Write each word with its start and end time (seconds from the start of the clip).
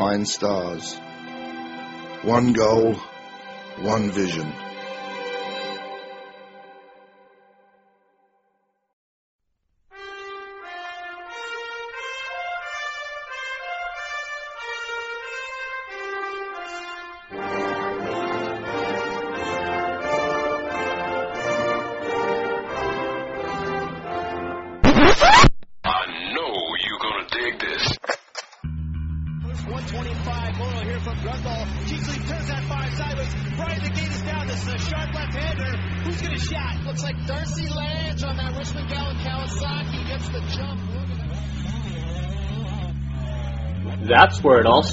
Alpinestars. 0.00 0.98
One 2.24 2.54
goal, 2.54 2.94
one 3.80 4.10
vision. 4.10 4.50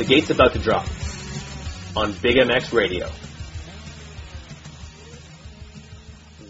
The 0.00 0.06
gate's 0.06 0.30
about 0.30 0.54
to 0.54 0.58
drop 0.58 0.86
on 1.94 2.14
Big 2.22 2.36
MX 2.36 2.72
Radio. 2.72 3.06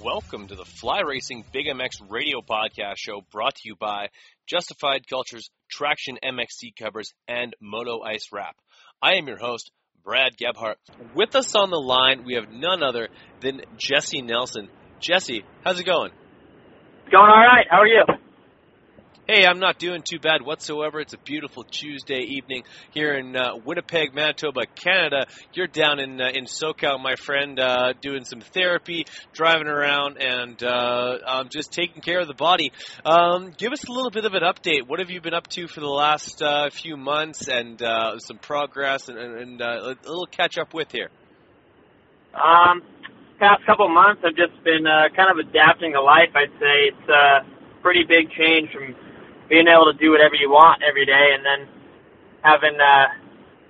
Welcome 0.00 0.47
to 0.47 0.55
the 0.55 0.64
Fly 0.64 1.00
Racing 1.00 1.44
Big 1.52 1.67
MX 1.67 2.08
radio 2.08 2.43
podcast 2.43 2.99
show 2.99 3.23
brought 3.32 3.56
to 3.56 3.62
you 3.64 3.75
by 3.75 4.11
Justified 4.47 5.08
Cultures, 5.08 5.50
Traction 5.69 6.17
MXC 6.25 6.76
covers, 6.81 7.12
and 7.26 7.56
Moto 7.61 8.02
Ice 8.02 8.29
Wrap. 8.31 8.55
I 9.02 9.14
am 9.14 9.26
your 9.26 9.38
host, 9.38 9.73
Brad 10.05 10.37
Gebhart. 10.37 10.76
With 11.17 11.35
us 11.35 11.56
on 11.56 11.70
the 11.70 11.76
line, 11.76 12.23
we 12.25 12.35
have 12.35 12.53
none 12.53 12.85
other 12.85 13.08
than 13.41 13.62
Jesse 13.76 14.23
Nelson. 14.23 14.69
Jesse, 15.00 15.43
how's 15.64 15.81
it 15.81 15.87
going? 15.87 16.12
Going 17.11 17.29
all 17.29 17.41
right. 17.41 17.67
How 17.69 17.79
are 17.79 17.87
you? 17.88 18.05
Hey, 19.32 19.47
I'm 19.47 19.61
not 19.61 19.79
doing 19.79 20.03
too 20.03 20.19
bad 20.19 20.43
whatsoever. 20.43 20.99
It's 20.99 21.12
a 21.12 21.19
beautiful 21.19 21.62
Tuesday 21.62 22.19
evening 22.19 22.65
here 22.91 23.15
in 23.15 23.37
uh, 23.37 23.55
Winnipeg, 23.65 24.12
Manitoba, 24.12 24.62
Canada. 24.75 25.27
You're 25.55 25.69
down 25.69 26.00
in 26.00 26.21
uh, 26.21 26.31
in 26.35 26.47
SoCal, 26.47 27.00
my 27.00 27.15
friend, 27.15 27.61
uh, 27.61 27.93
doing 28.00 28.25
some 28.25 28.41
therapy, 28.41 29.05
driving 29.32 29.69
around, 29.69 30.21
and 30.21 30.61
um, 30.65 31.49
just 31.49 31.71
taking 31.71 32.03
care 32.03 32.19
of 32.19 32.27
the 32.27 32.35
body. 32.35 32.73
Um, 33.05 33.53
give 33.56 33.71
us 33.71 33.85
a 33.85 33.93
little 33.93 34.11
bit 34.11 34.25
of 34.25 34.35
an 34.35 34.43
update. 34.43 34.88
What 34.88 34.99
have 34.99 35.11
you 35.11 35.21
been 35.21 35.32
up 35.32 35.47
to 35.50 35.69
for 35.69 35.79
the 35.79 35.87
last 35.87 36.43
uh, 36.43 36.69
few 36.71 36.97
months, 36.97 37.47
and 37.47 37.81
uh, 37.81 38.19
some 38.19 38.38
progress, 38.38 39.09
and, 39.09 39.17
and 39.17 39.61
a 39.61 39.94
little 40.06 40.27
catch 40.27 40.59
up 40.59 40.75
with 40.75 40.91
here. 40.91 41.09
Um, 42.35 42.82
past 43.38 43.65
couple 43.65 43.88
months, 43.91 44.23
I've 44.27 44.35
just 44.35 44.61
been 44.65 44.88
uh, 44.88 45.15
kind 45.15 45.31
of 45.31 45.38
adapting 45.38 45.93
to 45.93 46.03
life. 46.03 46.35
I'd 46.35 46.50
say 46.59 46.91
it's 46.91 47.09
a 47.09 47.81
pretty 47.81 48.03
big 48.03 48.29
change 48.32 48.73
from 48.73 48.97
being 49.50 49.67
able 49.67 49.91
to 49.91 49.99
do 49.99 50.14
whatever 50.14 50.38
you 50.38 50.49
want 50.49 50.81
every 50.87 51.05
day, 51.05 51.35
and 51.35 51.43
then 51.44 51.67
having 52.41 52.79
uh, 52.79 53.11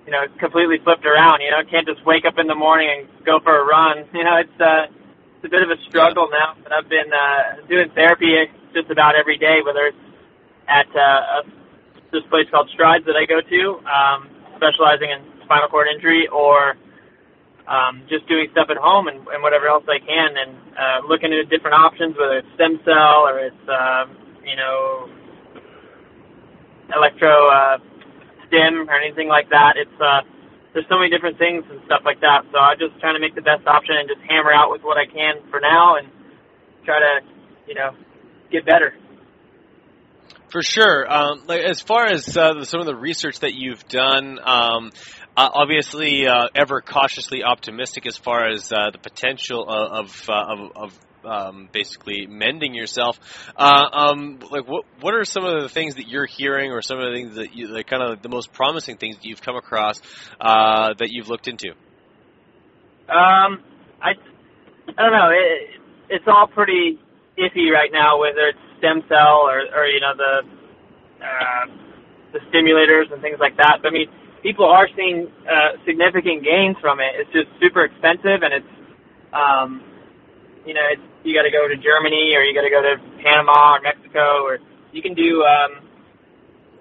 you 0.04 0.12
know 0.12 0.28
completely 0.38 0.76
flipped 0.84 1.08
around. 1.08 1.40
You 1.40 1.50
know, 1.50 1.64
can't 1.64 1.88
just 1.88 2.04
wake 2.04 2.28
up 2.28 2.36
in 2.36 2.46
the 2.46 2.54
morning 2.54 2.92
and 2.92 3.00
go 3.24 3.40
for 3.40 3.56
a 3.56 3.64
run. 3.64 4.04
You 4.14 4.22
know, 4.22 4.36
it's 4.36 4.58
uh, 4.60 4.92
it's 5.40 5.48
a 5.48 5.50
bit 5.50 5.64
of 5.64 5.72
a 5.72 5.80
struggle 5.88 6.28
now. 6.28 6.54
But 6.62 6.76
I've 6.76 6.88
been 6.92 7.08
uh, 7.08 7.64
doing 7.66 7.88
therapy 7.96 8.36
just 8.76 8.92
about 8.92 9.16
every 9.16 9.40
day, 9.40 9.64
whether 9.64 9.88
it's 9.88 10.04
at 10.68 10.86
uh, 10.92 11.40
a, 11.40 11.48
this 12.12 12.22
place 12.28 12.46
called 12.52 12.68
Strides 12.76 13.08
that 13.08 13.16
I 13.16 13.24
go 13.24 13.40
to, 13.40 13.60
um, 13.88 14.28
specializing 14.60 15.10
in 15.10 15.24
spinal 15.42 15.72
cord 15.72 15.88
injury, 15.88 16.28
or 16.28 16.76
um, 17.66 18.04
just 18.10 18.28
doing 18.28 18.52
stuff 18.52 18.68
at 18.68 18.76
home 18.76 19.08
and, 19.08 19.16
and 19.32 19.42
whatever 19.42 19.66
else 19.66 19.84
I 19.88 19.98
can, 19.98 20.36
and 20.36 20.52
uh, 20.76 20.98
looking 21.08 21.32
at 21.32 21.48
different 21.48 21.74
options, 21.74 22.18
whether 22.20 22.38
it's 22.38 22.52
stem 22.54 22.78
cell 22.84 23.24
or 23.24 23.38
it's 23.40 23.64
um, 23.70 24.12
you 24.44 24.56
know 24.56 25.08
electro 26.94 27.30
uh, 27.48 27.78
stim 28.46 28.88
or 28.88 28.96
anything 28.98 29.28
like 29.28 29.48
that. 29.50 29.74
It's 29.76 29.98
uh, 30.00 30.22
there's 30.72 30.86
so 30.88 30.98
many 30.98 31.10
different 31.10 31.38
things 31.38 31.64
and 31.70 31.80
stuff 31.86 32.02
like 32.04 32.20
that. 32.20 32.46
So 32.52 32.58
I'm 32.58 32.78
just 32.78 32.98
trying 33.00 33.14
to 33.14 33.22
make 33.22 33.34
the 33.34 33.42
best 33.42 33.66
option 33.66 33.96
and 33.98 34.06
just 34.08 34.22
hammer 34.26 34.52
out 34.52 34.70
with 34.70 34.82
what 34.82 34.98
I 34.98 35.06
can 35.06 35.42
for 35.50 35.60
now 35.60 35.96
and 35.96 36.08
try 36.84 36.98
to 36.98 37.12
you 37.66 37.74
know 37.74 37.94
get 38.50 38.66
better. 38.66 38.94
For 40.50 40.62
sure. 40.62 41.06
Um, 41.10 41.44
like 41.46 41.62
as 41.62 41.80
far 41.80 42.06
as 42.06 42.36
uh, 42.36 42.64
some 42.64 42.80
of 42.80 42.86
the 42.86 42.96
research 42.96 43.40
that 43.40 43.54
you've 43.54 43.86
done, 43.86 44.38
um, 44.42 44.90
uh, 45.36 45.48
obviously 45.52 46.26
uh, 46.26 46.48
ever 46.54 46.80
cautiously 46.80 47.44
optimistic 47.44 48.04
as 48.06 48.16
far 48.16 48.48
as 48.48 48.72
uh, 48.72 48.90
the 48.90 48.98
potential 48.98 49.64
of 49.68 50.10
of, 50.10 50.28
uh, 50.28 50.32
of, 50.32 50.72
of 50.74 51.09
um, 51.24 51.68
basically 51.72 52.26
mending 52.26 52.74
yourself. 52.74 53.18
Uh, 53.56 53.86
um, 53.92 54.38
like 54.50 54.66
what 54.66 54.84
what 55.00 55.14
are 55.14 55.24
some 55.24 55.44
of 55.44 55.62
the 55.62 55.68
things 55.68 55.96
that 55.96 56.08
you're 56.08 56.26
hearing, 56.26 56.72
or 56.72 56.82
some 56.82 56.98
of 56.98 57.10
the 57.10 57.16
things 57.16 57.34
that 57.36 57.54
you, 57.54 57.68
like 57.68 57.86
kind 57.86 58.02
of 58.02 58.22
the 58.22 58.28
most 58.28 58.52
promising 58.52 58.96
things 58.96 59.16
that 59.16 59.24
you've 59.24 59.42
come 59.42 59.56
across 59.56 60.00
uh, 60.40 60.94
that 60.98 61.10
you've 61.10 61.28
looked 61.28 61.48
into? 61.48 61.70
Um, 63.08 63.62
I 64.00 64.12
I 64.96 65.02
don't 65.02 65.12
know. 65.12 65.30
It, 65.30 65.80
it's 66.08 66.24
all 66.26 66.46
pretty 66.46 66.98
iffy 67.38 67.70
right 67.72 67.90
now, 67.92 68.20
whether 68.20 68.48
it's 68.48 68.58
stem 68.78 69.02
cell 69.08 69.46
or 69.46 69.60
or 69.60 69.86
you 69.86 70.00
know 70.00 70.14
the 70.16 70.42
uh, 71.24 71.66
the 72.32 72.38
stimulators 72.50 73.12
and 73.12 73.20
things 73.22 73.38
like 73.40 73.56
that. 73.56 73.78
But 73.82 73.88
I 73.88 73.92
mean 73.92 74.08
people 74.42 74.64
are 74.64 74.88
seeing 74.96 75.28
uh, 75.44 75.76
significant 75.86 76.44
gains 76.44 76.76
from 76.80 77.00
it. 77.00 77.12
It's 77.16 77.32
just 77.32 77.48
super 77.60 77.84
expensive, 77.84 78.42
and 78.42 78.52
it's 78.54 78.72
um, 79.32 79.82
you 80.66 80.74
know 80.74 80.86
it's, 80.90 81.02
you 81.24 81.34
got 81.34 81.44
to 81.44 81.52
go 81.52 81.68
to 81.68 81.76
Germany 81.76 82.34
or 82.36 82.42
you 82.42 82.54
got 82.54 82.64
to 82.64 82.72
go 82.72 82.82
to 82.82 82.96
Panama 83.22 83.76
or 83.76 83.80
Mexico, 83.80 84.44
or 84.44 84.58
you 84.92 85.02
can 85.02 85.14
do 85.14 85.44
um, 85.44 85.84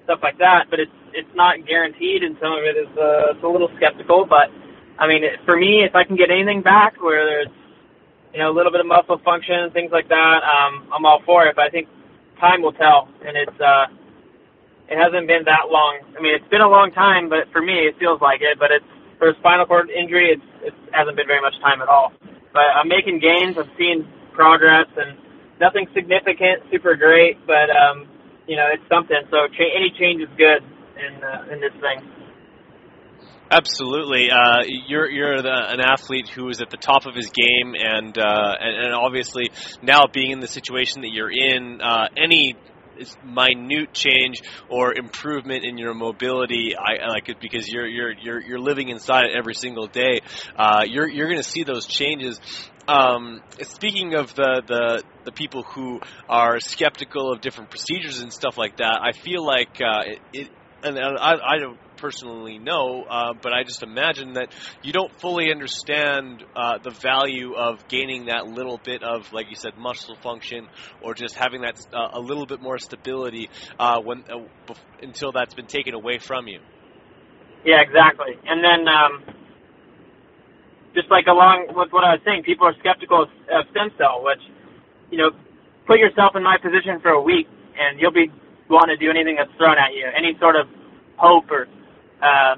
stuff 0.04 0.20
like 0.24 0.38
that. 0.40 0.68
But 0.70 0.80
it's 0.80 0.98
it's 1.14 1.34
not 1.36 1.66
guaranteed, 1.68 2.24
and 2.24 2.38
some 2.42 2.54
of 2.54 2.64
it 2.64 2.78
is 2.78 2.92
uh, 2.98 3.36
it's 3.36 3.44
a 3.44 3.48
little 3.48 3.70
skeptical. 3.78 4.26
But 4.26 4.52
I 4.98 5.08
mean, 5.08 5.24
for 5.46 5.58
me, 5.58 5.84
if 5.84 5.96
I 5.96 6.04
can 6.04 6.16
get 6.16 6.32
anything 6.32 6.62
back, 6.62 7.02
where 7.02 7.26
there's 7.26 7.54
you 8.34 8.40
know 8.40 8.52
a 8.52 8.56
little 8.56 8.72
bit 8.72 8.82
of 8.82 8.88
muscle 8.88 9.20
function 9.24 9.72
things 9.72 9.92
like 9.92 10.10
that, 10.10 10.40
um, 10.44 10.90
I'm 10.94 11.06
all 11.06 11.22
for 11.26 11.46
it. 11.48 11.56
But 11.56 11.66
I 11.66 11.70
think 11.70 11.88
time 12.40 12.62
will 12.62 12.74
tell, 12.74 13.10
and 13.26 13.38
it's 13.38 13.60
uh, 13.60 13.86
it 14.90 14.98
hasn't 14.98 15.28
been 15.28 15.46
that 15.46 15.70
long. 15.70 16.02
I 16.18 16.22
mean, 16.22 16.34
it's 16.36 16.50
been 16.50 16.62
a 16.62 16.70
long 16.70 16.92
time, 16.92 17.30
but 17.30 17.52
for 17.52 17.62
me, 17.62 17.88
it 17.88 17.96
feels 18.00 18.22
like 18.22 18.42
it. 18.42 18.58
But 18.60 18.72
it's 18.72 18.86
for 19.20 19.30
a 19.30 19.36
spinal 19.40 19.66
cord 19.66 19.90
injury, 19.90 20.32
it's 20.34 20.48
it 20.64 20.74
hasn't 20.92 21.16
been 21.16 21.28
very 21.28 21.42
much 21.42 21.54
time 21.62 21.82
at 21.82 21.88
all. 21.88 22.14
But 22.54 22.74
I'm 22.76 22.88
making 22.88 23.20
gains. 23.20 23.58
I'm 23.58 23.70
seeing 23.78 24.08
progress, 24.34 24.88
and 24.98 25.18
nothing 25.60 25.88
significant, 25.94 26.64
super 26.72 26.96
great, 26.96 27.38
but 27.46 27.70
um, 27.70 28.08
you 28.48 28.56
know, 28.56 28.68
it's 28.72 28.84
something. 28.90 29.20
So 29.30 29.48
cha- 29.54 29.76
any 29.76 29.92
change 30.00 30.22
is 30.22 30.30
good 30.38 30.64
in 30.98 31.24
uh, 31.24 31.54
in 31.54 31.60
this 31.62 31.74
thing. 31.80 32.00
Absolutely, 33.52 34.30
uh, 34.30 34.62
you're 34.88 35.10
you're 35.10 35.42
the, 35.42 35.50
an 35.50 35.80
athlete 35.82 36.30
who 36.30 36.50
is 36.50 36.62
at 36.62 36.70
the 36.70 36.78
top 36.78 37.08
of 37.08 37.16
his 37.16 37.32
game, 37.32 37.74
and, 37.74 38.16
uh, 38.16 38.56
and 38.60 38.86
and 38.86 38.94
obviously 38.94 39.50
now 39.82 40.06
being 40.12 40.32
in 40.32 40.40
the 40.40 40.48
situation 40.48 41.02
that 41.02 41.10
you're 41.12 41.32
in, 41.32 41.82
uh, 41.82 42.10
any 42.16 42.56
minute 43.24 43.94
change 43.94 44.42
or 44.70 44.94
improvement 44.94 45.64
in 45.64 45.78
your 45.78 45.94
mobility, 45.94 46.74
I 46.78 47.08
like 47.10 47.30
it 47.30 47.38
because 47.40 47.68
you're 47.68 47.88
you're 47.88 48.14
you're 48.22 48.42
you're 48.42 48.60
living 48.60 48.90
inside 48.90 49.26
it 49.26 49.32
every 49.38 49.54
single 49.54 49.88
day. 49.88 50.20
Uh, 50.56 50.84
you're 50.86 51.08
you're 51.08 51.28
going 51.28 51.42
to 51.42 51.50
see 51.50 51.64
those 51.64 51.86
changes. 51.86 52.40
Um, 52.88 53.40
speaking 53.62 54.16
of 54.16 54.34
the, 54.34 54.64
the 54.66 55.04
the 55.26 55.32
people 55.32 55.64
who 55.64 56.00
are 56.28 56.60
skeptical 56.60 57.32
of 57.32 57.42
different 57.42 57.70
procedures 57.70 58.20
and 58.20 58.34
stuff 58.34 58.58
like 58.58 58.78
that, 58.78 59.00
I 59.02 59.12
feel 59.12 59.46
like 59.46 59.80
uh, 59.80 60.04
it, 60.06 60.20
it 60.34 60.50
and 60.82 60.98
I, 60.98 61.34
I 61.34 61.58
don't 61.60 61.78
personally 62.00 62.58
know, 62.58 63.04
uh, 63.10 63.34
but 63.42 63.54
I 63.54 63.64
just 63.64 63.84
imagine 63.84 64.34
that 64.34 64.54
you 64.82 64.94
don't 64.94 65.12
fully 65.20 65.52
understand 65.52 66.44
uh, 66.56 66.78
the 66.82 66.92
value 66.92 67.56
of 67.56 67.88
gaining 67.88 68.26
that 68.26 68.48
little 68.48 68.80
bit 68.84 69.04
of, 69.04 69.32
like 69.34 69.48
you 69.50 69.56
said, 69.56 69.78
muscle 69.78 70.16
function, 70.22 70.68
or 71.02 71.14
just 71.14 71.36
having 71.36 71.62
that 71.62 71.80
uh, 71.94 72.10
a 72.14 72.20
little 72.20 72.46
bit 72.46 72.62
more 72.62 72.78
stability 72.78 73.50
uh, 73.80 74.00
when 74.02 74.24
uh, 74.30 74.74
until 75.02 75.32
that's 75.32 75.54
been 75.54 75.68
taken 75.68 75.94
away 75.94 76.18
from 76.18 76.48
you. 76.48 76.60
Yeah, 77.66 77.82
exactly. 77.82 78.40
And 78.48 78.64
then, 78.64 78.88
um, 78.88 79.36
just 80.96 81.12
like 81.12 81.28
along 81.28 81.68
with 81.76 81.92
what 81.92 82.04
I 82.04 82.16
was 82.16 82.22
saying, 82.26 82.44
people 82.44 82.68
are 82.68 82.76
skeptical 82.80 83.24
of, 83.24 83.30
stem 83.72 83.92
cell, 83.98 84.24
which, 84.24 84.42
you 85.12 85.18
know, 85.18 85.32
put 85.86 86.00
yourself 86.00 86.36
in 86.36 86.44
my 86.44 86.58
position 86.58 87.00
for 87.02 87.12
a 87.12 87.22
week, 87.22 87.48
and 87.78 88.00
you'll 88.00 88.16
be 88.16 88.32
want 88.70 88.90
to 88.94 88.98
do 88.98 89.10
anything 89.10 89.36
that's 89.36 89.52
thrown 89.58 89.78
at 89.82 89.98
you, 89.98 90.06
any 90.16 90.38
sort 90.40 90.56
of 90.56 90.70
hope 91.18 91.50
or 91.50 91.68
uh, 92.22 92.56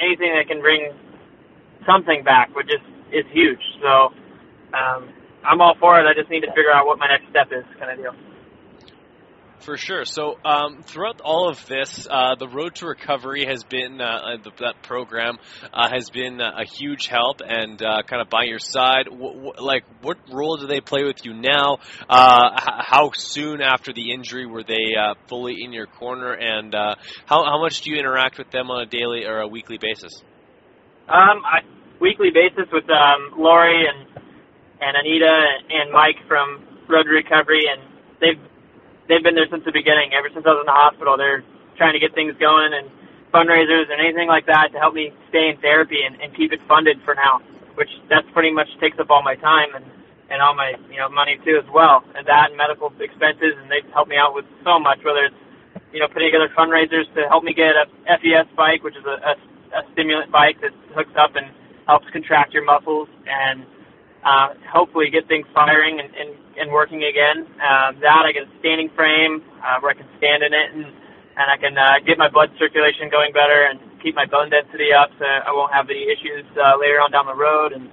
anything 0.00 0.34
that 0.34 0.46
can 0.48 0.60
bring 0.60 0.92
something 1.86 2.24
back 2.24 2.54
would 2.54 2.66
just 2.68 2.84
is 3.12 3.24
huge. 3.32 3.60
So 3.82 4.12
um, 4.76 5.10
I'm 5.44 5.60
all 5.60 5.76
for 5.80 6.00
it. 6.00 6.06
I 6.06 6.14
just 6.14 6.30
need 6.30 6.40
to 6.42 6.48
figure 6.48 6.72
out 6.72 6.86
what 6.86 6.98
my 6.98 7.08
next 7.08 7.30
step 7.30 7.48
is, 7.52 7.64
kind 7.78 7.92
of 7.92 7.98
deal. 7.98 8.14
For 9.64 9.78
sure. 9.78 10.04
So 10.04 10.38
um, 10.44 10.82
throughout 10.82 11.22
all 11.22 11.48
of 11.48 11.66
this, 11.66 12.06
uh, 12.10 12.34
the 12.34 12.46
Road 12.46 12.74
to 12.76 12.86
Recovery 12.86 13.46
has 13.46 13.64
been 13.64 13.98
uh, 13.98 14.04
uh 14.04 14.36
the, 14.42 14.50
that 14.60 14.82
program 14.82 15.38
uh, 15.72 15.88
has 15.90 16.10
been 16.10 16.38
uh, 16.38 16.60
a 16.60 16.66
huge 16.66 17.06
help 17.06 17.40
and 17.40 17.82
uh, 17.82 18.02
kind 18.02 18.20
of 18.20 18.28
by 18.28 18.42
your 18.44 18.58
side. 18.58 19.06
W- 19.06 19.32
w- 19.32 19.52
like, 19.58 19.84
what 20.02 20.18
role 20.30 20.58
do 20.58 20.66
they 20.66 20.82
play 20.82 21.04
with 21.04 21.24
you 21.24 21.32
now? 21.32 21.78
H- 22.02 22.08
how 22.10 23.12
soon 23.14 23.62
after 23.62 23.94
the 23.94 24.12
injury 24.12 24.44
were 24.44 24.64
they 24.64 24.96
fully 25.28 25.56
in 25.64 25.72
your 25.72 25.86
corner, 25.86 26.34
and 26.34 26.74
how 26.74 27.44
how 27.44 27.58
much 27.58 27.80
do 27.80 27.90
you 27.90 27.98
interact 27.98 28.36
with 28.36 28.50
them 28.50 28.70
on 28.70 28.82
a 28.82 28.86
daily 28.86 29.24
or 29.24 29.40
a 29.40 29.48
weekly 29.48 29.78
basis? 29.78 30.12
Um, 31.08 31.40
I, 31.42 31.60
weekly 32.02 32.28
basis 32.34 32.70
with 32.70 32.84
um, 32.90 33.40
Lori 33.40 33.86
and 33.88 34.08
and 34.82 34.94
Anita 34.94 35.46
and 35.70 35.90
Mike 35.90 36.20
from 36.28 36.84
Road 36.86 37.04
to 37.04 37.10
Recovery, 37.10 37.64
and 37.64 37.80
they've 38.20 38.53
they've 39.08 39.22
been 39.22 39.34
there 39.34 39.48
since 39.50 39.64
the 39.64 39.72
beginning. 39.72 40.12
Ever 40.14 40.28
since 40.32 40.44
I 40.46 40.52
was 40.56 40.62
in 40.64 40.70
the 40.70 40.76
hospital, 40.76 41.16
they're 41.16 41.44
trying 41.76 41.94
to 41.94 42.02
get 42.02 42.14
things 42.14 42.34
going 42.38 42.72
and 42.72 42.88
fundraisers 43.34 43.90
and 43.90 43.98
anything 43.98 44.28
like 44.28 44.46
that 44.46 44.70
to 44.72 44.78
help 44.78 44.94
me 44.94 45.10
stay 45.28 45.50
in 45.50 45.58
therapy 45.58 46.06
and, 46.06 46.14
and 46.22 46.34
keep 46.36 46.52
it 46.52 46.60
funded 46.68 47.02
for 47.04 47.14
now. 47.14 47.42
Which 47.74 47.90
that's 48.06 48.26
pretty 48.30 48.54
much 48.54 48.70
takes 48.78 48.98
up 49.02 49.10
all 49.10 49.22
my 49.22 49.34
time 49.34 49.74
and 49.74 49.84
and 50.30 50.40
all 50.40 50.54
my 50.54 50.78
you 50.90 50.96
know 50.96 51.08
money 51.10 51.38
too 51.44 51.58
as 51.58 51.68
well, 51.74 52.06
and 52.14 52.22
that 52.26 52.54
and 52.54 52.56
medical 52.56 52.92
expenses. 53.02 53.58
And 53.58 53.66
they've 53.66 53.86
helped 53.92 54.10
me 54.10 54.16
out 54.16 54.34
with 54.34 54.46
so 54.62 54.78
much, 54.78 55.02
whether 55.02 55.26
it's 55.26 55.40
you 55.90 55.98
know 55.98 56.06
putting 56.06 56.30
together 56.30 56.48
fundraisers 56.54 57.10
to 57.18 57.26
help 57.26 57.42
me 57.42 57.52
get 57.52 57.74
a 57.74 57.90
FES 58.06 58.46
bike, 58.54 58.86
which 58.86 58.94
is 58.94 59.04
a, 59.04 59.18
a, 59.18 59.34
a 59.74 59.82
stimulant 59.92 60.30
bike 60.30 60.60
that 60.62 60.70
hooks 60.94 61.12
up 61.18 61.34
and 61.34 61.50
helps 61.86 62.06
contract 62.14 62.54
your 62.54 62.64
muscles 62.64 63.08
and 63.26 63.66
uh, 64.24 64.54
hopefully 64.72 65.10
get 65.10 65.28
things 65.28 65.46
firing 65.54 66.00
and, 66.00 66.10
and, 66.16 66.30
and 66.58 66.72
working 66.72 67.04
again. 67.04 67.46
Uh, 67.60 67.92
that 68.00 68.24
I 68.26 68.32
get 68.32 68.44
a 68.44 68.52
standing 68.60 68.90
frame 68.96 69.42
uh, 69.60 69.78
where 69.80 69.92
I 69.92 69.96
can 69.96 70.08
stand 70.18 70.42
in 70.42 70.52
it 70.52 70.68
and, 70.74 70.84
and 71.36 71.46
I 71.50 71.56
can 71.60 71.76
uh, 71.76 72.00
get 72.06 72.18
my 72.18 72.28
blood 72.28 72.50
circulation 72.58 73.08
going 73.10 73.32
better 73.32 73.68
and 73.70 73.80
keep 74.02 74.14
my 74.14 74.26
bone 74.26 74.50
density 74.50 74.92
up 74.92 75.10
so 75.18 75.24
I 75.24 75.52
won't 75.52 75.72
have 75.72 75.88
any 75.90 76.08
issues 76.08 76.44
uh, 76.56 76.76
later 76.80 77.00
on 77.00 77.12
down 77.12 77.26
the 77.26 77.36
road. 77.36 77.72
And 77.72 77.88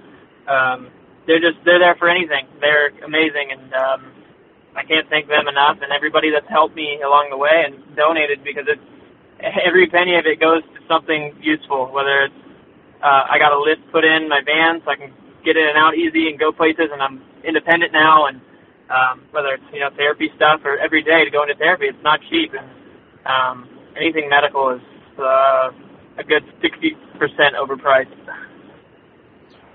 um, 0.48 0.78
they're 1.26 1.40
just 1.42 1.60
they're 1.64 1.78
there 1.78 1.96
for 1.96 2.08
anything. 2.08 2.48
They're 2.60 2.90
amazing 3.04 3.52
and 3.52 3.72
um, 3.74 4.12
I 4.74 4.84
can't 4.84 5.08
thank 5.08 5.28
them 5.28 5.48
enough, 5.48 5.78
and 5.82 5.92
everybody 5.92 6.30
that's 6.32 6.48
helped 6.48 6.74
me 6.74 7.00
along 7.04 7.28
the 7.30 7.36
way 7.36 7.64
and 7.66 7.76
donated 7.96 8.42
because 8.44 8.64
it's 8.68 8.80
every 9.66 9.86
penny 9.88 10.16
of 10.16 10.24
it 10.24 10.40
goes 10.40 10.62
to 10.64 10.80
something 10.88 11.36
useful. 11.40 11.92
Whether 11.92 12.32
it's 12.32 12.40
uh, 13.04 13.28
I 13.28 13.36
got 13.38 13.52
a 13.52 13.60
lift 13.60 13.84
put 13.92 14.04
in 14.04 14.28
my 14.28 14.40
van 14.40 14.80
so 14.84 14.90
I 14.90 14.96
can 14.96 15.12
get 15.44 15.56
in 15.56 15.66
and 15.66 15.78
out 15.78 15.94
easy 15.94 16.28
and 16.28 16.38
go 16.38 16.52
places, 16.52 16.90
and 16.92 17.02
I'm 17.02 17.22
independent 17.44 17.92
now. 17.92 18.26
And 18.26 18.40
um, 18.90 19.26
whether 19.32 19.54
it's 19.54 19.64
you 19.72 19.80
know 19.80 19.90
therapy 19.96 20.30
stuff 20.36 20.60
or 20.64 20.78
every 20.78 21.02
day 21.02 21.24
to 21.24 21.30
go 21.30 21.42
into 21.42 21.54
therapy, 21.56 21.86
it's 21.86 22.02
not 22.04 22.20
cheap. 22.30 22.52
And 22.54 22.68
um, 23.26 23.68
anything 23.96 24.28
medical 24.28 24.70
is 24.70 24.82
uh, 25.18 25.70
a 26.18 26.24
good 26.24 26.44
sixty 26.62 26.96
percent 27.18 27.54
overpriced. 27.60 28.14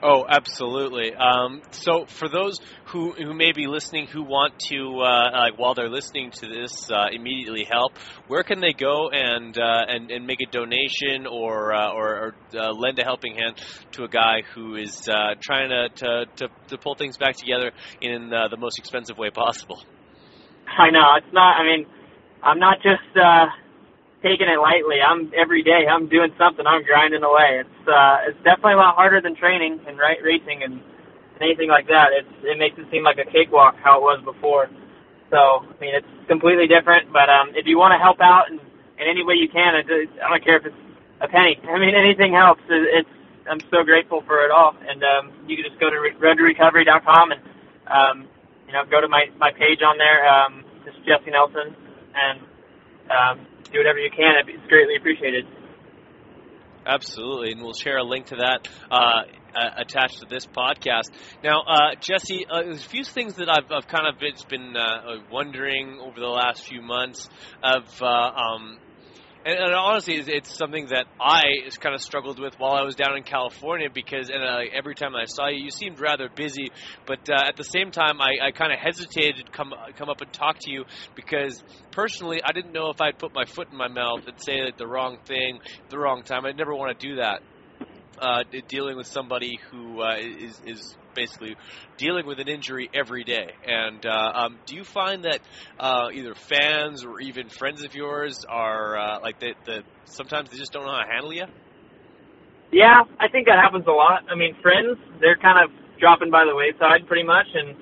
Oh, 0.04 0.26
absolutely. 0.30 1.16
Um, 1.16 1.62
so, 1.72 2.06
for 2.06 2.30
those 2.30 2.60
who 2.88 3.14
who 3.14 3.34
may 3.34 3.52
be 3.52 3.66
listening 3.66 4.06
who 4.06 4.22
want 4.22 4.60
to, 4.70 5.00
uh, 5.00 5.32
like, 5.34 5.58
while 5.58 5.74
they're 5.74 5.90
listening 5.90 6.30
to 6.32 6.48
this, 6.48 6.92
uh, 6.92 7.08
immediately 7.12 7.64
help, 7.64 7.98
where 8.28 8.44
can 8.44 8.60
they 8.60 8.74
go 8.74 9.10
and 9.10 9.58
uh, 9.58 9.86
and, 9.88 10.12
and 10.12 10.28
make 10.28 10.40
a 10.42 10.52
donation 10.52 11.26
or 11.26 11.74
uh, 11.74 11.92
or, 11.94 12.08
or 12.08 12.36
uh, 12.56 12.72
lend 12.74 13.00
a 13.00 13.04
helping 13.04 13.36
hand 13.36 13.56
to 13.94 14.04
a 14.04 14.08
guy 14.08 14.44
who 14.54 14.76
is 14.76 15.10
uh, 15.10 15.34
trying 15.42 15.70
to, 15.70 15.90
to, 15.96 16.26
to 16.36 16.48
to 16.68 16.78
pull 16.78 16.94
things 16.94 17.18
back 17.18 17.36
together 17.36 17.72
in 18.00 18.30
the 18.30 18.58
most 18.58 18.78
expensive 18.78 19.18
way 19.18 19.32
possible? 19.32 19.82
I 20.68 20.92
know 20.92 21.16
it's 21.18 21.34
not. 21.34 21.60
I 21.60 21.64
mean, 21.64 21.88
I'm 22.44 22.60
not 22.60 22.78
just. 22.84 23.18
Uh, 23.18 23.48
taking 24.22 24.50
it 24.50 24.58
lightly. 24.58 24.98
I'm 24.98 25.32
every 25.38 25.62
day 25.62 25.86
I'm 25.86 26.10
doing 26.10 26.34
something. 26.38 26.66
I'm 26.66 26.84
grinding 26.84 27.22
away. 27.22 27.62
It's 27.62 27.77
uh, 27.88 28.28
it's 28.28 28.38
definitely 28.44 28.74
a 28.74 28.84
lot 28.84 28.96
harder 28.96 29.22
than 29.22 29.36
training 29.36 29.80
and 29.88 29.98
right 29.98 30.18
racing 30.24 30.64
and, 30.64 30.82
anything 31.42 31.70
like 31.70 31.88
that. 31.88 32.10
It's 32.14 32.34
it 32.44 32.58
makes 32.58 32.78
it 32.78 32.86
seem 32.92 33.04
like 33.04 33.18
a 33.18 33.30
cakewalk 33.30 33.76
how 33.84 33.98
it 33.98 34.04
was 34.04 34.22
before. 34.26 34.70
So 35.30 35.66
I 35.66 35.76
mean 35.80 35.94
it's 35.96 36.10
completely 36.28 36.68
different. 36.68 37.12
But 37.14 37.30
um, 37.30 37.54
if 37.54 37.66
you 37.66 37.78
want 37.78 37.94
to 37.94 38.02
help 38.02 38.20
out 38.22 38.50
in, 38.50 38.60
in 38.98 39.06
any 39.06 39.24
way 39.24 39.36
you 39.36 39.50
can, 39.50 39.76
I, 39.76 39.82
I 39.86 40.30
don't 40.30 40.44
care 40.44 40.58
if 40.58 40.66
it's 40.66 40.82
a 41.22 41.28
penny. 41.28 41.60
I 41.70 41.78
mean 41.80 41.96
anything 41.96 42.34
helps. 42.34 42.62
It, 42.70 43.06
it's 43.06 43.14
I'm 43.50 43.62
so 43.72 43.84
grateful 43.84 44.22
for 44.28 44.44
it 44.44 44.52
all. 44.52 44.76
And 44.76 45.04
um, 45.04 45.32
you 45.48 45.56
can 45.56 45.66
just 45.66 45.80
go 45.80 45.90
to 45.90 45.98
roadtorecovery.com 45.98 47.32
and 47.32 47.42
um, 47.88 48.28
you 48.68 48.74
know 48.74 48.84
go 48.90 49.02
to 49.02 49.08
my 49.08 49.30
my 49.38 49.52
page 49.52 49.82
on 49.82 49.98
there. 49.98 50.28
Um, 50.28 50.64
just 50.86 50.98
Jesse 51.06 51.32
Nelson 51.32 51.76
and 52.16 52.40
um, 53.12 53.46
do 53.72 53.80
whatever 53.80 54.00
you 54.00 54.12
can. 54.12 54.42
It's 54.48 54.68
greatly 54.68 54.96
appreciated. 54.96 55.46
Absolutely, 56.88 57.52
and 57.52 57.62
we'll 57.62 57.74
share 57.74 57.98
a 57.98 58.04
link 58.04 58.28
to 58.28 58.38
that 58.38 58.68
uh, 58.90 59.24
attached 59.78 60.20
to 60.20 60.26
this 60.30 60.46
podcast. 60.46 61.10
Now, 61.44 61.64
uh, 61.68 61.96
Jesse, 62.00 62.46
uh, 62.50 62.64
there's 62.64 62.86
a 62.86 62.90
few 62.90 63.04
things 63.04 63.36
that 63.36 63.50
I've, 63.50 63.70
I've 63.70 63.88
kind 63.88 64.08
of 64.08 64.18
been 64.48 64.76
uh, 64.78 65.18
wondering 65.30 66.00
over 66.02 66.18
the 66.18 66.28
last 66.28 66.64
few 66.66 66.82
months 66.82 67.28
of 67.62 67.84
uh, 68.02 68.06
um, 68.06 68.78
and, 69.48 69.60
and 69.60 69.74
honestly, 69.74 70.16
it's, 70.16 70.28
it's, 70.28 70.58
something 70.58 70.88
that 70.88 71.06
I 71.22 71.44
kind 71.80 71.96
of 71.96 72.02
struggled 72.02 72.38
with 72.40 72.56
while 72.60 72.74
I 72.74 72.82
was 72.82 72.96
down 72.96 73.16
in 73.16 73.24
California 73.24 73.88
because 73.94 74.30
and, 74.30 74.44
uh, 74.44 74.60
every 74.74 74.94
time 74.94 75.16
I 75.16 75.24
saw 75.26 75.48
you, 75.48 75.64
you 75.64 75.72
seemed 75.72 76.02
rather 76.02 76.28
busy. 76.28 76.70
But 77.06 77.30
uh, 77.30 77.48
at 77.48 77.56
the 77.56 77.64
same 77.64 77.92
time, 77.92 78.20
I, 78.20 78.48
I 78.48 78.52
kind 78.52 78.74
of 78.74 78.80
hesitated 78.80 79.46
to 79.46 79.52
come 79.52 79.74
come 79.96 80.10
up 80.10 80.20
and 80.20 80.32
talk 80.34 80.58
to 80.62 80.72
you 80.72 80.84
because 81.16 81.64
personally, 81.92 82.42
I 82.44 82.52
didn't 82.52 82.74
know 82.74 82.90
if 82.90 83.00
I'd 83.00 83.18
put 83.18 83.34
my 83.34 83.46
foot 83.46 83.70
in 83.72 83.78
my 83.78 83.88
mouth 83.88 84.28
and 84.28 84.36
say 84.42 84.66
like, 84.66 84.78
the 84.78 84.88
wrong 84.88 85.18
thing, 85.26 85.60
the 85.90 85.98
wrong 85.98 86.24
time. 86.24 86.46
I'd 86.46 86.58
never 86.58 86.76
want 86.76 87.00
to 87.00 87.08
do 87.08 87.16
that. 87.16 87.42
Uh, 88.20 88.44
dealing 88.68 88.98
with 88.98 89.08
somebody 89.08 89.60
who 89.72 90.02
uh, 90.02 90.18
is 90.18 90.60
is 90.66 90.98
basically 91.18 91.58
dealing 91.98 92.26
with 92.26 92.40
an 92.40 92.48
injury 92.48 92.90
every 92.94 93.24
day. 93.26 93.50
And 93.66 94.06
uh, 94.06 94.32
um, 94.36 94.60
do 94.68 94.76
you 94.76 94.84
find 94.86 95.26
that 95.26 95.42
uh, 95.80 96.10
either 96.14 96.36
fans 96.36 97.04
or 97.04 97.20
even 97.20 97.50
friends 97.50 97.84
of 97.84 97.96
yours 97.96 98.46
are 98.48 98.96
uh, 98.96 99.20
like 99.22 99.40
that? 99.42 99.56
The, 99.66 99.84
sometimes 100.06 100.52
they 100.52 100.58
just 100.58 100.72
don't 100.72 100.86
know 100.86 100.94
how 100.94 101.04
to 101.04 101.12
handle 101.12 101.34
you. 101.34 101.46
Yeah, 102.72 103.02
I 103.20 103.28
think 103.28 103.48
that 103.48 103.58
happens 103.58 103.88
a 103.88 103.96
lot. 103.96 104.30
I 104.30 104.36
mean, 104.36 104.54
friends 104.62 105.00
they're 105.20 105.40
kind 105.42 105.58
of 105.66 105.74
dropping 106.00 106.30
by 106.30 106.46
the 106.46 106.54
wayside 106.54 107.08
pretty 107.08 107.24
much, 107.26 107.48
and 107.56 107.74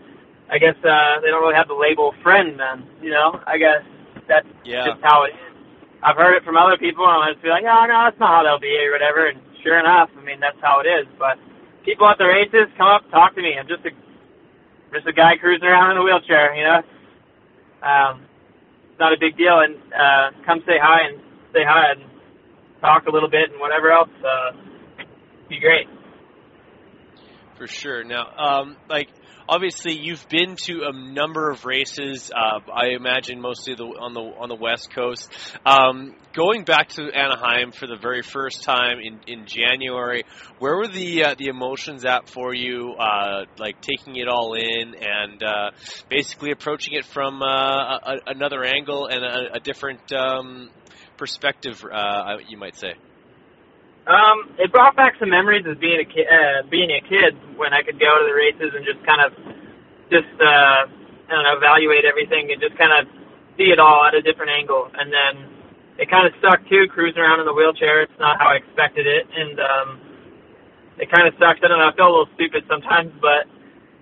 I 0.48 0.58
guess 0.58 0.78
uh, 0.80 1.20
they 1.20 1.28
don't 1.28 1.44
really 1.44 1.60
have 1.60 1.68
the 1.68 1.76
label 1.76 2.16
friend. 2.24 2.56
Then 2.56 2.88
you 3.04 3.12
know, 3.12 3.36
I 3.46 3.58
guess 3.60 3.84
that's 4.30 4.48
yeah. 4.64 4.88
just 4.88 5.04
how 5.04 5.28
it 5.28 5.36
is. 5.36 5.54
I've 6.06 6.16
heard 6.16 6.38
it 6.38 6.46
from 6.46 6.56
other 6.56 6.78
people, 6.78 7.04
and 7.04 7.18
I 7.18 7.34
just 7.34 7.42
be 7.42 7.50
like, 7.50 7.66
oh 7.66 7.84
no, 7.90 7.98
that's 8.08 8.20
not 8.22 8.30
how 8.30 8.42
they'll 8.46 8.62
be 8.62 8.78
or 8.86 8.94
whatever. 8.94 9.26
And 9.26 9.42
sure 9.66 9.82
enough, 9.82 10.14
I 10.14 10.22
mean, 10.22 10.38
that's 10.38 10.62
how 10.62 10.86
it 10.86 10.88
is. 10.88 11.10
But 11.18 11.42
people 11.86 12.10
at 12.10 12.18
the 12.18 12.26
races, 12.26 12.68
come 12.78 12.88
up, 12.88 13.10
talk 13.12 13.36
to 13.36 13.42
me. 13.42 13.56
I'm 13.60 13.68
just 13.68 13.86
a 13.86 13.92
just 14.94 15.08
a 15.08 15.14
guy 15.14 15.38
cruising 15.40 15.68
around 15.68 15.92
in 15.92 15.98
a 15.98 16.04
wheelchair, 16.04 16.56
you 16.56 16.64
know. 16.64 16.82
Um, 17.84 18.26
it's 18.92 19.00
not 19.00 19.14
a 19.14 19.18
big 19.20 19.38
deal, 19.38 19.60
and 19.62 19.76
uh, 19.94 20.32
come 20.46 20.62
say 20.66 20.80
hi 20.82 21.08
and 21.08 21.22
say 21.54 21.64
hi 21.68 21.92
and 21.92 22.02
talk 22.82 23.08
a 23.08 23.12
little 23.12 23.30
bit 23.30 23.52
and 23.52 23.60
whatever 23.60 23.92
else. 23.92 24.10
Uh, 24.24 24.52
be 25.50 25.60
great. 25.60 25.88
For 27.58 27.68
sure. 27.68 28.04
Now, 28.04 28.28
um, 28.38 28.76
like 28.90 29.08
obviously 29.48 29.94
you've 29.94 30.28
been 30.28 30.58
to 30.64 30.90
a 30.90 30.94
number 30.94 31.50
of 31.50 31.64
races. 31.64 32.30
Uh, 32.36 32.60
I 32.70 32.88
imagine 32.96 33.40
mostly 33.40 33.76
the, 33.76 33.84
on 33.84 34.14
the 34.14 34.20
on 34.20 34.50
the 34.50 34.56
West 34.56 34.94
Coast. 34.94 35.32
Um, 35.66 36.16
going 36.34 36.66
back 36.66 36.90
to 36.90 37.04
Anaheim 37.04 37.72
for 37.72 37.88
the 37.88 37.96
very 37.96 38.24
first 38.24 38.64
time 38.64 38.98
in, 39.02 39.20
in 39.28 39.46
January, 39.46 40.24
where 40.60 40.76
were 40.76 40.88
the 40.90 41.24
uh, 41.24 41.36
the 41.38 41.48
emotions 41.48 42.04
at 42.04 42.30
for 42.30 42.54
you? 42.54 42.94
Uh, 43.00 43.46
like 43.58 43.80
taking 43.80 44.18
it 44.18 44.28
all 44.28 44.54
in 44.56 44.96
and 44.96 45.42
uh, 45.42 45.72
basically 46.10 46.52
approaching 46.52 46.94
it 46.94 47.06
from 47.06 47.42
uh, 47.42 47.46
a, 47.48 48.16
another 48.28 48.66
angle 48.66 49.08
and 49.08 49.24
a, 49.24 49.56
a 49.56 49.60
different 49.62 50.12
um, 50.12 50.70
perspective, 51.18 51.82
uh, 51.90 52.36
you 52.50 52.58
might 52.58 52.76
say. 52.76 52.96
Um, 54.06 54.54
it 54.62 54.70
brought 54.70 54.94
back 54.96 55.18
some 55.18 55.34
memories 55.34 55.66
of 55.66 55.82
being 55.82 55.98
a 55.98 56.06
kid, 56.06 56.30
uh, 56.30 56.62
being 56.70 56.94
a 56.94 57.02
kid 57.02 57.34
when 57.58 57.74
I 57.74 57.82
could 57.82 57.98
go 57.98 58.06
to 58.22 58.26
the 58.30 58.38
races 58.38 58.70
and 58.78 58.86
just 58.86 59.02
kind 59.02 59.18
of, 59.18 59.34
just 60.14 60.30
uh, 60.38 60.86
I 60.86 61.30
don't 61.34 61.42
know, 61.42 61.58
evaluate 61.58 62.06
everything 62.06 62.54
and 62.54 62.62
just 62.62 62.78
kind 62.78 62.94
of 62.94 63.10
see 63.58 63.74
it 63.74 63.82
all 63.82 64.06
at 64.06 64.14
a 64.14 64.22
different 64.22 64.54
angle. 64.54 64.94
And 64.94 65.10
then 65.10 65.34
it 65.98 66.06
kind 66.06 66.30
of 66.30 66.38
sucked 66.38 66.70
too, 66.70 66.86
cruising 66.94 67.18
around 67.18 67.42
in 67.42 67.50
the 67.50 67.58
wheelchair. 67.58 68.06
It's 68.06 68.20
not 68.22 68.38
how 68.38 68.54
I 68.54 68.62
expected 68.62 69.10
it, 69.10 69.26
and 69.26 69.58
um, 69.58 69.90
it 71.02 71.10
kind 71.10 71.26
of 71.26 71.34
sucks. 71.42 71.66
I 71.66 71.68
don't 71.68 71.82
know. 71.82 71.90
I 71.90 71.96
feel 71.98 72.06
a 72.06 72.14
little 72.14 72.34
stupid 72.38 72.62
sometimes, 72.70 73.10
but 73.18 73.50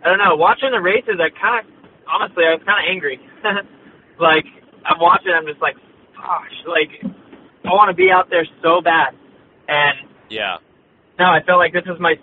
I 0.04 0.12
don't 0.12 0.20
know. 0.20 0.36
Watching 0.36 0.76
the 0.76 0.84
races, 0.84 1.16
I 1.24 1.32
kind 1.32 1.64
of, 1.64 1.66
honestly, 2.12 2.44
I 2.44 2.60
was 2.60 2.64
kind 2.68 2.76
of 2.76 2.92
angry. 2.92 3.24
like 4.20 4.52
I'm 4.84 5.00
watching, 5.00 5.32
I'm 5.32 5.48
just 5.48 5.64
like, 5.64 5.80
gosh, 6.12 6.56
like 6.68 6.92
I 7.64 7.72
want 7.72 7.88
to 7.88 7.96
be 7.96 8.12
out 8.12 8.28
there 8.28 8.44
so 8.60 8.84
bad 8.84 9.16
and 9.68 10.10
yeah, 10.30 10.58
no, 11.20 11.26
I 11.26 11.42
felt 11.44 11.60
like 11.60 11.74
this 11.74 11.86
was 11.86 12.00
my. 12.00 12.16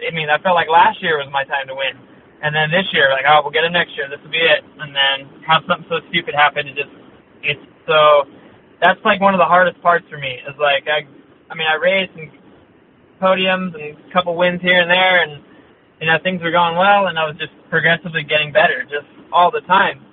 I 0.00 0.14
mean, 0.14 0.28
I 0.28 0.38
felt 0.38 0.54
like 0.54 0.68
last 0.68 1.02
year 1.02 1.18
was 1.18 1.28
my 1.32 1.44
time 1.44 1.66
to 1.68 1.74
win, 1.74 1.96
and 2.42 2.54
then 2.54 2.70
this 2.70 2.86
year, 2.92 3.08
like, 3.10 3.24
oh, 3.26 3.40
we'll 3.42 3.52
get 3.52 3.64
it 3.64 3.70
next 3.70 3.96
year. 3.96 4.08
This 4.08 4.20
will 4.22 4.30
be 4.30 4.44
it. 4.44 4.62
And 4.78 4.94
then 4.94 5.42
have 5.46 5.62
something 5.66 5.86
so 5.88 6.00
stupid 6.10 6.34
happen, 6.34 6.68
and 6.68 6.76
just 6.76 6.92
it's 7.42 7.64
so. 7.86 8.28
That's 8.80 9.00
like 9.04 9.20
one 9.20 9.32
of 9.32 9.38
the 9.38 9.48
hardest 9.48 9.80
parts 9.80 10.04
for 10.10 10.18
me. 10.18 10.38
Is 10.46 10.56
like 10.60 10.86
I, 10.86 11.08
I 11.50 11.54
mean, 11.54 11.66
I 11.66 11.74
raced 11.74 12.12
and 12.16 12.30
podiums 13.20 13.74
and 13.74 13.96
a 13.96 14.12
couple 14.12 14.36
wins 14.36 14.60
here 14.60 14.80
and 14.80 14.90
there, 14.90 15.22
and 15.22 15.42
you 16.00 16.06
know 16.06 16.18
things 16.22 16.42
were 16.42 16.52
going 16.52 16.76
well, 16.76 17.06
and 17.06 17.18
I 17.18 17.24
was 17.24 17.36
just 17.36 17.52
progressively 17.70 18.22
getting 18.22 18.52
better, 18.52 18.84
just 18.84 19.08
all 19.32 19.50
the 19.50 19.62
time. 19.62 20.04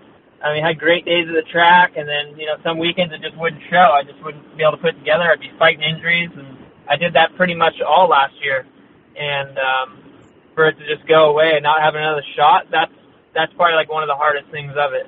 I 0.43 0.53
mean, 0.53 0.63
I 0.63 0.69
had 0.69 0.79
great 0.79 1.05
days 1.05 1.27
at 1.27 1.35
the 1.35 1.49
track, 1.51 1.93
and 1.95 2.07
then 2.07 2.39
you 2.39 2.45
know 2.45 2.55
some 2.63 2.77
weekends 2.77 3.13
it 3.13 3.21
just 3.21 3.37
wouldn't 3.37 3.61
show. 3.69 3.91
I 3.93 4.03
just 4.03 4.23
wouldn't 4.23 4.57
be 4.57 4.63
able 4.63 4.77
to 4.77 4.81
put 4.81 4.95
it 4.95 4.99
together. 4.99 5.23
I'd 5.23 5.39
be 5.39 5.51
fighting 5.59 5.83
injuries, 5.83 6.31
and 6.35 6.52
I 6.89 6.97
did 6.97 7.13
that 7.13 7.35
pretty 7.35 7.55
much 7.55 7.75
all 7.85 8.09
last 8.09 8.33
year, 8.41 8.65
and 9.15 9.57
um, 9.57 10.03
for 10.55 10.67
it 10.67 10.77
to 10.77 10.95
just 10.95 11.07
go 11.07 11.29
away 11.29 11.51
and 11.55 11.63
not 11.63 11.81
have 11.81 11.95
another 11.95 12.23
shot, 12.35 12.67
that's 12.71 12.91
that's 13.33 13.53
probably 13.53 13.75
like 13.75 13.89
one 13.89 14.03
of 14.03 14.07
the 14.07 14.15
hardest 14.15 14.51
things 14.51 14.71
of 14.77 14.93
it. 14.93 15.07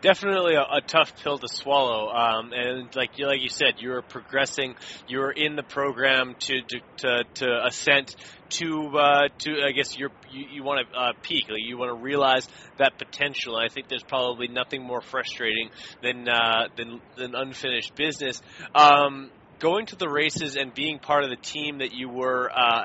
Definitely 0.00 0.54
a, 0.54 0.60
a 0.60 0.80
tough 0.86 1.22
pill 1.22 1.38
to 1.38 1.48
swallow, 1.48 2.10
um, 2.12 2.52
and 2.52 2.94
like 2.94 3.18
you, 3.18 3.26
like 3.26 3.40
you 3.40 3.48
said, 3.48 3.76
you're 3.78 4.02
progressing. 4.02 4.74
You're 5.08 5.30
in 5.30 5.56
the 5.56 5.62
program 5.62 6.34
to 6.40 6.60
to 6.60 6.80
to, 6.98 7.24
to 7.34 7.66
ascent 7.66 8.14
to 8.50 8.90
uh, 8.98 9.28
to 9.38 9.62
I 9.66 9.72
guess 9.72 9.96
you're, 9.96 10.10
you 10.30 10.46
you 10.52 10.62
want 10.62 10.86
to 10.86 10.98
uh, 10.98 11.12
peak. 11.22 11.44
Like 11.48 11.62
you 11.64 11.78
want 11.78 11.96
to 11.96 12.02
realize 12.02 12.46
that 12.78 12.98
potential. 12.98 13.56
And 13.56 13.64
I 13.64 13.72
think 13.72 13.88
there's 13.88 14.02
probably 14.02 14.48
nothing 14.48 14.82
more 14.82 15.00
frustrating 15.00 15.70
than 16.02 16.28
uh, 16.28 16.68
than 16.76 17.00
than 17.16 17.34
unfinished 17.34 17.94
business. 17.94 18.42
Um, 18.74 19.30
going 19.58 19.86
to 19.86 19.96
the 19.96 20.08
races 20.08 20.56
and 20.56 20.74
being 20.74 20.98
part 20.98 21.24
of 21.24 21.30
the 21.30 21.36
team 21.36 21.78
that 21.78 21.92
you 21.92 22.08
were 22.08 22.50
uh, 22.50 22.84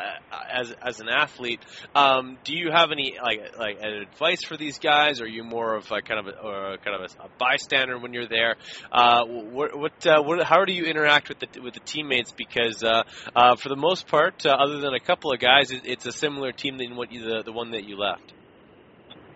as 0.51 0.73
as 0.81 0.99
an 0.99 1.07
athlete, 1.09 1.59
um, 1.95 2.37
do 2.43 2.55
you 2.55 2.71
have 2.71 2.91
any 2.91 3.17
like 3.21 3.57
like 3.57 3.79
advice 3.81 4.43
for 4.43 4.57
these 4.57 4.79
guys? 4.79 5.21
Or 5.21 5.25
are 5.25 5.27
you 5.27 5.43
more 5.43 5.75
of 5.75 5.91
a 5.91 6.01
kind 6.01 6.19
of 6.19 6.27
a, 6.27 6.39
or 6.39 6.77
kind 6.77 7.01
of 7.01 7.11
a, 7.11 7.23
a 7.23 7.29
bystander 7.37 7.97
when 7.99 8.13
you're 8.13 8.27
there? 8.27 8.55
Uh, 8.91 9.25
what 9.25 9.77
what, 9.77 10.07
uh, 10.07 10.21
what 10.21 10.43
how 10.43 10.65
do 10.65 10.73
you 10.73 10.85
interact 10.85 11.29
with 11.29 11.39
the 11.39 11.61
with 11.61 11.73
the 11.73 11.81
teammates? 11.81 12.31
Because 12.31 12.83
uh, 12.83 13.03
uh, 13.35 13.55
for 13.55 13.69
the 13.69 13.75
most 13.75 14.07
part, 14.07 14.45
uh, 14.45 14.49
other 14.49 14.79
than 14.79 14.93
a 14.93 14.99
couple 14.99 15.31
of 15.31 15.39
guys, 15.39 15.71
it, 15.71 15.81
it's 15.85 16.05
a 16.05 16.11
similar 16.11 16.51
team 16.51 16.77
than 16.77 16.95
what 16.95 17.11
you, 17.11 17.23
the 17.23 17.43
the 17.43 17.51
one 17.51 17.71
that 17.71 17.83
you 17.83 17.97
left. 17.97 18.33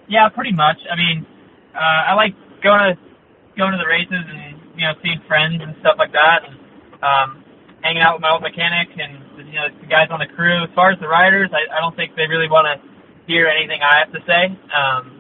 yeah, 0.08 0.30
pretty 0.30 0.54
much. 0.54 0.78
I 0.92 0.96
mean, 0.96 1.26
I 1.74 2.14
like 2.14 2.36
going 2.62 2.96
to 2.96 3.14
going 3.58 3.72
to 3.72 3.78
the 3.78 3.88
races 3.88 4.24
and 4.26 4.80
you 4.80 4.86
know 4.86 4.94
seeing 5.04 5.22
friends 5.28 5.62
and 5.62 5.76
stuff 5.82 5.96
like 5.98 6.12
that, 6.14 6.48
and 6.48 6.63
um, 7.04 7.44
hanging 7.84 8.02
out 8.02 8.16
with 8.16 8.24
my 8.24 8.32
old 8.32 8.42
mechanic 8.42 8.96
and 8.96 9.20
you 9.44 9.60
know 9.60 9.68
the 9.68 9.88
guys 9.92 10.08
on 10.10 10.24
the 10.24 10.32
crew. 10.32 10.64
As 10.64 10.72
far 10.74 10.96
as 10.96 11.00
the 11.04 11.08
riders, 11.08 11.52
I, 11.52 11.68
I 11.76 11.84
don't 11.84 11.96
think 11.96 12.16
they 12.16 12.26
really 12.26 12.48
want 12.48 12.66
to 12.72 12.80
hear 13.28 13.48
anything 13.48 13.84
I 13.84 14.00
have 14.00 14.12
to 14.16 14.22
say. 14.24 14.44
Um, 14.72 15.20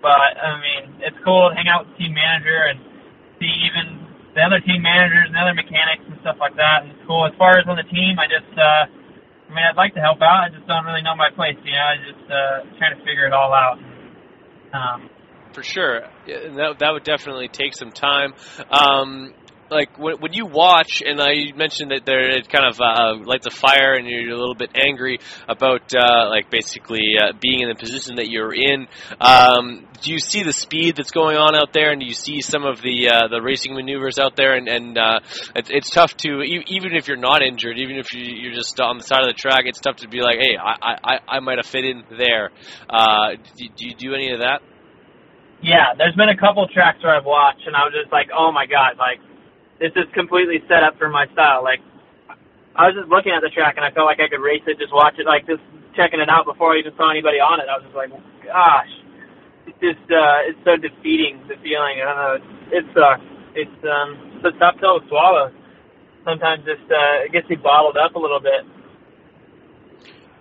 but 0.00 0.34
I 0.40 0.58
mean, 0.58 1.04
it's 1.04 1.16
cool 1.24 1.52
to 1.52 1.54
hang 1.54 1.68
out 1.68 1.86
with 1.86 1.94
the 1.94 2.08
team 2.08 2.14
manager 2.16 2.72
and 2.72 2.80
see 3.38 3.52
even 3.68 4.02
the 4.34 4.42
other 4.42 4.60
team 4.64 4.82
managers 4.82 5.28
and 5.28 5.36
other 5.36 5.54
mechanics 5.54 6.02
and 6.08 6.16
stuff 6.24 6.36
like 6.40 6.56
that. 6.56 6.82
And 6.82 6.96
it's 6.96 7.04
cool. 7.06 7.28
As 7.28 7.36
far 7.38 7.60
as 7.60 7.68
on 7.68 7.76
the 7.76 7.86
team, 7.86 8.18
I 8.18 8.26
just, 8.26 8.50
uh, 8.56 8.88
I 8.88 9.50
mean, 9.52 9.64
I'd 9.64 9.76
like 9.76 9.94
to 9.94 10.00
help 10.00 10.18
out. 10.24 10.42
I 10.42 10.48
just 10.48 10.66
don't 10.66 10.84
really 10.84 11.04
know 11.04 11.14
my 11.14 11.30
place. 11.30 11.56
You 11.62 11.76
know, 11.76 11.86
I 11.86 11.96
just 12.00 12.24
uh, 12.26 12.56
trying 12.80 12.96
to 12.96 13.00
figure 13.04 13.28
it 13.28 13.32
all 13.32 13.52
out. 13.52 13.78
Um, 14.72 15.10
For 15.52 15.62
sure, 15.62 16.08
that 16.26 16.76
that 16.80 16.90
would 16.92 17.04
definitely 17.04 17.48
take 17.48 17.76
some 17.76 17.92
time. 17.92 18.32
Um, 18.70 19.34
like 19.72 19.98
when, 19.98 20.20
when 20.20 20.32
you 20.32 20.46
watch, 20.46 21.02
and 21.04 21.20
I 21.20 21.52
mentioned 21.56 21.90
that 21.90 22.04
there 22.04 22.36
it 22.36 22.48
kind 22.48 22.66
of 22.66 22.80
uh, 22.80 23.24
lights 23.24 23.46
a 23.46 23.50
fire, 23.50 23.94
and 23.94 24.06
you're 24.06 24.34
a 24.34 24.38
little 24.38 24.54
bit 24.54 24.70
angry 24.74 25.18
about 25.48 25.92
uh, 25.94 26.28
like 26.28 26.50
basically 26.50 27.16
uh, 27.20 27.32
being 27.40 27.60
in 27.60 27.68
the 27.68 27.74
position 27.74 28.16
that 28.16 28.28
you're 28.28 28.54
in. 28.54 28.86
Um, 29.20 29.86
do 30.02 30.12
you 30.12 30.18
see 30.18 30.42
the 30.42 30.52
speed 30.52 30.96
that's 30.96 31.10
going 31.10 31.36
on 31.36 31.54
out 31.54 31.72
there, 31.72 31.90
and 31.90 32.00
do 32.00 32.06
you 32.06 32.14
see 32.14 32.40
some 32.40 32.64
of 32.64 32.82
the 32.82 33.08
uh, 33.08 33.28
the 33.28 33.40
racing 33.40 33.74
maneuvers 33.74 34.18
out 34.18 34.36
there? 34.36 34.54
And, 34.54 34.68
and 34.68 34.98
uh, 34.98 35.20
it's, 35.56 35.70
it's 35.70 35.90
tough 35.90 36.16
to 36.18 36.42
even 36.42 36.94
if 36.94 37.08
you're 37.08 37.16
not 37.16 37.42
injured, 37.42 37.78
even 37.78 37.96
if 37.96 38.12
you, 38.12 38.22
you're 38.24 38.54
just 38.54 38.80
on 38.80 38.98
the 38.98 39.04
side 39.04 39.22
of 39.22 39.28
the 39.28 39.34
track, 39.34 39.62
it's 39.64 39.80
tough 39.80 39.96
to 39.96 40.08
be 40.08 40.20
like, 40.20 40.38
hey, 40.38 40.56
I 40.56 40.96
I, 41.02 41.18
I 41.36 41.40
might 41.40 41.58
have 41.58 41.66
fit 41.66 41.84
in 41.84 42.04
there. 42.16 42.50
Uh, 42.88 43.36
do, 43.56 43.66
do 43.76 43.88
you 43.88 43.94
do 43.94 44.14
any 44.14 44.32
of 44.32 44.40
that? 44.40 44.60
yeah, 45.62 45.94
there's 45.96 46.14
been 46.16 46.28
a 46.28 46.36
couple 46.36 46.66
tracks 46.66 47.02
where 47.02 47.14
I've 47.14 47.24
watched, 47.24 47.66
and 47.66 47.76
I 47.76 47.86
was 47.86 47.94
just 47.94 48.12
like, 48.12 48.28
oh 48.34 48.50
my 48.50 48.66
god, 48.66 48.98
like 48.98 49.22
this 49.82 49.90
is 49.98 50.06
completely 50.14 50.62
set 50.70 50.86
up 50.86 50.94
for 50.96 51.10
my 51.10 51.26
style. 51.34 51.66
Like 51.66 51.82
I 52.78 52.86
was 52.86 52.94
just 52.94 53.10
looking 53.10 53.34
at 53.34 53.42
the 53.42 53.50
track, 53.50 53.74
and 53.76 53.84
I 53.84 53.90
felt 53.90 54.06
like 54.06 54.22
I 54.22 54.30
could 54.30 54.40
race 54.40 54.62
it, 54.70 54.78
just 54.78 54.94
watch 54.94 55.18
it, 55.18 55.26
like 55.26 55.44
just 55.50 55.60
checking 55.98 56.22
it 56.22 56.30
out 56.30 56.46
before 56.46 56.72
I 56.72 56.80
even 56.80 56.94
saw 56.94 57.10
anybody 57.10 57.42
on 57.42 57.58
it. 57.58 57.66
I 57.66 57.82
was 57.82 57.84
just 57.90 57.98
like, 57.98 58.14
gosh, 58.46 58.92
it's 59.66 59.80
just 59.82 60.06
uh, 60.06 60.48
it's 60.48 60.62
so 60.62 60.78
defeating 60.78 61.42
the 61.50 61.58
feeling. 61.60 61.98
I 61.98 62.04
don't 62.06 62.20
know, 62.22 62.34
it's 62.38 62.50
it's 62.86 62.94
uh, 62.94 63.16
it's 63.58 63.78
um, 63.82 64.08
it's 64.38 64.46
a 64.46 64.54
tough 64.62 64.78
pill 64.78 65.02
to 65.02 65.04
swallow. 65.10 65.50
Sometimes 66.24 66.62
just 66.62 66.86
uh, 66.86 67.26
it 67.26 67.34
gets 67.34 67.50
me 67.50 67.58
bottled 67.58 67.98
up 67.98 68.14
a 68.14 68.22
little 68.22 68.40
bit. 68.40 68.62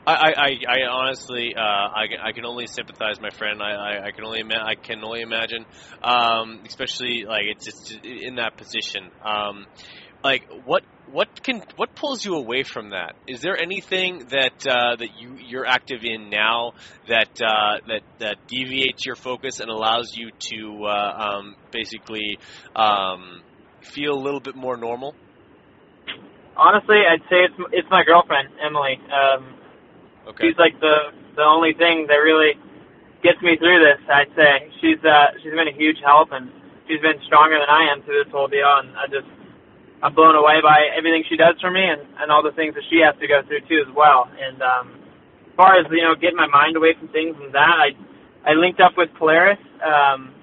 I, 0.05 0.13
I, 0.13 0.49
I 0.67 0.77
honestly, 0.89 1.53
uh, 1.55 1.61
I, 1.61 2.29
I 2.29 2.31
can 2.31 2.45
only 2.45 2.65
sympathize, 2.65 3.21
my 3.21 3.29
friend. 3.29 3.61
I, 3.61 3.71
I, 3.71 4.07
I 4.07 4.11
can 4.11 4.25
only, 4.25 4.39
ima- 4.39 4.63
I 4.65 4.73
can 4.75 5.03
only 5.03 5.21
imagine, 5.21 5.65
um, 6.01 6.61
especially 6.65 7.23
like 7.27 7.43
it's 7.45 7.65
just 7.65 8.03
in 8.03 8.35
that 8.35 8.57
position. 8.57 9.11
Um, 9.23 9.65
like 10.23 10.47
what, 10.65 10.83
what 11.11 11.27
can, 11.43 11.61
what 11.75 11.93
pulls 11.95 12.25
you 12.25 12.35
away 12.35 12.63
from 12.63 12.91
that? 12.91 13.13
Is 13.27 13.41
there 13.41 13.55
anything 13.55 14.19
that 14.29 14.65
uh, 14.67 14.95
that 14.95 15.09
you 15.19 15.35
you're 15.47 15.65
active 15.65 15.99
in 16.03 16.29
now 16.29 16.71
that 17.07 17.29
uh, 17.41 17.77
that 17.87 18.01
that 18.19 18.37
deviates 18.47 19.05
your 19.05 19.15
focus 19.15 19.59
and 19.59 19.69
allows 19.69 20.13
you 20.15 20.29
to 20.39 20.85
uh, 20.85 21.37
um, 21.37 21.55
basically 21.71 22.37
um, 22.75 23.41
feel 23.81 24.13
a 24.13 24.21
little 24.21 24.39
bit 24.39 24.55
more 24.55 24.77
normal? 24.77 25.13
Honestly, 26.55 26.97
I'd 27.09 27.21
say 27.29 27.43
it's 27.43 27.55
it's 27.73 27.87
my 27.89 28.03
girlfriend 28.03 28.49
Emily. 28.63 28.97
Um, 29.11 29.60
Okay. 30.27 30.49
she's 30.49 30.57
like 30.57 30.77
the 30.79 31.13
the 31.35 31.43
only 31.43 31.73
thing 31.73 32.05
that 32.07 32.21
really 32.21 32.53
gets 33.23 33.41
me 33.41 33.57
through 33.57 33.79
this. 33.81 34.01
I'd 34.09 34.29
say 34.35 34.69
she's 34.81 35.01
uh 35.05 35.37
she's 35.41 35.53
been 35.53 35.69
a 35.69 35.77
huge 35.77 35.97
help 36.03 36.31
and 36.31 36.51
she's 36.87 37.01
been 37.01 37.17
stronger 37.25 37.57
than 37.57 37.69
I 37.69 37.89
am 37.89 38.03
through 38.03 38.23
this 38.23 38.31
whole 38.31 38.47
deal. 38.47 38.69
And 38.81 38.93
I 38.97 39.07
just 39.07 39.29
I'm 40.03 40.13
blown 40.13 40.35
away 40.35 40.61
by 40.61 40.89
everything 40.97 41.23
she 41.29 41.37
does 41.37 41.57
for 41.61 41.71
me 41.71 41.81
and 41.81 42.01
and 42.19 42.31
all 42.31 42.43
the 42.43 42.53
things 42.53 42.75
that 42.75 42.85
she 42.89 43.01
has 43.01 43.17
to 43.21 43.27
go 43.27 43.41
through 43.45 43.65
too 43.65 43.81
as 43.81 43.91
well. 43.95 44.29
And 44.29 44.61
um, 44.61 44.85
as 45.49 45.53
far 45.57 45.77
as 45.77 45.85
you 45.89 46.01
know, 46.01 46.13
getting 46.15 46.37
my 46.37 46.49
mind 46.49 46.75
away 46.77 46.93
from 46.97 47.09
things 47.09 47.35
and 47.41 47.53
that, 47.53 47.77
I 47.81 47.93
I 48.45 48.53
linked 48.53 48.81
up 48.81 48.97
with 48.97 49.09
Polaris, 49.17 49.61
um, 49.85 50.33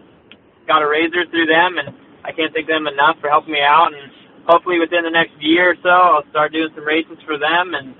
got 0.67 0.83
a 0.83 0.87
RZR 0.87 1.31
through 1.31 1.47
them, 1.51 1.79
and 1.83 1.91
I 2.23 2.31
can't 2.31 2.55
thank 2.55 2.69
them 2.71 2.87
enough 2.87 3.19
for 3.21 3.29
helping 3.29 3.53
me 3.55 3.63
out. 3.63 3.91
And 3.91 4.13
hopefully 4.47 4.79
within 4.79 5.03
the 5.03 5.11
next 5.11 5.35
year 5.43 5.75
or 5.75 5.79
so, 5.83 5.91
I'll 5.91 6.29
start 6.31 6.53
doing 6.53 6.71
some 6.75 6.87
races 6.87 7.19
for 7.27 7.39
them 7.39 7.75
and 7.75 7.95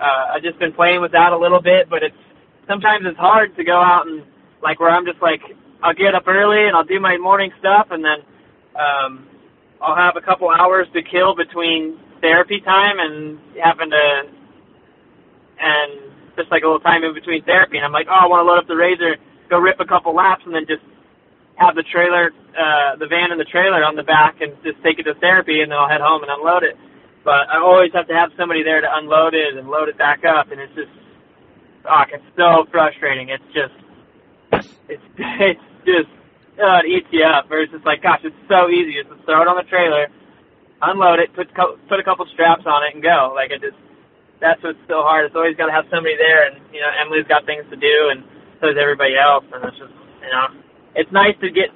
uh, 0.00 0.32
I've 0.34 0.42
just 0.42 0.58
been 0.58 0.72
playing 0.72 1.00
with 1.00 1.12
that 1.12 1.32
a 1.32 1.38
little 1.38 1.60
bit, 1.60 1.90
but 1.90 2.02
it's 2.02 2.16
sometimes 2.66 3.04
it's 3.04 3.18
hard 3.18 3.54
to 3.56 3.64
go 3.64 3.76
out 3.76 4.06
and 4.06 4.24
like 4.62 4.80
where 4.80 4.90
I'm 4.90 5.04
just 5.04 5.20
like 5.20 5.40
I'll 5.82 5.94
get 5.94 6.14
up 6.14 6.24
early 6.26 6.66
and 6.66 6.74
I'll 6.74 6.88
do 6.88 7.00
my 7.00 7.18
morning 7.18 7.52
stuff 7.60 7.88
and 7.90 8.04
then 8.04 8.24
um, 8.76 9.28
I'll 9.80 9.96
have 9.96 10.16
a 10.16 10.24
couple 10.24 10.48
hours 10.48 10.86
to 10.94 11.00
kill 11.02 11.36
between 11.36 12.00
therapy 12.20 12.60
time 12.60 12.96
and 12.98 13.38
having 13.62 13.90
to 13.90 14.06
and 15.60 15.90
just 16.36 16.50
like 16.50 16.62
a 16.62 16.66
little 16.66 16.80
time 16.80 17.04
in 17.04 17.12
between 17.12 17.44
therapy. 17.44 17.76
And 17.76 17.84
I'm 17.84 17.92
like 17.92 18.08
oh 18.08 18.24
I 18.24 18.26
want 18.26 18.40
to 18.40 18.48
load 18.48 18.58
up 18.58 18.68
the 18.68 18.74
RZR, 18.80 19.20
go 19.50 19.58
rip 19.58 19.80
a 19.80 19.86
couple 19.86 20.14
laps 20.14 20.42
and 20.46 20.54
then 20.54 20.64
just 20.64 20.82
have 21.56 21.74
the 21.76 21.84
trailer, 21.92 22.32
uh, 22.56 22.96
the 22.96 23.06
van 23.06 23.32
and 23.32 23.40
the 23.40 23.44
trailer 23.44 23.84
on 23.84 23.94
the 23.96 24.02
back 24.02 24.40
and 24.40 24.56
just 24.64 24.80
take 24.82 24.98
it 24.98 25.04
to 25.04 25.12
therapy 25.20 25.60
and 25.60 25.70
then 25.70 25.76
I'll 25.76 25.88
head 25.88 26.00
home 26.00 26.22
and 26.24 26.32
unload 26.32 26.64
it 26.64 26.72
but 27.24 27.48
I 27.52 27.58
always 27.60 27.92
have 27.92 28.08
to 28.08 28.14
have 28.14 28.30
somebody 28.36 28.62
there 28.62 28.80
to 28.80 28.88
unload 28.88 29.34
it 29.34 29.56
and 29.56 29.68
load 29.68 29.88
it 29.88 29.98
back 29.98 30.24
up, 30.24 30.50
and 30.50 30.60
it's 30.60 30.74
just, 30.74 30.92
fuck, 31.84 32.08
it's 32.12 32.24
so 32.36 32.64
frustrating. 32.70 33.28
It's 33.28 33.44
just, 33.52 33.76
it's 34.88 35.04
it's 35.18 35.68
just, 35.84 36.10
uh, 36.56 36.80
it 36.84 36.88
eats 36.88 37.10
you 37.12 37.24
up. 37.24 37.50
Where 37.50 37.62
it's 37.62 37.72
just 37.72 37.84
like, 37.84 38.02
gosh, 38.02 38.20
it's 38.24 38.36
so 38.48 38.68
easy. 38.68 38.96
Just 38.96 39.12
throw 39.24 39.42
it 39.42 39.48
on 39.48 39.56
the 39.56 39.68
trailer, 39.68 40.08
unload 40.82 41.20
it, 41.20 41.32
put 41.36 41.52
put 41.88 42.00
a 42.00 42.04
couple 42.04 42.24
straps 42.32 42.64
on 42.64 42.84
it, 42.88 42.94
and 42.94 43.02
go. 43.02 43.32
Like 43.36 43.52
it 43.52 43.60
just, 43.60 43.78
that's 44.40 44.62
what's 44.64 44.80
so 44.88 45.04
hard. 45.04 45.28
It's 45.28 45.36
always 45.36 45.56
got 45.56 45.66
to 45.68 45.76
have 45.76 45.84
somebody 45.92 46.16
there, 46.16 46.48
and 46.48 46.56
you 46.72 46.80
know, 46.80 46.90
Emily's 47.04 47.28
got 47.28 47.44
things 47.44 47.64
to 47.68 47.76
do, 47.76 47.96
and 48.10 48.24
so 48.60 48.72
does 48.72 48.80
everybody 48.80 49.16
else, 49.16 49.44
and 49.52 49.64
it's 49.64 49.76
just, 49.76 49.92
you 50.24 50.32
know, 50.32 50.46
it's 50.96 51.12
nice 51.12 51.36
to 51.40 51.48
get 51.52 51.68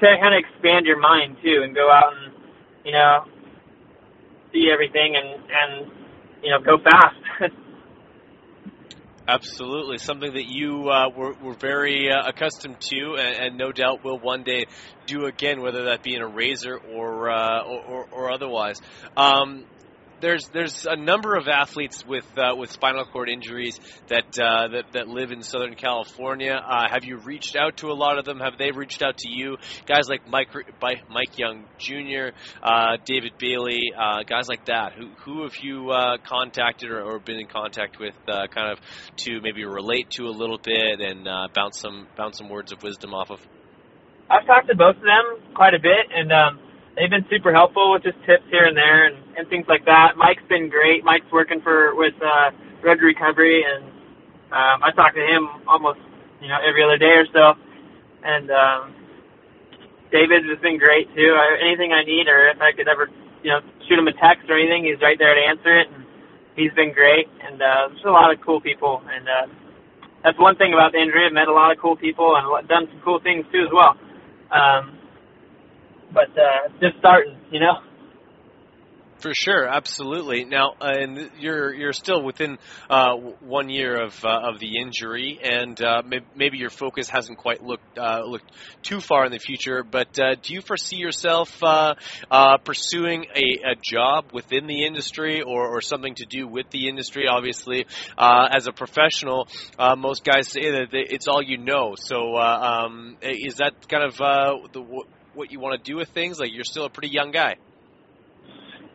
to 0.00 0.06
kind 0.18 0.34
of 0.34 0.38
expand 0.42 0.86
your 0.86 0.98
mind 0.98 1.36
too, 1.42 1.62
and 1.62 1.74
go 1.74 1.90
out 1.90 2.14
and, 2.14 2.34
you 2.84 2.92
know, 2.92 3.26
see 4.54 4.70
everything 4.72 5.16
and 5.16 5.42
and 5.50 5.92
you 6.42 6.50
know 6.50 6.60
go 6.60 6.78
fast. 6.78 7.52
Absolutely, 9.26 9.96
something 9.96 10.34
that 10.34 10.44
you 10.48 10.90
uh, 10.90 11.08
were, 11.08 11.32
were 11.42 11.54
very 11.54 12.10
uh, 12.10 12.28
accustomed 12.28 12.78
to, 12.78 13.16
and, 13.18 13.36
and 13.46 13.56
no 13.56 13.72
doubt 13.72 14.04
will 14.04 14.18
one 14.18 14.42
day 14.42 14.66
do 15.06 15.24
again, 15.24 15.62
whether 15.62 15.84
that 15.84 16.02
be 16.02 16.14
in 16.14 16.20
a 16.20 16.28
RZR 16.28 16.94
or 16.94 17.30
uh, 17.30 17.62
or, 17.62 17.80
or, 17.80 18.08
or 18.12 18.32
otherwise. 18.32 18.76
Um, 19.16 19.64
there's 20.24 20.48
there's 20.48 20.86
a 20.86 20.96
number 20.96 21.36
of 21.36 21.48
athletes 21.48 22.04
with 22.06 22.26
uh, 22.38 22.56
with 22.56 22.70
spinal 22.70 23.04
cord 23.04 23.28
injuries 23.28 23.78
that 24.08 24.38
uh, 24.40 24.68
that 24.68 24.84
that 24.92 25.06
live 25.06 25.30
in 25.30 25.42
Southern 25.42 25.74
California. 25.74 26.54
Uh, 26.54 26.88
have 26.90 27.04
you 27.04 27.18
reached 27.18 27.56
out 27.56 27.76
to 27.78 27.88
a 27.88 27.92
lot 27.92 28.18
of 28.18 28.24
them? 28.24 28.40
Have 28.40 28.56
they 28.56 28.70
reached 28.70 29.02
out 29.02 29.18
to 29.18 29.28
you? 29.30 29.58
Guys 29.86 30.08
like 30.08 30.26
Mike 30.26 30.48
Mike 31.10 31.38
Young 31.38 31.64
Jr., 31.78 32.34
uh, 32.62 32.96
David 33.04 33.32
Bailey, 33.38 33.92
uh, 33.96 34.22
guys 34.22 34.48
like 34.48 34.64
that. 34.66 34.94
Who 34.94 35.10
who 35.24 35.42
have 35.42 35.56
you 35.62 35.90
uh, 35.90 36.16
contacted 36.26 36.90
or, 36.90 37.02
or 37.02 37.18
been 37.18 37.36
in 37.36 37.46
contact 37.46 37.98
with, 38.00 38.14
kind 38.26 38.72
of 38.72 38.78
to 39.18 39.40
maybe 39.42 39.64
relate 39.66 40.10
to 40.12 40.24
a 40.24 40.34
little 40.34 40.58
bit 40.58 41.00
and 41.00 41.24
bounce 41.54 41.80
some 41.80 42.06
bounce 42.16 42.38
some 42.38 42.48
words 42.48 42.72
of 42.72 42.82
wisdom 42.82 43.12
off 43.12 43.30
of? 43.30 43.40
I've 44.30 44.46
talked 44.46 44.68
to 44.68 44.74
both 44.74 44.96
of 44.96 45.02
them 45.02 45.54
quite 45.54 45.74
a 45.74 45.78
bit, 45.78 46.08
and 46.14 46.32
um, 46.32 46.58
they've 46.96 47.10
been 47.10 47.26
super 47.30 47.52
helpful 47.52 47.92
with 47.92 48.04
just 48.04 48.16
tips 48.24 48.48
here 48.50 48.64
and 48.64 48.74
there 48.74 49.06
and, 49.06 49.23
and 49.36 49.48
things 49.48 49.66
like 49.68 49.84
that. 49.86 50.16
Mike's 50.16 50.42
been 50.48 50.68
great. 50.68 51.04
Mike's 51.04 51.30
working 51.32 51.60
for 51.60 51.94
with 51.94 52.14
uh, 52.22 52.50
Road 52.82 53.00
Recovery, 53.02 53.64
and 53.64 53.84
um, 54.52 54.82
I 54.82 54.90
talk 54.94 55.14
to 55.14 55.24
him 55.24 55.48
almost 55.66 56.00
you 56.40 56.48
know 56.48 56.58
every 56.66 56.82
other 56.84 56.98
day 56.98 57.14
or 57.16 57.26
so. 57.32 57.54
And 58.24 58.50
um, 58.50 58.94
David 60.12 60.44
has 60.48 60.58
been 60.60 60.78
great 60.78 61.08
too. 61.14 61.34
I, 61.36 61.58
anything 61.60 61.92
I 61.92 62.04
need, 62.04 62.28
or 62.28 62.48
if 62.48 62.60
I 62.60 62.72
could 62.72 62.88
ever 62.88 63.08
you 63.42 63.50
know 63.50 63.60
shoot 63.88 63.98
him 63.98 64.08
a 64.08 64.14
text 64.14 64.48
or 64.48 64.58
anything, 64.58 64.84
he's 64.84 65.00
right 65.00 65.18
there 65.18 65.34
to 65.34 65.40
answer 65.40 65.80
it. 65.80 65.88
And 65.92 66.04
he's 66.56 66.72
been 66.72 66.92
great, 66.92 67.28
and 67.42 67.60
uh, 67.60 67.88
there's 67.90 68.06
a 68.06 68.10
lot 68.10 68.32
of 68.32 68.40
cool 68.40 68.60
people, 68.60 69.02
and 69.10 69.28
uh, 69.28 69.46
that's 70.22 70.38
one 70.38 70.56
thing 70.56 70.72
about 70.72 70.92
the 70.92 70.98
injury. 70.98 71.26
I've 71.26 71.32
met 71.32 71.48
a 71.48 71.52
lot 71.52 71.70
of 71.72 71.78
cool 71.78 71.96
people 71.96 72.36
and 72.36 72.68
done 72.68 72.88
some 72.90 73.00
cool 73.04 73.20
things 73.20 73.44
too 73.52 73.66
as 73.66 73.72
well. 73.72 73.96
Um, 74.50 74.98
but 76.12 76.30
uh, 76.38 76.68
just 76.80 76.96
starting, 76.98 77.36
you 77.50 77.60
know. 77.60 77.74
For 79.24 79.32
sure, 79.32 79.66
absolutely. 79.66 80.44
Now, 80.44 80.74
uh, 80.78 80.90
and 81.00 81.30
you're 81.38 81.72
you're 81.72 81.94
still 81.94 82.22
within 82.22 82.58
uh, 82.90 83.14
one 83.40 83.70
year 83.70 84.04
of 84.04 84.22
uh, 84.22 84.50
of 84.52 84.60
the 84.60 84.76
injury, 84.76 85.40
and 85.42 85.82
uh, 85.82 86.02
maybe 86.36 86.58
your 86.58 86.68
focus 86.68 87.08
hasn't 87.08 87.38
quite 87.38 87.62
looked 87.62 87.98
uh, 87.98 88.20
looked 88.26 88.52
too 88.82 89.00
far 89.00 89.24
in 89.24 89.32
the 89.32 89.38
future. 89.38 89.82
But 89.82 90.18
uh, 90.20 90.34
do 90.42 90.52
you 90.52 90.60
foresee 90.60 90.96
yourself 90.96 91.58
pursuing 92.64 93.24
a, 93.34 93.70
a, 93.70 93.74
job 93.82 94.26
within 94.34 94.66
the 94.66 94.84
industry, 94.84 95.40
or, 95.40 95.74
or 95.74 95.80
something 95.80 96.16
to 96.16 96.26
do 96.26 96.46
with 96.46 96.68
the 96.68 96.90
industry? 96.90 97.26
Obviously, 97.26 97.86
as 98.18 98.66
a 98.66 98.72
professional, 98.72 99.48
most 99.96 100.22
guys 100.22 100.48
say 100.48 100.70
that 100.70 100.88
it's 100.92 101.28
all 101.28 101.42
you 101.42 101.56
know. 101.56 101.94
So, 101.96 102.36
um, 102.36 103.16
is 103.22 103.54
that 103.54 103.88
kind 103.88 104.04
of 104.04 104.18
the, 104.18 104.84
what 105.32 105.50
you 105.50 105.60
want 105.60 105.82
to 105.82 105.90
do 105.90 105.96
with 105.96 106.10
things? 106.10 106.38
Like, 106.38 106.52
you're 106.52 106.64
still 106.64 106.84
a 106.84 106.90
pretty 106.90 107.08
young 107.10 107.30
guy. 107.30 107.54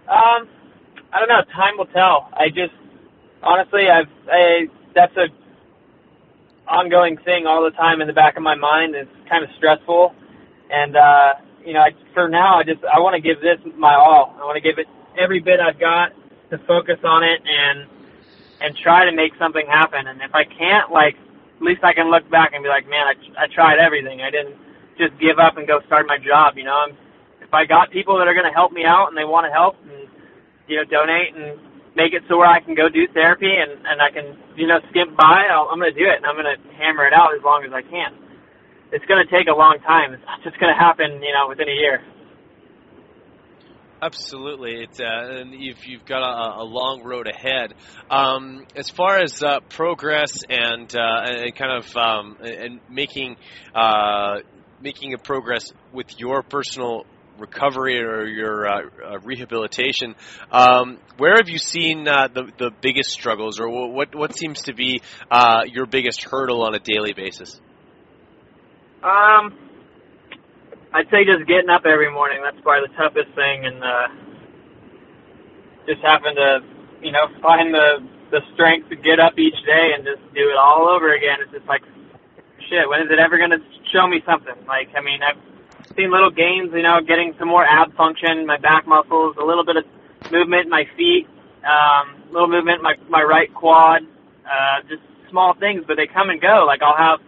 Um, 0.10 0.50
I 1.14 1.20
don't 1.20 1.30
know. 1.30 1.44
Time 1.54 1.78
will 1.78 1.88
tell. 1.94 2.30
I 2.34 2.50
just 2.50 2.74
honestly, 3.44 3.88
I've 3.90 4.10
I, 4.30 4.68
that's 4.96 5.16
a 5.18 5.30
ongoing 6.70 7.18
thing 7.26 7.46
all 7.48 7.64
the 7.64 7.76
time 7.78 8.02
in 8.02 8.08
the 8.08 8.14
back 8.14 8.38
of 8.38 8.44
my 8.44 8.56
mind. 8.56 8.96
It's 8.96 9.12
kind 9.30 9.44
of 9.44 9.50
stressful, 9.58 10.14
and 10.72 10.96
uh, 10.98 11.30
you 11.66 11.74
know, 11.74 11.82
I, 11.82 11.92
for 12.14 12.30
now, 12.30 12.60
I 12.60 12.64
just 12.64 12.82
I 12.86 13.00
want 13.00 13.16
to 13.16 13.22
give 13.22 13.42
this 13.42 13.60
my 13.78 13.94
all. 13.96 14.36
I 14.38 14.46
want 14.46 14.58
to 14.58 14.66
give 14.66 14.80
it 14.80 14.88
every 15.20 15.42
bit 15.42 15.60
I've 15.60 15.80
got 15.80 16.14
to 16.52 16.58
focus 16.68 16.98
on 17.04 17.24
it 17.24 17.42
and 17.46 17.86
and 18.62 18.76
try 18.84 19.06
to 19.06 19.14
make 19.16 19.34
something 19.40 19.66
happen. 19.68 20.08
And 20.08 20.22
if 20.22 20.34
I 20.36 20.44
can't, 20.46 20.92
like, 20.92 21.16
at 21.16 21.64
least 21.64 21.84
I 21.84 21.94
can 21.94 22.12
look 22.12 22.30
back 22.32 22.52
and 22.54 22.64
be 22.64 22.70
like, 22.70 22.90
man, 22.90 23.06
I 23.10 23.16
I 23.38 23.48
tried 23.54 23.80
everything. 23.80 24.22
I 24.22 24.32
didn't 24.32 24.58
just 24.98 25.18
give 25.20 25.40
up 25.40 25.58
and 25.58 25.68
go 25.68 25.82
start 25.88 26.08
my 26.08 26.18
job. 26.18 26.58
You 26.58 26.66
know, 26.66 26.78
I'm 26.78 26.98
if 27.42 27.54
I 27.54 27.66
got 27.66 27.92
people 27.92 28.18
that 28.20 28.28
are 28.30 28.34
going 28.38 28.48
to 28.48 28.54
help 28.54 28.72
me 28.72 28.86
out 28.86 29.10
and 29.10 29.18
they 29.18 29.26
want 29.26 29.46
to 29.50 29.52
help 29.52 29.76
and 29.82 29.99
you 30.70 30.78
know 30.78 30.86
donate 30.86 31.34
and 31.36 31.60
make 31.98 32.14
it 32.14 32.24
so 32.30 32.38
where 32.38 32.48
I 32.48 32.62
can 32.62 32.76
go 32.78 32.88
do 32.88 33.10
therapy 33.12 33.50
and 33.50 33.84
and 33.84 33.98
I 34.00 34.14
can 34.14 34.38
you 34.56 34.68
know 34.68 34.80
skimp 34.90 35.18
by, 35.18 35.50
I'll, 35.50 35.68
I'm 35.68 35.82
going 35.82 35.94
to 35.94 36.00
do 36.00 36.06
it 36.06 36.22
and 36.22 36.26
I'm 36.26 36.38
going 36.38 36.48
to 36.48 36.60
hammer 36.78 37.10
it 37.10 37.14
out 37.14 37.34
as 37.36 37.44
long 37.44 37.66
as 37.66 37.74
I 37.74 37.82
can. 37.82 38.14
It's 38.94 39.06
going 39.06 39.22
to 39.26 39.30
take 39.30 39.50
a 39.50 39.58
long 39.58 39.78
time. 39.86 40.14
It's 40.14 40.26
not 40.26 40.42
just 40.46 40.58
going 40.62 40.74
to 40.74 40.80
happen 40.80 41.20
you 41.20 41.34
know 41.34 41.50
within 41.50 41.68
a 41.68 41.76
year. 41.76 42.06
Absolutely, 44.02 44.84
it's 44.84 45.02
uh, 45.02 45.42
and 45.42 45.54
you've 45.54 45.84
you've 45.86 46.06
got 46.06 46.24
a, 46.24 46.62
a 46.62 46.64
long 46.64 47.04
road 47.04 47.28
ahead. 47.28 47.74
Um, 48.10 48.66
as 48.76 48.90
far 48.90 49.20
as 49.20 49.44
uh, 49.44 49.60
progress 49.68 50.32
and 50.50 50.96
uh, 50.96 51.26
and 51.26 51.56
kind 51.56 51.84
of 51.84 51.98
um, 51.98 52.38
and 52.42 52.80
making 52.90 53.36
uh, 53.76 54.38
making 54.82 55.14
a 55.14 55.18
progress 55.18 55.66
with 55.92 56.18
your 56.18 56.44
personal 56.44 57.06
recovery 57.40 58.00
or 58.00 58.26
your 58.26 58.68
uh, 58.68 58.82
uh, 58.82 59.20
rehabilitation. 59.20 60.16
Um, 60.52 61.00
where 61.18 61.36
have 61.38 61.50
you 61.50 61.58
seen 61.58 62.08
uh, 62.08 62.28
the 62.34 62.52
the 62.58 62.72
biggest 62.82 63.12
struggles, 63.12 63.60
or 63.60 63.70
what 63.70 64.16
what 64.16 64.38
seems 64.38 64.64
to 64.64 64.74
be 64.74 65.02
uh, 65.32 65.64
your 65.68 65.86
biggest 65.86 66.24
hurdle 66.24 66.64
on 66.64 66.76
a 66.76 66.80
daily 66.80 67.14
basis? 67.14 67.60
Um, 69.04 69.56
I'd 70.94 71.08
say 71.12 71.24
just 71.24 71.48
getting 71.48 71.70
up 71.70 71.84
every 71.86 72.12
morning. 72.12 72.40
That's 72.44 72.62
probably 72.62 72.90
the 72.90 72.96
toughest 72.96 73.36
thing, 73.36 73.66
and 73.66 73.82
just 75.90 76.06
having 76.06 76.36
to, 76.38 76.62
you 77.02 77.12
know, 77.12 77.26
find 77.42 77.74
the 77.74 78.06
the 78.30 78.42
strength 78.54 78.90
to 78.90 78.96
get 78.96 79.18
up 79.18 79.34
each 79.42 79.58
day 79.66 79.98
and 79.98 80.06
just 80.06 80.22
do 80.38 80.54
it 80.54 80.58
all 80.62 80.86
over 80.86 81.10
again. 81.18 81.42
It's 81.42 81.50
just 81.50 81.66
like, 81.66 81.82
shit. 82.70 82.86
When 82.86 83.02
is 83.02 83.10
it 83.10 83.18
ever 83.18 83.42
to 83.42 83.58
show 83.90 84.06
me 84.06 84.22
something? 84.22 84.54
Like, 84.70 84.94
I 84.94 85.02
mean, 85.02 85.26
I've 85.26 85.42
seen 86.00 86.12
little 86.16 86.32
gains, 86.32 86.72
you 86.72 86.82
know, 86.82 87.04
getting 87.04 87.36
some 87.36 87.52
more 87.52 87.68
ab 87.68 87.92
function, 88.00 88.48
my 88.48 88.56
back 88.56 88.88
muscles, 88.88 89.36
a 89.36 89.44
little 89.44 89.68
bit 89.68 89.76
of 89.76 89.84
movement 90.32 90.64
in 90.64 90.72
my 90.72 90.88
feet, 90.96 91.28
um, 91.68 92.24
little 92.32 92.48
movement 92.48 92.80
in 92.80 92.84
my 92.84 92.96
my 93.12 93.20
right 93.20 93.52
quad, 93.52 94.08
uh, 94.48 94.80
just 94.88 95.04
small 95.28 95.54
things, 95.60 95.84
but 95.84 96.00
they 96.00 96.08
come 96.08 96.32
and 96.32 96.40
go. 96.40 96.64
Like 96.64 96.80
I'll 96.80 96.96
have, 96.96 97.20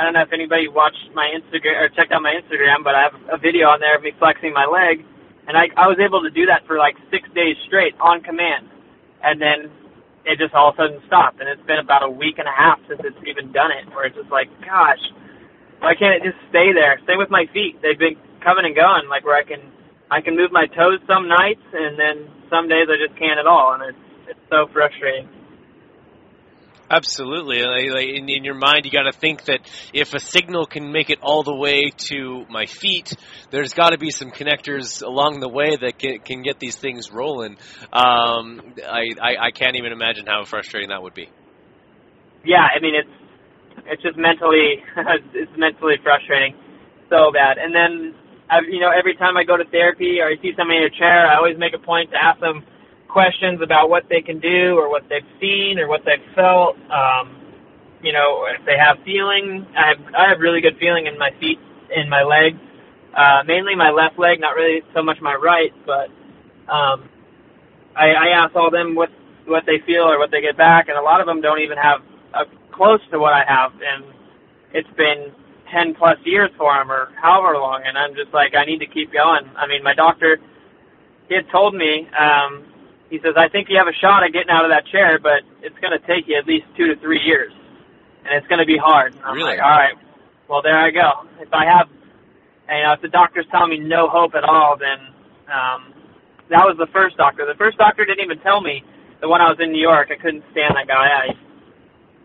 I 0.00 0.08
don't 0.08 0.16
know 0.16 0.24
if 0.24 0.32
anybody 0.32 0.66
watched 0.72 1.12
my 1.12 1.28
Instagram 1.28 1.76
or 1.76 1.92
checked 1.92 2.10
out 2.10 2.24
my 2.24 2.32
Instagram, 2.32 2.80
but 2.80 2.96
I 2.96 3.12
have 3.12 3.16
a 3.36 3.38
video 3.38 3.68
on 3.68 3.84
there 3.84 3.96
of 3.96 4.02
me 4.02 4.16
flexing 4.16 4.56
my 4.56 4.64
leg, 4.64 5.04
and 5.44 5.52
I 5.52 5.68
I 5.76 5.86
was 5.86 6.00
able 6.00 6.24
to 6.24 6.32
do 6.32 6.48
that 6.48 6.64
for 6.64 6.80
like 6.80 6.96
six 7.12 7.28
days 7.36 7.60
straight 7.68 7.92
on 8.00 8.24
command, 8.24 8.72
and 9.20 9.36
then 9.36 9.68
it 10.24 10.40
just 10.40 10.56
all 10.56 10.72
of 10.72 10.74
a 10.74 10.88
sudden 10.88 10.98
stopped, 11.06 11.38
and 11.38 11.48
it's 11.52 11.62
been 11.68 11.78
about 11.78 12.02
a 12.02 12.10
week 12.10 12.40
and 12.40 12.48
a 12.48 12.56
half 12.56 12.80
since 12.88 12.98
it's 13.04 13.20
even 13.28 13.52
done 13.52 13.70
it, 13.70 13.86
where 13.94 14.08
it's 14.08 14.16
just 14.16 14.32
like, 14.32 14.48
gosh, 14.64 14.98
why 15.86 15.94
can't 15.94 16.18
it 16.18 16.26
just 16.26 16.42
stay 16.50 16.74
there? 16.74 16.98
Same 17.06 17.22
with 17.22 17.30
my 17.30 17.46
feet. 17.54 17.78
They've 17.78 17.98
been 17.98 18.18
coming 18.42 18.66
and 18.66 18.74
going, 18.74 19.06
like 19.08 19.22
where 19.22 19.38
I 19.38 19.46
can 19.46 19.62
I 20.10 20.20
can 20.20 20.34
move 20.34 20.50
my 20.50 20.66
toes 20.66 20.98
some 21.06 21.30
nights, 21.30 21.62
and 21.72 21.94
then 21.94 22.26
some 22.50 22.66
days 22.66 22.90
I 22.90 22.98
just 22.98 23.14
can't 23.16 23.38
at 23.38 23.46
all, 23.46 23.78
and 23.78 23.94
it's 23.94 24.34
it's 24.34 24.44
so 24.50 24.66
frustrating. 24.72 25.30
Absolutely. 26.90 27.62
Like, 27.62 28.06
in, 28.14 28.28
in, 28.28 28.44
your 28.44 28.54
mind, 28.54 28.84
you 28.84 28.92
got 28.92 29.10
to 29.10 29.18
think 29.18 29.46
that 29.46 29.58
if 29.92 30.14
a 30.14 30.20
signal 30.20 30.66
can 30.66 30.92
make 30.92 31.10
it 31.10 31.18
all 31.20 31.42
the 31.42 31.54
way 31.54 31.90
to 32.10 32.44
my 32.48 32.66
feet, 32.66 33.12
there's 33.50 33.74
got 33.74 33.90
to 33.90 33.98
be 33.98 34.12
some 34.12 34.30
connectors 34.30 35.02
along 35.02 35.40
the 35.40 35.48
way 35.48 35.76
that 35.80 35.98
can, 35.98 36.20
can 36.20 36.42
get 36.42 36.60
these 36.60 36.76
things 36.76 37.10
rolling. 37.10 37.56
Um, 37.92 38.74
I, 38.86 39.02
I 39.20 39.46
I 39.46 39.50
can't 39.50 39.76
even 39.76 39.92
imagine 39.92 40.26
how 40.26 40.44
frustrating 40.44 40.90
that 40.90 41.02
would 41.02 41.14
be. 41.14 41.28
Yeah, 42.44 42.62
I 42.62 42.80
mean 42.80 42.94
it's 42.94 43.25
it's 43.88 44.02
just 44.02 44.16
mentally 44.16 44.82
it's 45.34 45.52
mentally 45.56 45.96
frustrating, 46.02 46.54
so 47.10 47.32
bad. 47.32 47.58
And 47.58 47.74
then 47.74 48.14
I, 48.50 48.60
you 48.60 48.80
know, 48.80 48.90
every 48.90 49.16
time 49.16 49.36
I 49.36 49.44
go 49.44 49.56
to 49.56 49.64
therapy 49.64 50.20
or 50.20 50.28
I 50.28 50.36
see 50.42 50.52
somebody 50.56 50.78
in 50.78 50.84
a 50.84 50.90
chair, 50.90 51.26
I 51.26 51.36
always 51.36 51.58
make 51.58 51.74
a 51.74 51.78
point 51.78 52.10
to 52.12 52.18
ask 52.22 52.40
them 52.40 52.64
questions 53.08 53.60
about 53.62 53.88
what 53.90 54.04
they 54.08 54.20
can 54.20 54.38
do 54.40 54.76
or 54.76 54.90
what 54.90 55.08
they've 55.08 55.26
seen 55.40 55.78
or 55.78 55.88
what 55.88 56.02
they've 56.04 56.22
felt. 56.34 56.76
Um, 56.90 57.42
you 58.02 58.12
know, 58.12 58.46
if 58.46 58.64
they 58.66 58.76
have 58.78 58.98
feeling, 59.04 59.66
I 59.76 59.88
have 59.88 60.14
I 60.14 60.28
have 60.30 60.38
really 60.40 60.60
good 60.60 60.78
feeling 60.78 61.06
in 61.06 61.18
my 61.18 61.30
feet, 61.40 61.58
in 61.94 62.08
my 62.08 62.22
legs, 62.22 62.58
uh, 63.16 63.42
mainly 63.46 63.74
my 63.74 63.90
left 63.90 64.18
leg, 64.18 64.40
not 64.40 64.54
really 64.54 64.82
so 64.94 65.02
much 65.02 65.16
my 65.22 65.34
right, 65.34 65.72
but 65.86 66.12
um, 66.70 67.08
I, 67.96 68.12
I 68.12 68.26
ask 68.44 68.54
all 68.54 68.70
them 68.70 68.94
what 68.94 69.08
what 69.46 69.64
they 69.64 69.78
feel 69.86 70.02
or 70.02 70.18
what 70.18 70.30
they 70.30 70.42
get 70.42 70.56
back, 70.56 70.88
and 70.88 70.98
a 70.98 71.02
lot 71.02 71.20
of 71.20 71.26
them 71.26 71.40
don't 71.40 71.60
even 71.60 71.78
have 71.78 72.00
a 72.34 72.44
close 72.76 73.00
to 73.10 73.18
what 73.18 73.32
I 73.32 73.42
have, 73.48 73.72
and 73.72 74.04
it's 74.72 74.90
been 74.96 75.32
10 75.72 75.94
plus 75.94 76.18
years 76.24 76.50
for 76.56 76.70
him 76.76 76.92
or 76.92 77.08
however 77.20 77.58
long, 77.58 77.82
and 77.84 77.96
I'm 77.98 78.14
just 78.14 78.32
like, 78.32 78.54
I 78.54 78.64
need 78.64 78.78
to 78.78 78.86
keep 78.86 79.12
going. 79.12 79.48
I 79.56 79.66
mean, 79.66 79.82
my 79.82 79.94
doctor, 79.94 80.38
he 81.28 81.34
had 81.34 81.48
told 81.50 81.74
me, 81.74 82.06
um, 82.14 82.64
he 83.10 83.18
says, 83.22 83.34
I 83.36 83.48
think 83.48 83.68
you 83.70 83.78
have 83.78 83.88
a 83.88 83.96
shot 83.96 84.22
at 84.22 84.32
getting 84.32 84.50
out 84.50 84.64
of 84.64 84.70
that 84.70 84.86
chair, 84.86 85.18
but 85.18 85.42
it's 85.62 85.78
going 85.78 85.94
to 85.94 86.02
take 86.06 86.28
you 86.28 86.36
at 86.38 86.46
least 86.46 86.66
two 86.76 86.86
to 86.92 86.96
three 87.00 87.20
years, 87.22 87.52
and 88.24 88.34
it's 88.36 88.46
going 88.46 88.60
to 88.60 88.66
be 88.66 88.78
hard. 88.78 89.16
I'm 89.24 89.34
really? 89.34 89.56
like, 89.56 89.62
all 89.62 89.78
right, 89.78 89.96
well, 90.48 90.62
there 90.62 90.78
I 90.78 90.90
go. 90.90 91.26
If 91.40 91.52
I 91.52 91.64
have, 91.66 91.88
you 92.68 92.82
know, 92.82 92.92
if 92.92 93.02
the 93.02 93.08
doctor's 93.08 93.46
telling 93.50 93.70
me 93.70 93.78
no 93.78 94.08
hope 94.08 94.34
at 94.34 94.44
all, 94.44 94.76
then 94.78 94.98
um, 95.46 95.94
that 96.50 96.62
was 96.66 96.76
the 96.78 96.90
first 96.92 97.16
doctor. 97.16 97.46
The 97.46 97.58
first 97.58 97.78
doctor 97.78 98.04
didn't 98.04 98.24
even 98.24 98.38
tell 98.42 98.60
me 98.60 98.82
the 99.20 99.28
one 99.28 99.40
I 99.40 99.48
was 99.50 99.58
in 99.58 99.72
New 99.72 99.82
York. 99.82 100.10
I 100.10 100.20
couldn't 100.20 100.44
stand 100.50 100.74
that 100.74 100.86
guy. 100.86 101.06
I 101.06 101.34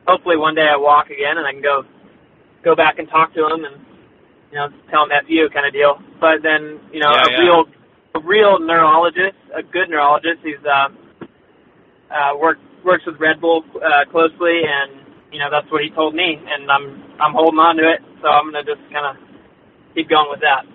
hopefully 0.07 0.37
one 0.37 0.55
day 0.55 0.67
I 0.67 0.77
walk 0.77 1.07
again 1.07 1.37
and 1.37 1.45
I 1.45 1.51
can 1.53 1.61
go 1.61 1.83
go 2.63 2.75
back 2.75 2.99
and 2.99 3.09
talk 3.09 3.33
to 3.33 3.45
him 3.45 3.65
and 3.65 3.81
you 4.51 4.57
know 4.57 4.67
tell 4.89 5.03
him 5.03 5.11
F 5.11 5.25
you 5.27 5.49
kind 5.53 5.65
of 5.65 5.73
deal. 5.73 5.99
But 6.19 6.43
then 6.43 6.79
you 6.93 6.99
know 6.99 7.11
yeah, 7.11 7.25
a 7.25 7.31
yeah. 7.31 7.41
real 7.41 7.61
a 8.15 8.19
real 8.19 8.59
neurologist, 8.59 9.37
a 9.55 9.63
good 9.63 9.89
neurologist. 9.89 10.43
He's 10.43 10.61
uh, 10.65 10.89
uh, 12.11 12.37
work 12.37 12.57
works 12.83 13.03
with 13.05 13.19
Red 13.19 13.39
Bull 13.39 13.63
uh, 13.77 14.09
closely, 14.11 14.61
and 14.65 15.01
you 15.31 15.39
know 15.39 15.49
that's 15.49 15.69
what 15.71 15.81
he 15.81 15.89
told 15.91 16.15
me, 16.15 16.37
and 16.37 16.69
I'm 16.69 17.03
I'm 17.19 17.33
holding 17.33 17.59
on 17.59 17.77
to 17.77 17.85
it. 17.87 18.01
So 18.21 18.27
I'm 18.27 18.51
gonna 18.51 18.65
just 18.65 18.83
kind 18.91 19.05
of 19.05 19.15
keep 19.95 20.09
going 20.09 20.29
with 20.29 20.41
that. 20.41 20.67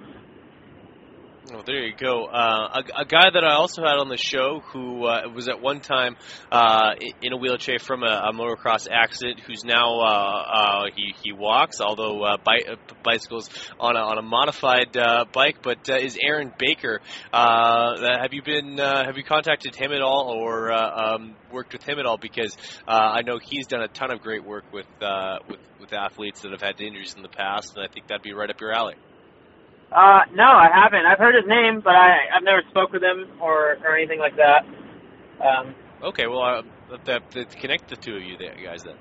Oh, 1.52 1.62
there 1.64 1.87
you 1.87 1.94
go. 1.96 2.24
Uh, 2.24 2.82
a, 2.82 3.02
a, 3.02 3.04
guy 3.04 3.30
that 3.32 3.44
I 3.44 3.54
also 3.54 3.82
had 3.82 3.98
on 3.98 4.09
the 4.09 4.16
show 4.16 4.62
who 4.72 5.06
uh, 5.06 5.28
was 5.32 5.48
at 5.48 5.61
one 5.61 5.78
time 5.80 6.16
uh, 6.50 6.94
in 7.22 7.32
a 7.32 7.37
wheelchair 7.37 7.78
from 7.78 8.02
a, 8.02 8.30
a 8.30 8.32
motocross 8.32 8.88
accident, 8.90 9.38
who's 9.46 9.64
now 9.64 10.00
uh, 10.00 10.04
uh, 10.04 10.85
he 10.96 11.14
he 11.22 11.32
walks, 11.32 11.80
although 11.80 12.24
uh, 12.24 12.37
bi- 12.44 12.76
bicycles 13.04 13.48
on 13.78 13.94
a, 13.94 14.00
on 14.00 14.18
a 14.18 14.22
modified 14.22 14.96
bike. 15.32 15.59
But 15.62 15.88
is 15.88 16.18
Aaron 16.20 16.52
Baker? 16.59 17.00
have 17.32 18.32
you 18.32 18.42
been 18.42 18.78
have 18.78 19.16
you 19.16 19.22
contacted 19.22 19.76
him 19.76 19.92
at 19.92 20.02
all, 20.02 20.35
or 20.37 20.72
um, 20.72 21.37
worked 21.52 21.72
with 21.72 21.85
him 21.85 22.00
at 22.00 22.06
all? 22.06 22.18
Because 22.18 22.56
I 22.88 23.22
know 23.22 23.38
he's 23.38 23.68
done 23.68 23.82
a 23.82 23.88
ton 23.88 24.11
of 24.11 24.20
great 24.20 24.44
work 24.44 24.64
with 24.72 24.87
with 25.48 25.61
with 25.78 25.92
athletes 25.92 26.40
that 26.40 26.50
have 26.50 26.62
had 26.62 26.80
injuries 26.80 27.14
in 27.16 27.22
the 27.22 27.28
past, 27.28 27.76
and 27.76 27.85
I 27.85 27.92
think 27.92 28.09
that'd 28.09 28.22
be 28.22 28.32
right 28.32 28.50
up 28.50 28.61
your 28.61 28.72
alley. 28.72 28.96
Uh, 29.92 30.20
no, 30.35 30.44
I 30.44 30.68
haven't. 30.72 31.07
I've 31.07 31.18
heard 31.18 31.35
his 31.35 31.46
name, 31.46 31.81
but 31.83 31.94
I 31.94 32.16
I've 32.35 32.44
never 32.44 32.62
spoke 32.70 32.92
with 32.92 33.03
him 33.03 33.27
or 33.40 33.79
or 33.85 33.96
anything 33.96 34.18
like 34.18 34.37
that. 34.37 34.66
Um, 35.40 35.75
okay, 36.03 36.27
well, 36.27 36.42
uh, 36.42 36.62
that, 37.05 37.22
that 37.31 37.51
connect 37.61 37.88
the 37.90 37.96
two 37.96 38.16
of 38.16 38.22
you 38.22 38.37
there, 38.37 38.57
guys. 38.62 38.83
Then. 38.83 38.96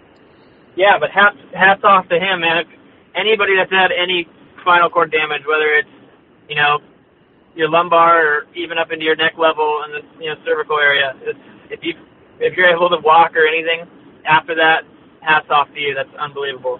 Yeah, 0.76 0.98
but 1.00 1.10
hats 1.12 1.38
hats 1.54 1.82
off 1.84 2.08
to 2.10 2.16
him, 2.16 2.42
man. 2.42 2.66
If 2.66 2.68
anybody 3.16 3.54
that's 3.58 3.72
had 3.72 3.92
any 3.92 4.28
spinal 4.62 4.90
cord 4.90 5.12
damage, 5.12 5.42
whether 5.48 5.74
it's 5.80 5.90
you 6.50 6.56
know 6.56 6.80
your 7.56 7.70
lumbar 7.70 8.22
or 8.22 8.46
even 8.56 8.78
up 8.78 8.92
into 8.92 9.06
your 9.06 9.16
neck 9.16 9.34
level 9.38 9.84
and 9.86 9.94
the 9.94 10.24
you 10.24 10.30
know 10.30 10.36
cervical 10.46 10.78
area. 10.78 11.16
It's, 11.24 11.40
if 11.72 11.80
you 11.82 11.94
if 12.40 12.56
you're 12.56 12.70
able 12.70 12.90
to 12.90 13.00
walk 13.02 13.36
or 13.36 13.48
anything 13.48 13.88
after 14.28 14.56
that, 14.56 14.84
hats 15.22 15.48
off 15.50 15.68
to 15.74 15.80
you. 15.80 15.96
That's 15.96 16.14
unbelievable. 16.20 16.80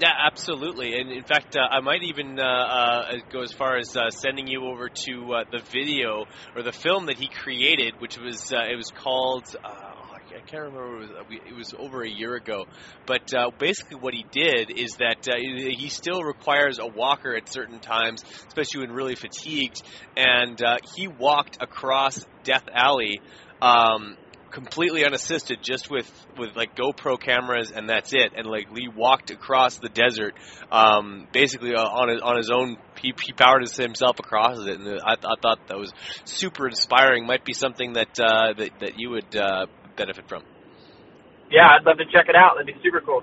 Yeah, 0.00 0.08
absolutely. 0.26 0.94
And 0.98 1.12
in 1.12 1.24
fact, 1.24 1.56
uh, 1.56 1.60
I 1.70 1.80
might 1.80 2.02
even 2.04 2.38
uh, 2.40 2.42
uh, 2.42 3.12
go 3.30 3.42
as 3.42 3.52
far 3.52 3.76
as 3.76 3.94
uh, 3.94 4.08
sending 4.08 4.46
you 4.46 4.64
over 4.64 4.88
to 4.88 5.34
uh, 5.34 5.44
the 5.52 5.60
video 5.70 6.24
or 6.56 6.62
the 6.62 6.72
film 6.72 7.06
that 7.06 7.18
he 7.18 7.28
created, 7.28 7.94
which 7.98 8.16
was 8.18 8.50
uh, 8.50 8.64
it 8.70 8.76
was 8.76 8.90
called. 8.96 9.44
I 9.62 10.40
can't 10.46 10.62
remember. 10.62 11.02
It 11.02 11.28
was, 11.28 11.38
it 11.48 11.54
was 11.54 11.74
over 11.78 12.02
a 12.02 12.08
year 12.08 12.36
ago, 12.36 12.64
but 13.04 13.22
uh, 13.36 13.50
basically 13.58 13.98
what 13.98 14.14
he 14.14 14.24
did 14.30 14.70
is 14.70 14.92
that 15.00 15.28
uh, 15.28 15.36
he 15.36 15.88
still 15.88 16.22
requires 16.22 16.78
a 16.78 16.86
walker 16.86 17.34
at 17.36 17.52
certain 17.52 17.80
times, 17.80 18.22
especially 18.46 18.86
when 18.86 18.92
really 18.92 19.16
fatigued, 19.16 19.82
and 20.16 20.62
uh, 20.62 20.76
he 20.96 21.08
walked 21.08 21.58
across 21.60 22.24
Death 22.44 22.64
Valley 22.72 23.20
um, 23.60 24.16
completely 24.50 25.04
unassisted, 25.04 25.58
just 25.62 25.90
with 25.90 26.10
with 26.38 26.56
like 26.56 26.76
GoPro 26.76 27.20
cameras, 27.20 27.70
and 27.70 27.88
that's 27.88 28.12
it. 28.12 28.32
And 28.36 28.46
like 28.46 28.70
Lee 28.70 28.88
walked 28.88 29.30
across 29.30 29.78
the 29.78 29.88
desert, 29.88 30.34
um, 30.70 31.26
basically 31.32 31.74
uh, 31.74 31.82
on 31.82 32.08
his 32.08 32.20
on 32.20 32.36
his 32.36 32.50
own. 32.50 32.76
He, 33.00 33.14
he 33.24 33.32
powered 33.32 33.66
himself 33.66 34.18
across 34.18 34.58
it, 34.66 34.78
and 34.78 35.00
I, 35.00 35.14
I 35.14 35.34
thought 35.40 35.68
that 35.68 35.78
was 35.78 35.92
super 36.24 36.66
inspiring. 36.66 37.26
Might 37.26 37.44
be 37.44 37.54
something 37.54 37.94
that 37.94 38.18
uh, 38.20 38.52
that 38.54 38.70
that 38.80 38.92
you 38.98 39.10
would 39.10 39.34
uh, 39.36 39.66
benefit 39.96 40.28
from. 40.28 40.42
Yeah, 41.50 41.66
I'd 41.66 41.84
love 41.84 41.98
to 41.98 42.04
check 42.04 42.28
it 42.28 42.36
out. 42.36 42.56
That'd 42.56 42.66
be 42.66 42.80
super 42.82 43.00
cool. 43.00 43.22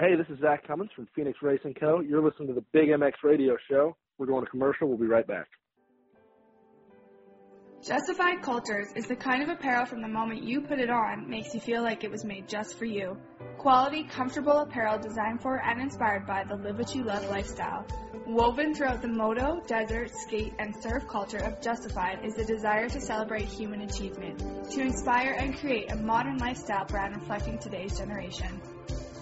Hey, 0.00 0.14
this 0.14 0.28
is 0.28 0.38
Zach 0.38 0.64
Cummins 0.64 0.92
from 0.94 1.08
Phoenix 1.16 1.38
Racing 1.42 1.74
Co. 1.74 1.98
You're 1.98 2.22
listening 2.22 2.46
to 2.46 2.54
the 2.54 2.64
Big 2.72 2.88
MX 2.88 3.14
Radio 3.24 3.56
Show. 3.68 3.96
We're 4.16 4.26
going 4.26 4.44
to 4.44 4.50
commercial. 4.50 4.86
We'll 4.86 4.96
be 4.96 5.06
right 5.06 5.26
back. 5.26 5.48
Justified 7.84 8.40
Cultures 8.40 8.86
is 8.94 9.08
the 9.08 9.16
kind 9.16 9.42
of 9.42 9.48
apparel 9.48 9.86
from 9.86 10.00
the 10.00 10.06
moment 10.06 10.44
you 10.44 10.60
put 10.60 10.78
it 10.78 10.88
on 10.88 11.28
makes 11.28 11.52
you 11.52 11.58
feel 11.58 11.82
like 11.82 12.04
it 12.04 12.12
was 12.12 12.24
made 12.24 12.46
just 12.46 12.78
for 12.78 12.84
you. 12.84 13.16
Quality, 13.56 14.04
comfortable 14.04 14.58
apparel 14.58 15.00
designed 15.00 15.42
for 15.42 15.60
and 15.60 15.80
inspired 15.80 16.28
by 16.28 16.44
the 16.44 16.54
live 16.54 16.78
what 16.78 16.94
you 16.94 17.02
love 17.02 17.28
lifestyle. 17.28 17.84
Woven 18.24 18.74
throughout 18.74 19.02
the 19.02 19.08
moto, 19.08 19.60
desert, 19.66 20.12
skate, 20.14 20.54
and 20.60 20.80
surf 20.80 21.08
culture 21.08 21.38
of 21.38 21.60
Justified 21.60 22.24
is 22.24 22.36
the 22.36 22.44
desire 22.44 22.88
to 22.88 23.00
celebrate 23.00 23.46
human 23.46 23.80
achievement, 23.80 24.70
to 24.70 24.80
inspire 24.80 25.32
and 25.32 25.58
create 25.58 25.90
a 25.90 25.96
modern 25.96 26.38
lifestyle 26.38 26.84
brand 26.84 27.16
reflecting 27.16 27.58
today's 27.58 27.98
generation. 27.98 28.60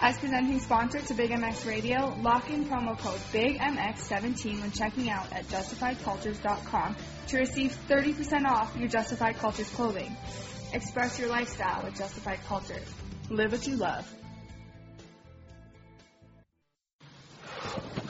As 0.00 0.16
presenting 0.16 0.60
sponsor 0.60 1.00
to 1.00 1.14
Big 1.14 1.30
MX 1.30 1.66
Radio, 1.66 2.14
lock 2.22 2.50
in 2.50 2.66
promo 2.66 2.96
code 2.96 3.18
BIGMX17 3.32 4.60
when 4.60 4.70
checking 4.70 5.10
out 5.10 5.32
at 5.32 5.44
justifiedcultures.com 5.48 6.96
to 7.26 7.38
receive 7.38 7.76
30% 7.88 8.44
off 8.44 8.76
your 8.76 8.88
Justified 8.88 9.36
Cultures 9.38 9.68
clothing. 9.70 10.16
Express 10.72 11.18
your 11.18 11.28
lifestyle 11.28 11.82
with 11.82 11.96
Justified 11.96 12.38
Cultures. 12.46 12.86
Live 13.28 13.50
what 13.50 13.66
you 13.66 13.74
love. 13.74 14.08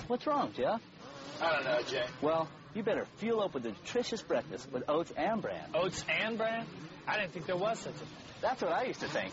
What's 0.09 0.27
wrong, 0.27 0.53
Jeff? 0.55 0.83
I 1.41 1.55
don't 1.55 1.65
know, 1.65 1.83
Jay. 1.89 2.05
Well, 2.21 2.49
you 2.75 2.83
better 2.83 3.07
fuel 3.17 3.41
up 3.41 3.55
with 3.55 3.65
a 3.65 3.71
nutritious 3.71 4.21
breakfast 4.21 4.71
with 4.71 4.85
oats 4.89 5.13
and 5.17 5.41
bran. 5.41 5.71
Oats 5.75 6.05
and 6.07 6.37
bran? 6.37 6.67
I 7.07 7.19
didn't 7.19 7.33
think 7.33 7.47
there 7.47 7.57
was 7.57 7.79
such 7.79 7.95
a 7.95 7.99
thing. 7.99 8.09
That's 8.43 8.61
what 8.61 8.73
I 8.73 8.85
used 8.85 9.01
to 9.01 9.09
think. 9.09 9.33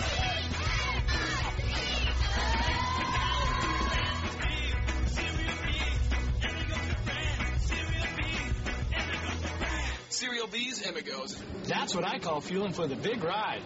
Cereal 10.41 10.51
B's 10.51 10.87
Amigos. 10.87 11.41
That's 11.67 11.93
what 11.93 12.03
I 12.03 12.17
call 12.17 12.41
fueling 12.41 12.73
for 12.73 12.87
the 12.87 12.95
big 12.95 13.23
ride. 13.23 13.61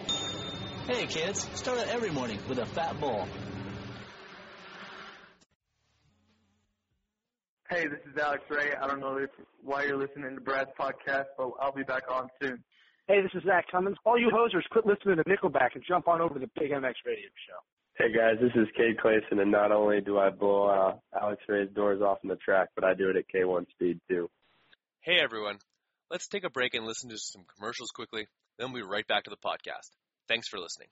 Hey, 0.86 1.06
kids, 1.06 1.48
start 1.54 1.78
out 1.78 1.88
every 1.88 2.10
morning 2.10 2.38
with 2.48 2.58
a 2.58 2.66
fat 2.66 3.00
bowl. 3.00 3.26
Hey, 7.70 7.84
this 7.88 8.00
is 8.12 8.18
Alex 8.20 8.42
Ray. 8.50 8.72
I 8.80 8.86
don't 8.86 9.00
know 9.00 9.16
if, 9.16 9.30
why 9.62 9.84
you're 9.84 9.96
listening 9.96 10.34
to 10.34 10.40
Brad's 10.40 10.70
podcast, 10.78 11.24
but 11.38 11.50
I'll 11.60 11.72
be 11.72 11.82
back 11.82 12.02
on 12.10 12.28
soon. 12.42 12.62
Hey, 13.08 13.22
this 13.22 13.30
is 13.34 13.42
Zach 13.44 13.66
Cummins. 13.72 13.96
All 14.04 14.18
you 14.18 14.30
hosers, 14.30 14.68
quit 14.70 14.86
listening 14.86 15.16
to 15.16 15.24
Nickelback 15.24 15.74
and 15.74 15.82
jump 15.86 16.08
on 16.08 16.20
over 16.20 16.34
to 16.34 16.40
the 16.40 16.50
Big 16.60 16.72
MX 16.72 16.94
Radio 17.06 17.28
Show. 17.46 17.58
Hey 17.98 18.12
guys, 18.14 18.34
this 18.38 18.52
is 18.54 18.68
Cade 18.76 18.98
Clason, 18.98 19.40
and 19.40 19.50
not 19.50 19.72
only 19.72 20.02
do 20.02 20.18
I 20.18 20.28
blow 20.28 20.66
uh, 20.66 21.18
Alex 21.18 21.42
Ray's 21.48 21.70
doors 21.74 22.02
off 22.02 22.18
in 22.22 22.28
the 22.28 22.36
track, 22.36 22.68
but 22.74 22.84
I 22.84 22.92
do 22.92 23.08
it 23.08 23.16
at 23.16 23.24
K1 23.34 23.70
speed 23.70 23.98
too. 24.06 24.28
Hey 25.00 25.18
everyone, 25.18 25.56
let's 26.10 26.28
take 26.28 26.44
a 26.44 26.50
break 26.50 26.74
and 26.74 26.86
listen 26.86 27.10
to 27.10 27.18
some 27.18 27.44
commercials 27.56 27.90
quickly. 27.90 28.26
Then 28.58 28.72
we'll 28.72 28.82
be 28.82 28.88
right 28.88 29.06
back 29.06 29.24
to 29.24 29.30
the 29.30 29.36
podcast. 29.36 29.90
Thanks 30.28 30.48
for 30.48 30.58
listening. 30.58 30.88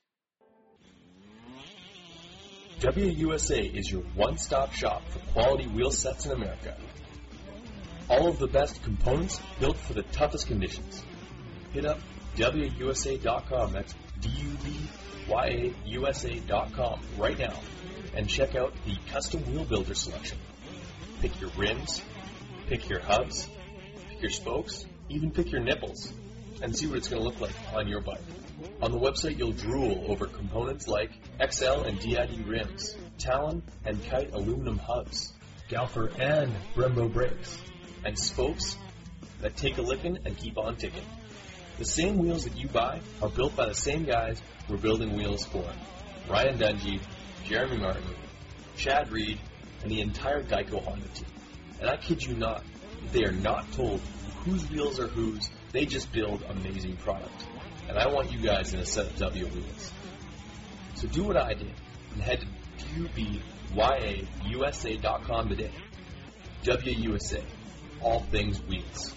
WUSA 2.80 3.74
is 3.74 3.90
your 3.90 4.02
one-stop 4.14 4.72
shop 4.72 5.02
for 5.08 5.20
quality 5.32 5.66
wheel 5.66 5.90
sets 5.90 6.26
in 6.26 6.32
America. 6.32 6.76
All 8.10 8.28
of 8.28 8.38
the 8.38 8.48
best 8.48 8.82
components 8.82 9.40
built 9.60 9.78
for 9.78 9.94
the 9.94 10.02
toughest 10.02 10.46
conditions. 10.48 11.02
Hit 11.72 11.86
up 11.86 11.98
WUSA.com. 12.36 13.72
That's 13.72 13.94
D-U-B-Y-A-U-S-A.com 14.20 14.60
right 17.18 17.38
now 17.38 17.58
and 18.14 18.28
check 18.28 18.54
out 18.54 18.72
the 18.84 18.96
custom 19.10 19.42
wheel 19.52 19.64
builder 19.64 19.94
selection. 19.94 20.38
Pick 21.20 21.40
your 21.40 21.50
rims, 21.56 22.02
pick 22.66 22.88
your 22.88 23.00
hubs, 23.00 23.48
pick 24.10 24.20
your 24.20 24.30
spokes, 24.30 24.84
even 25.08 25.30
pick 25.30 25.50
your 25.50 25.60
nipples, 25.60 26.12
and 26.62 26.76
see 26.76 26.86
what 26.86 26.98
it's 26.98 27.08
going 27.08 27.22
to 27.22 27.28
look 27.28 27.40
like 27.40 27.54
on 27.74 27.88
your 27.88 28.00
bike. 28.00 28.20
On 28.80 28.90
the 28.90 28.98
website, 28.98 29.38
you'll 29.38 29.52
drool 29.52 30.04
over 30.08 30.26
components 30.26 30.88
like 30.88 31.10
Excel 31.40 31.82
and 31.82 31.98
DID 31.98 32.46
rims, 32.46 32.96
Talon 33.18 33.62
and 33.84 34.02
Kite 34.04 34.32
aluminum 34.32 34.78
hubs, 34.78 35.32
Galfer 35.68 36.18
and 36.18 36.52
Brembo 36.74 37.12
brakes, 37.12 37.58
and 38.04 38.18
spokes 38.18 38.76
that 39.40 39.56
take 39.56 39.78
a 39.78 39.82
licking 39.82 40.18
and 40.24 40.36
keep 40.36 40.56
on 40.58 40.76
ticking. 40.76 41.04
The 41.78 41.84
same 41.84 42.18
wheels 42.18 42.44
that 42.44 42.56
you 42.56 42.68
buy 42.68 43.00
are 43.20 43.28
built 43.28 43.56
by 43.56 43.66
the 43.66 43.74
same 43.74 44.04
guys 44.04 44.40
we're 44.68 44.76
building 44.76 45.16
wheels 45.16 45.44
for. 45.44 45.64
Ryan 46.30 46.58
Dungey, 46.58 47.00
Jeremy 47.44 47.78
Martin, 47.78 48.04
Chad 48.76 49.10
Reed, 49.10 49.38
and 49.82 49.90
the 49.90 50.00
entire 50.00 50.42
Geico 50.42 50.82
Honda 50.82 51.08
team. 51.08 51.26
And 51.80 51.90
I 51.90 51.96
kid 51.96 52.22
you 52.24 52.34
not, 52.34 52.62
they 53.12 53.24
are 53.24 53.32
not 53.32 53.70
told 53.72 54.00
whose 54.44 54.68
wheels 54.70 55.00
are 55.00 55.06
whose. 55.06 55.50
They 55.72 55.86
just 55.86 56.12
build 56.12 56.42
amazing 56.48 56.96
product. 56.96 57.46
And 57.88 57.98
I 57.98 58.06
want 58.08 58.30
you 58.32 58.38
guys 58.38 58.72
in 58.74 58.80
a 58.80 58.86
set 58.86 59.06
of 59.06 59.16
W 59.16 59.46
wheels. 59.46 59.92
So 60.94 61.08
do 61.08 61.24
what 61.24 61.36
I 61.36 61.54
did 61.54 61.72
and 62.12 62.22
head 62.22 62.40
to 62.40 62.46
WBYAUSA.com 63.76 65.48
today. 65.48 65.72
WUSA, 66.62 67.42
all 68.00 68.20
things 68.20 68.62
wheels. 68.62 69.14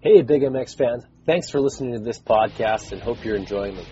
Hey, 0.00 0.22
Big 0.22 0.42
MX 0.42 0.76
fans. 0.76 1.04
Thanks 1.24 1.50
for 1.50 1.60
listening 1.60 1.94
to 1.94 2.00
this 2.00 2.20
podcast 2.20 2.92
and 2.92 3.02
hope 3.02 3.24
you're 3.24 3.34
enjoying 3.34 3.76
it. 3.76 3.86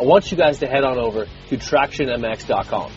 I 0.00 0.02
want 0.02 0.32
you 0.32 0.36
guys 0.36 0.58
to 0.60 0.66
head 0.66 0.82
on 0.82 0.98
over 0.98 1.26
to 1.26 1.56
TractionMX.com. 1.56 2.90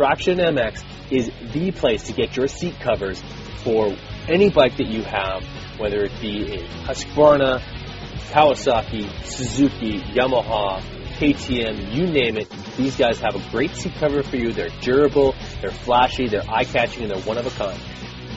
Traction 0.00 0.38
MX 0.38 0.82
is 1.10 1.30
the 1.52 1.72
place 1.72 2.04
to 2.04 2.14
get 2.14 2.34
your 2.34 2.48
seat 2.48 2.74
covers 2.80 3.22
for 3.62 3.94
any 4.30 4.48
bike 4.48 4.78
that 4.78 4.86
you 4.86 5.02
have, 5.02 5.44
whether 5.76 6.04
it 6.04 6.12
be 6.22 6.54
a 6.54 6.62
Husqvarna, 6.86 7.60
Kawasaki, 8.30 9.12
Suzuki, 9.26 10.00
Yamaha, 10.00 10.80
KTM, 11.18 11.94
you 11.94 12.06
name 12.06 12.38
it. 12.38 12.48
These 12.78 12.96
guys 12.96 13.18
have 13.18 13.34
a 13.34 13.50
great 13.50 13.72
seat 13.72 13.92
cover 14.00 14.22
for 14.22 14.36
you. 14.36 14.54
They're 14.54 14.70
durable, 14.80 15.34
they're 15.60 15.70
flashy, 15.70 16.28
they're 16.28 16.48
eye-catching, 16.48 17.02
and 17.02 17.10
they're 17.10 17.22
one 17.24 17.36
of 17.36 17.44
a 17.44 17.50
kind. 17.50 17.78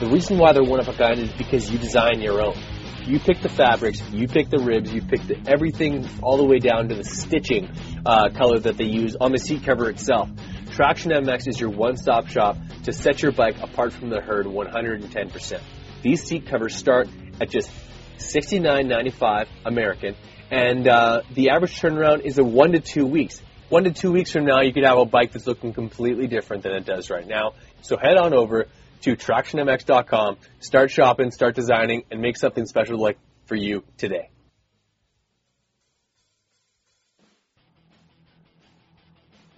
The 0.00 0.08
reason 0.08 0.36
why 0.36 0.52
they're 0.52 0.62
one 0.62 0.80
of 0.80 0.88
a 0.88 0.92
kind 0.92 1.18
is 1.18 1.32
because 1.32 1.70
you 1.70 1.78
design 1.78 2.20
your 2.20 2.42
own. 2.42 2.58
You 3.06 3.18
pick 3.18 3.40
the 3.40 3.48
fabrics, 3.48 4.02
you 4.10 4.28
pick 4.28 4.50
the 4.50 4.58
ribs, 4.58 4.92
you 4.92 5.00
pick 5.00 5.26
the, 5.26 5.38
everything 5.46 6.06
all 6.22 6.36
the 6.36 6.44
way 6.44 6.58
down 6.58 6.90
to 6.90 6.94
the 6.94 7.04
stitching 7.04 7.70
uh, 8.04 8.28
color 8.36 8.58
that 8.58 8.76
they 8.76 8.84
use 8.84 9.16
on 9.18 9.32
the 9.32 9.38
seat 9.38 9.62
cover 9.64 9.88
itself. 9.88 10.28
Traction 10.74 11.12
MX 11.12 11.46
is 11.46 11.60
your 11.60 11.70
one-stop 11.70 12.26
shop 12.26 12.56
to 12.82 12.92
set 12.92 13.22
your 13.22 13.30
bike 13.30 13.62
apart 13.62 13.92
from 13.92 14.10
the 14.10 14.20
herd 14.20 14.46
110%. 14.46 15.60
These 16.02 16.24
seat 16.24 16.46
covers 16.46 16.74
start 16.74 17.08
at 17.40 17.48
just 17.48 17.70
$69.95 18.18 19.46
American, 19.64 20.16
and 20.50 20.88
uh, 20.88 21.20
the 21.32 21.50
average 21.50 21.80
turnaround 21.80 22.22
is 22.22 22.38
a 22.38 22.42
one 22.42 22.72
to 22.72 22.80
two 22.80 23.06
weeks. 23.06 23.40
One 23.68 23.84
to 23.84 23.92
two 23.92 24.10
weeks 24.10 24.32
from 24.32 24.46
now, 24.46 24.62
you 24.62 24.72
could 24.72 24.84
have 24.84 24.98
a 24.98 25.04
bike 25.04 25.30
that's 25.30 25.46
looking 25.46 25.72
completely 25.72 26.26
different 26.26 26.64
than 26.64 26.72
it 26.72 26.84
does 26.84 27.08
right 27.08 27.24
now. 27.24 27.52
So 27.82 27.96
head 27.96 28.16
on 28.16 28.34
over 28.34 28.66
to 29.02 29.16
TractionMX.com, 29.16 30.38
start 30.58 30.90
shopping, 30.90 31.30
start 31.30 31.54
designing, 31.54 32.02
and 32.10 32.20
make 32.20 32.36
something 32.36 32.66
special 32.66 33.00
like 33.00 33.18
for 33.46 33.54
you 33.54 33.84
today. 33.96 34.28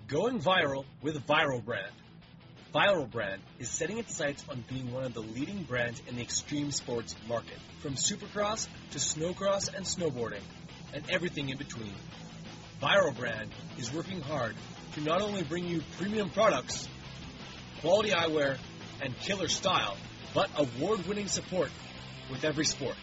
Going 0.09 0.39
viral 0.39 0.85
with 1.03 1.27
Viral 1.27 1.65
Brand. 1.65 1.91
Viral 2.73 3.11
Brand 3.11 3.43
is 3.59 3.69
setting 3.69 3.99
its 3.99 4.15
sights 4.15 4.45
on 4.49 4.65
being 4.69 4.93
one 4.93 5.03
of 5.03 5.15
the 5.15 5.21
leading 5.21 5.65
brands 5.65 6.01
in 6.07 6.15
the 6.15 6.23
extreme 6.23 6.71
sports 6.71 7.17
market, 7.27 7.59
from 7.81 7.95
supercross 7.95 8.69
to 8.93 8.99
snowcross 8.99 9.75
and 9.75 9.85
snowboarding, 9.85 10.43
and 10.95 11.03
everything 11.11 11.49
in 11.49 11.59
between. 11.59 11.93
Viral 12.81 13.17
Brand 13.17 13.51
is 13.79 13.93
working 13.93 14.21
hard 14.21 14.55
to 14.95 15.01
not 15.01 15.23
only 15.23 15.43
bring 15.43 15.67
you 15.67 15.83
premium 15.99 16.31
products, 16.31 16.89
quality 17.81 18.11
eyewear, 18.11 18.59
and 19.03 19.19
killer 19.19 19.49
style, 19.49 19.97
but 20.33 20.49
award-winning 20.57 21.27
support 21.27 21.71
with 22.31 22.45
every 22.45 22.65
sport. 22.65 22.95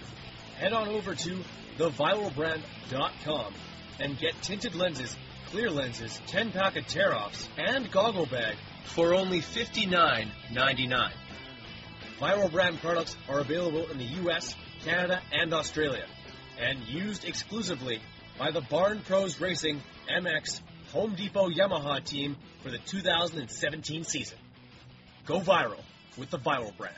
Head 0.56 0.72
on 0.72 0.88
over 0.88 1.16
to 1.16 1.39
theviralbrand.com 1.78 3.54
and 4.00 4.18
get 4.18 4.42
tinted 4.42 4.74
lenses, 4.74 5.18
clear 5.54 5.70
lenses, 5.70 6.20
10-pack 6.30 6.76
of 6.78 6.88
tear-offs, 6.88 7.48
and 7.60 7.92
goggle 7.92 8.26
bag 8.26 8.56
for 8.86 9.13
only 9.13 9.39
$59.99. 9.39 11.12
Viral 12.20 12.52
brand 12.52 12.80
products 12.80 13.16
are 13.30 13.39
available 13.39 13.88
in 13.92 14.00
the 14.00 14.04
US, 14.24 14.56
Canada, 14.84 15.22
and 15.32 15.54
Australia, 15.54 16.08
and 16.60 16.80
used 16.88 17.24
exclusively 17.24 18.02
by 18.39 18.50
the 18.50 18.62
Barn 18.62 19.02
Pros 19.02 19.39
Racing 19.39 19.80
MX 20.12 20.62
Home 20.92 21.13
Depot 21.13 21.50
Yamaha 21.50 22.04
team 22.04 22.36
for 22.63 22.72
the 22.72 22.80
2017 22.80 24.06
season. 24.06 24.39
Go 25.28 25.39
viral 25.39 25.84
with 26.18 26.32
the 26.32 26.39
Viral 26.39 26.76
brand. 26.76 26.98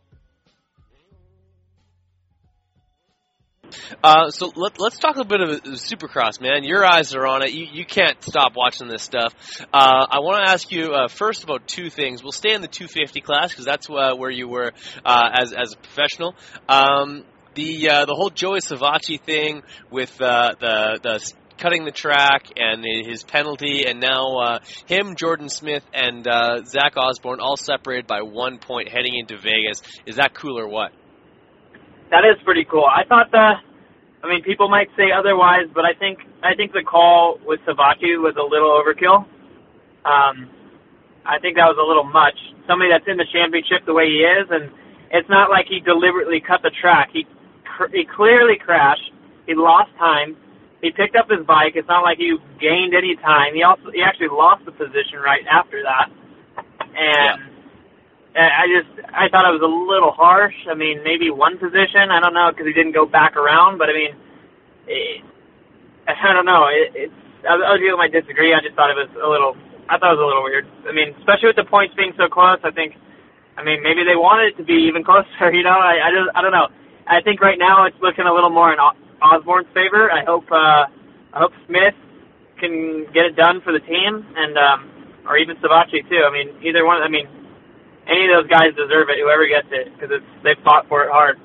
Uh, 4.03 4.29
so 4.29 4.51
let, 4.55 4.79
us 4.81 4.97
talk 4.97 5.17
a 5.17 5.25
bit 5.25 5.41
of 5.41 5.49
Supercross, 5.63 6.41
man. 6.41 6.63
Your 6.63 6.85
eyes 6.85 7.13
are 7.15 7.25
on 7.25 7.43
it. 7.43 7.51
You, 7.51 7.67
you 7.71 7.85
can't 7.85 8.21
stop 8.23 8.53
watching 8.55 8.87
this 8.87 9.03
stuff. 9.03 9.33
Uh, 9.73 10.07
I 10.09 10.19
want 10.19 10.45
to 10.45 10.51
ask 10.51 10.71
you 10.71 10.93
uh, 10.93 11.07
first 11.07 11.43
about 11.43 11.67
two 11.67 11.89
things. 11.89 12.23
We'll 12.23 12.31
stay 12.31 12.53
in 12.53 12.61
the 12.61 12.67
250 12.67 13.21
class 13.21 13.49
because 13.49 13.65
that's 13.65 13.89
uh, 13.89 14.15
where 14.15 14.31
you 14.31 14.47
were 14.47 14.71
uh, 15.05 15.29
as 15.33 15.53
as 15.53 15.73
a 15.73 15.77
professional. 15.77 16.35
Um, 16.67 17.23
the 17.55 17.89
uh, 17.89 18.05
the 18.05 18.15
whole 18.15 18.29
Joey 18.29 18.59
Savatgy 18.59 19.19
thing 19.19 19.63
with 19.89 20.17
the 20.17 20.55
the 20.59 21.33
cutting 21.61 21.85
the 21.85 21.91
track 21.91 22.47
and 22.55 22.83
his 22.83 23.23
penalty, 23.23 23.85
and 23.87 23.99
now 23.99 24.37
uh, 24.37 24.59
him, 24.87 25.15
Jordan 25.15 25.47
Smith, 25.47 25.83
and 25.93 26.27
uh, 26.27 26.63
Zach 26.65 26.97
Osborne 26.97 27.39
all 27.39 27.55
separated 27.55 28.07
by 28.07 28.23
one 28.23 28.57
point 28.57 28.89
heading 28.89 29.15
into 29.15 29.37
Vegas. 29.37 29.81
Is 30.05 30.15
that 30.15 30.33
cool 30.33 30.57
or 30.59 30.67
what? 30.67 30.91
That 32.11 32.27
is 32.27 32.37
pretty 32.43 32.65
cool. 32.69 32.85
I 32.85 33.03
thought 33.07 33.31
the, 33.31 33.55
I 34.23 34.27
mean, 34.27 34.43
people 34.43 34.69
might 34.69 34.89
say 34.97 35.09
otherwise, 35.15 35.71
but 35.73 35.85
I 35.85 35.97
think 35.97 36.19
I 36.43 36.53
think 36.55 36.73
the 36.73 36.83
call 36.83 37.39
with 37.45 37.59
Savatgy 37.63 38.19
was 38.19 38.35
a 38.35 38.43
little 38.43 38.69
overkill. 38.69 39.25
Um, 40.03 40.49
I 41.25 41.39
think 41.39 41.55
that 41.55 41.69
was 41.71 41.79
a 41.79 41.87
little 41.87 42.03
much. 42.03 42.35
Somebody 42.67 42.91
that's 42.91 43.07
in 43.07 43.17
the 43.17 43.29
championship 43.31 43.85
the 43.85 43.93
way 43.93 44.07
he 44.09 44.21
is, 44.21 44.47
and 44.51 44.69
it's 45.11 45.29
not 45.29 45.49
like 45.49 45.65
he 45.69 45.79
deliberately 45.79 46.41
cut 46.41 46.61
the 46.61 46.71
track. 46.81 47.09
He 47.13 47.25
he 47.93 48.05
clearly 48.05 48.59
crashed. 48.59 49.11
He 49.47 49.55
lost 49.55 49.89
time 49.97 50.35
he 50.81 50.89
picked 50.91 51.15
up 51.15 51.29
his 51.29 51.45
bike. 51.45 51.73
It's 51.75 51.87
not 51.87 52.01
like 52.01 52.17
he 52.17 52.35
gained 52.59 52.93
any 52.93 53.15
time. 53.15 53.53
He 53.53 53.61
also 53.61 53.93
he 53.93 54.01
actually 54.01 54.33
lost 54.33 54.65
the 54.65 54.71
position 54.73 55.21
right 55.21 55.45
after 55.45 55.81
that, 55.85 56.09
and 56.97 57.37
yeah. 57.37 57.50
I 58.35 58.63
just 58.71 58.87
I 59.11 59.27
thought 59.27 59.43
it 59.43 59.59
was 59.59 59.65
a 59.65 59.67
little 59.67 60.15
harsh. 60.15 60.55
I 60.71 60.75
mean, 60.75 61.03
maybe 61.03 61.27
one 61.29 61.59
position. 61.59 62.11
I 62.11 62.19
don't 62.23 62.33
know 62.33 62.47
because 62.51 62.65
he 62.65 62.71
didn't 62.71 62.95
go 62.95 63.05
back 63.05 63.35
around. 63.35 63.77
But 63.77 63.91
I 63.91 63.93
mean, 63.93 64.13
it, 64.87 65.23
I 66.07 66.31
don't 66.31 66.47
know. 66.47 66.71
It, 66.71 67.11
it's 67.11 67.19
other 67.43 67.79
people 67.79 67.99
might 67.99 68.15
disagree. 68.15 68.55
I 68.55 68.63
just 68.63 68.75
thought 68.79 68.87
it 68.87 68.99
was 68.99 69.11
a 69.19 69.27
little. 69.27 69.59
I 69.91 69.99
thought 69.99 70.15
it 70.15 70.19
was 70.21 70.23
a 70.23 70.29
little 70.31 70.47
weird. 70.47 70.63
I 70.87 70.95
mean, 70.95 71.11
especially 71.19 71.51
with 71.51 71.59
the 71.59 71.67
points 71.67 71.91
being 71.99 72.15
so 72.15 72.31
close. 72.31 72.59
I 72.63 72.71
think. 72.71 72.95
I 73.59 73.67
mean, 73.67 73.83
maybe 73.83 74.07
they 74.07 74.15
wanted 74.15 74.55
it 74.55 74.57
to 74.57 74.63
be 74.63 74.87
even 74.87 75.03
closer. 75.03 75.27
You 75.51 75.67
know, 75.67 75.75
I 75.75 75.99
I 75.99 76.09
just 76.15 76.31
I 76.31 76.39
don't 76.39 76.55
know. 76.55 76.71
I 77.07 77.19
think 77.19 77.43
right 77.43 77.59
now 77.59 77.83
it's 77.83 77.99
looking 77.99 78.23
a 78.23 78.33
little 78.33 78.53
more 78.53 78.71
in 78.71 78.79
Osborne's 79.19 79.67
favor. 79.75 80.07
I 80.07 80.23
hope 80.23 80.47
uh, 80.47 80.87
I 81.35 81.37
hope 81.43 81.51
Smith 81.67 81.99
can 82.63 83.11
get 83.11 83.27
it 83.27 83.35
done 83.35 83.59
for 83.59 83.73
the 83.75 83.83
team, 83.83 84.23
and 84.39 84.55
um, 84.55 84.79
or 85.27 85.35
even 85.35 85.57
Savatgy 85.59 86.07
too. 86.07 86.23
I 86.23 86.31
mean, 86.31 86.55
either 86.63 86.85
one. 86.87 87.03
I 87.03 87.09
mean, 87.11 87.27
any 88.11 88.27
of 88.27 88.43
those 88.43 88.49
guys 88.51 88.75
deserve 88.75 89.07
it. 89.07 89.23
Whoever 89.23 89.47
gets 89.47 89.71
it, 89.71 89.95
because 89.95 90.11
they 90.43 90.55
fought 90.63 90.87
for 90.91 91.07
it 91.07 91.11
hard. 91.11 91.39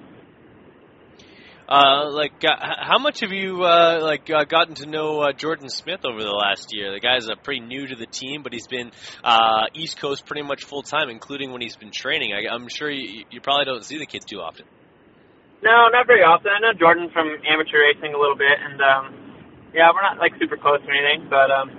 Uh, 1.68 2.10
like, 2.10 2.44
uh, 2.46 2.54
how 2.78 2.98
much 2.98 3.20
have 3.20 3.32
you 3.32 3.64
uh, 3.64 3.98
like 4.00 4.30
uh, 4.30 4.44
gotten 4.44 4.74
to 4.76 4.86
know 4.86 5.18
uh, 5.20 5.32
Jordan 5.32 5.68
Smith 5.68 6.04
over 6.04 6.22
the 6.22 6.30
last 6.30 6.70
year? 6.70 6.92
The 6.94 7.00
guy's 7.00 7.28
uh, 7.28 7.34
pretty 7.42 7.60
new 7.60 7.86
to 7.88 7.96
the 7.96 8.06
team, 8.06 8.42
but 8.42 8.52
he's 8.52 8.68
been 8.68 8.92
uh, 9.24 9.66
East 9.74 9.98
Coast 9.98 10.26
pretty 10.26 10.42
much 10.42 10.62
full 10.62 10.82
time, 10.82 11.10
including 11.10 11.50
when 11.50 11.60
he's 11.60 11.74
been 11.74 11.90
training. 11.90 12.30
I, 12.32 12.54
I'm 12.54 12.68
sure 12.68 12.88
you, 12.88 13.24
you 13.30 13.40
probably 13.40 13.64
don't 13.64 13.84
see 13.84 13.98
the 13.98 14.06
kid 14.06 14.22
too 14.30 14.38
often. 14.38 14.64
No, 15.62 15.90
not 15.90 16.06
very 16.06 16.22
often. 16.22 16.54
I 16.54 16.60
know 16.62 16.78
Jordan 16.78 17.10
from 17.10 17.34
amateur 17.42 17.82
racing 17.82 18.14
a 18.14 18.18
little 18.18 18.38
bit, 18.38 18.54
and 18.62 18.78
um, 18.78 19.04
yeah, 19.74 19.90
we're 19.90 20.06
not 20.06 20.22
like 20.22 20.38
super 20.38 20.56
close 20.56 20.78
or 20.86 20.92
anything. 20.94 21.26
But 21.26 21.50
um, 21.50 21.74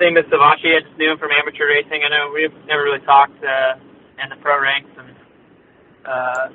same 0.00 0.16
as 0.16 0.24
Savatgy, 0.32 0.72
I 0.72 0.80
just 0.80 0.96
knew 0.96 1.12
him 1.12 1.18
from 1.20 1.28
amateur 1.28 1.68
racing. 1.68 2.00
I 2.00 2.08
know 2.08 2.32
we've 2.32 2.56
never 2.64 2.88
really 2.88 3.04
talked 3.04 3.36
uh, 3.44 3.76
in 4.22 4.28
the 4.30 4.36
pro 4.42 4.60
ranks, 4.60 4.90
and 4.96 5.16
uh, 6.06 6.48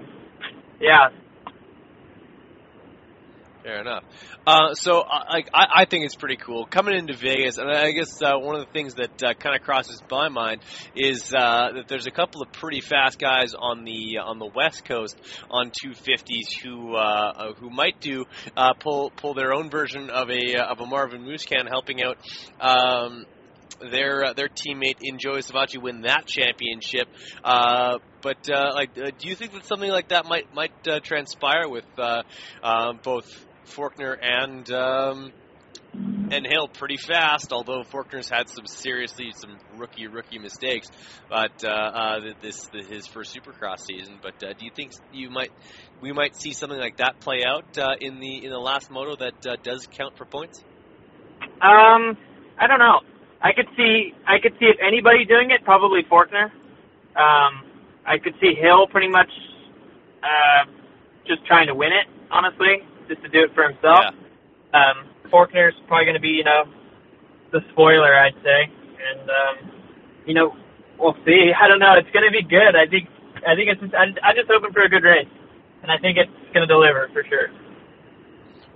yeah. 0.80 1.10
Fair 3.64 3.82
enough. 3.82 4.04
Uh, 4.48 4.74
so, 4.74 5.02
uh, 5.02 5.26
like, 5.30 5.50
I, 5.54 5.82
I 5.82 5.86
think 5.86 6.06
it's 6.06 6.16
pretty 6.16 6.38
cool 6.38 6.66
coming 6.66 6.96
into 6.98 7.14
Vegas, 7.14 7.58
and 7.58 7.70
I 7.70 7.92
guess 7.92 8.22
uh, 8.22 8.38
one 8.38 8.56
of 8.56 8.66
the 8.66 8.72
things 8.72 8.96
that 8.96 9.22
uh, 9.22 9.34
kind 9.34 9.54
of 9.54 9.64
crosses 9.64 10.02
my 10.10 10.30
mind 10.30 10.62
is 10.96 11.34
uh, 11.34 11.74
that 11.76 11.88
there's 11.90 12.08
a 12.08 12.12
couple 12.12 12.42
of 12.42 12.52
pretty 12.54 12.80
fast 12.80 13.20
guys 13.20 13.54
on 13.54 13.84
the 13.84 14.20
on 14.20 14.40
the 14.40 14.46
West 14.46 14.86
Coast 14.86 15.20
on 15.52 15.72
250s 15.72 16.64
who 16.64 16.96
uh, 16.96 17.00
uh, 17.00 17.54
who 17.56 17.70
might 17.70 18.00
do 18.00 18.26
uh, 18.56 18.74
pull 18.74 19.12
pull 19.12 19.34
their 19.34 19.54
own 19.54 19.70
version 19.70 20.10
of 20.10 20.30
a 20.30 20.56
uh, 20.56 20.72
of 20.72 20.80
a 20.80 20.86
Marvin 20.86 21.24
Musquin 21.26 21.68
helping 21.68 22.02
out. 22.02 22.18
Um, 22.62 23.26
their 23.92 24.26
uh, 24.26 24.34
their 24.34 24.50
teammate 24.50 24.98
in 25.02 25.18
Joey 25.20 25.42
Savatgy 25.42 25.82
win 25.82 26.02
that 26.02 26.26
championship. 26.26 27.08
Uh, 27.44 28.00
but 28.22 28.50
uh, 28.50 28.72
like, 28.74 28.92
uh, 28.98 29.12
do 29.18 29.30
you 29.30 29.36
think 29.36 29.54
that 29.54 29.66
something 29.66 29.90
like 29.90 30.10
that 30.10 30.26
might 30.26 30.54
might 30.54 30.88
uh, 30.88 31.00
transpire 31.00 31.68
with 31.68 31.86
uh, 31.98 32.24
uh, 32.62 32.94
both 33.04 33.26
Forkner 33.66 34.18
and 34.22 34.70
um, 34.72 35.32
and 35.94 36.46
Hill 36.46 36.68
pretty 36.68 36.98
fast? 36.98 37.52
Although 37.52 37.84
Forkner's 37.84 38.30
had 38.30 38.50
some 38.50 38.66
seriously 38.66 39.32
some 39.34 39.58
rookie 39.78 40.08
rookie 40.08 40.40
mistakes, 40.40 40.90
but 41.30 41.64
uh, 41.64 41.70
uh, 41.70 42.20
this, 42.42 42.68
this 42.74 42.88
his 42.88 43.08
first 43.08 43.36
Supercross 43.36 43.80
season. 43.88 44.20
But 44.22 44.44
uh, 44.44 44.54
do 44.54 44.66
you 44.66 44.72
think 44.76 44.92
you 45.14 45.30
might 45.30 45.52
we 46.02 46.12
might 46.12 46.36
see 46.36 46.52
something 46.52 46.80
like 46.80 46.98
that 46.98 47.20
play 47.22 47.44
out 47.46 47.78
in 48.02 48.20
the 48.20 48.46
in 48.46 48.52
the 48.52 48.60
last 48.60 48.92
moto 48.92 49.16
that 49.18 49.64
does 49.64 49.88
count 49.92 50.18
for 50.18 50.26
points? 50.26 50.62
Um, 51.62 52.18
I 52.58 52.68
don't 52.68 52.80
know. 52.80 53.00
I 53.42 53.54
could 53.54 53.68
see 53.78 54.14
I 54.28 54.40
could 54.40 54.54
see 54.60 54.66
if 54.66 54.78
anybody 54.86 55.26
doing 55.26 55.52
it, 55.52 55.64
probably 55.64 56.04
Forkner. 56.04 56.52
Um, 57.16 57.64
I 58.06 58.18
could 58.24 58.34
see 58.42 58.54
Hill 58.56 58.88
pretty 58.88 59.08
much 59.08 59.30
uh, 60.24 60.66
just 61.28 61.46
trying 61.46 61.68
to 61.68 61.76
win 61.76 61.92
it, 61.94 62.08
honestly, 62.32 62.84
just 63.08 63.22
to 63.24 63.30
do 63.30 63.44
it 63.44 63.52
for 63.56 63.64
himself. 63.64 64.14
Um, 64.74 65.08
Forkner's 65.32 65.76
probably 65.88 66.06
going 66.06 66.16
to 66.16 66.22
be, 66.22 66.30
you 66.30 66.44
know, 66.44 66.66
the 67.52 67.62
spoiler, 67.72 68.14
I'd 68.16 68.36
say, 68.44 68.62
and 68.68 69.30
um, 69.30 69.72
you 70.26 70.34
know, 70.34 70.56
we'll 71.00 71.16
see. 71.26 71.52
I 71.54 71.68
don't 71.68 71.80
know. 71.80 71.94
It's 71.98 72.12
going 72.12 72.26
to 72.26 72.32
be 72.32 72.44
good. 72.44 72.76
I 72.76 72.88
think 72.88 73.08
I 73.48 73.56
think 73.56 73.70
it's 73.70 73.82
just, 73.82 73.94
I, 73.96 74.12
I'm 74.24 74.36
just 74.36 74.50
hoping 74.50 74.74
for 74.74 74.84
a 74.84 74.90
good 74.90 75.04
race, 75.04 75.30
and 75.84 75.92
I 75.92 75.98
think 75.98 76.18
it's 76.18 76.32
going 76.54 76.68
to 76.68 76.72
deliver 76.72 77.10
for 77.14 77.24
sure. 77.30 77.50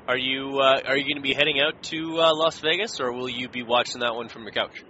Are 0.05 0.17
you 0.17 0.59
uh, 0.59 0.81
are 0.85 0.97
you 0.97 1.05
going 1.05 1.15
to 1.15 1.23
be 1.23 1.33
heading 1.33 1.61
out 1.61 1.81
to 1.83 2.19
uh, 2.19 2.35
Las 2.35 2.59
Vegas, 2.59 2.99
or 2.99 3.13
will 3.13 3.29
you 3.29 3.47
be 3.47 3.63
watching 3.63 4.01
that 4.01 4.15
one 4.15 4.27
from 4.27 4.43
your 4.43 4.51
couch? 4.51 4.83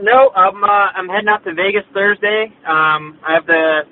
No, 0.00 0.30
I'm 0.34 0.58
uh, 0.58 0.66
I'm 0.66 1.08
heading 1.08 1.28
out 1.28 1.44
to 1.44 1.54
Vegas 1.54 1.86
Thursday. 1.94 2.50
Um, 2.66 3.20
I 3.22 3.34
have 3.34 3.46
the 3.46 3.82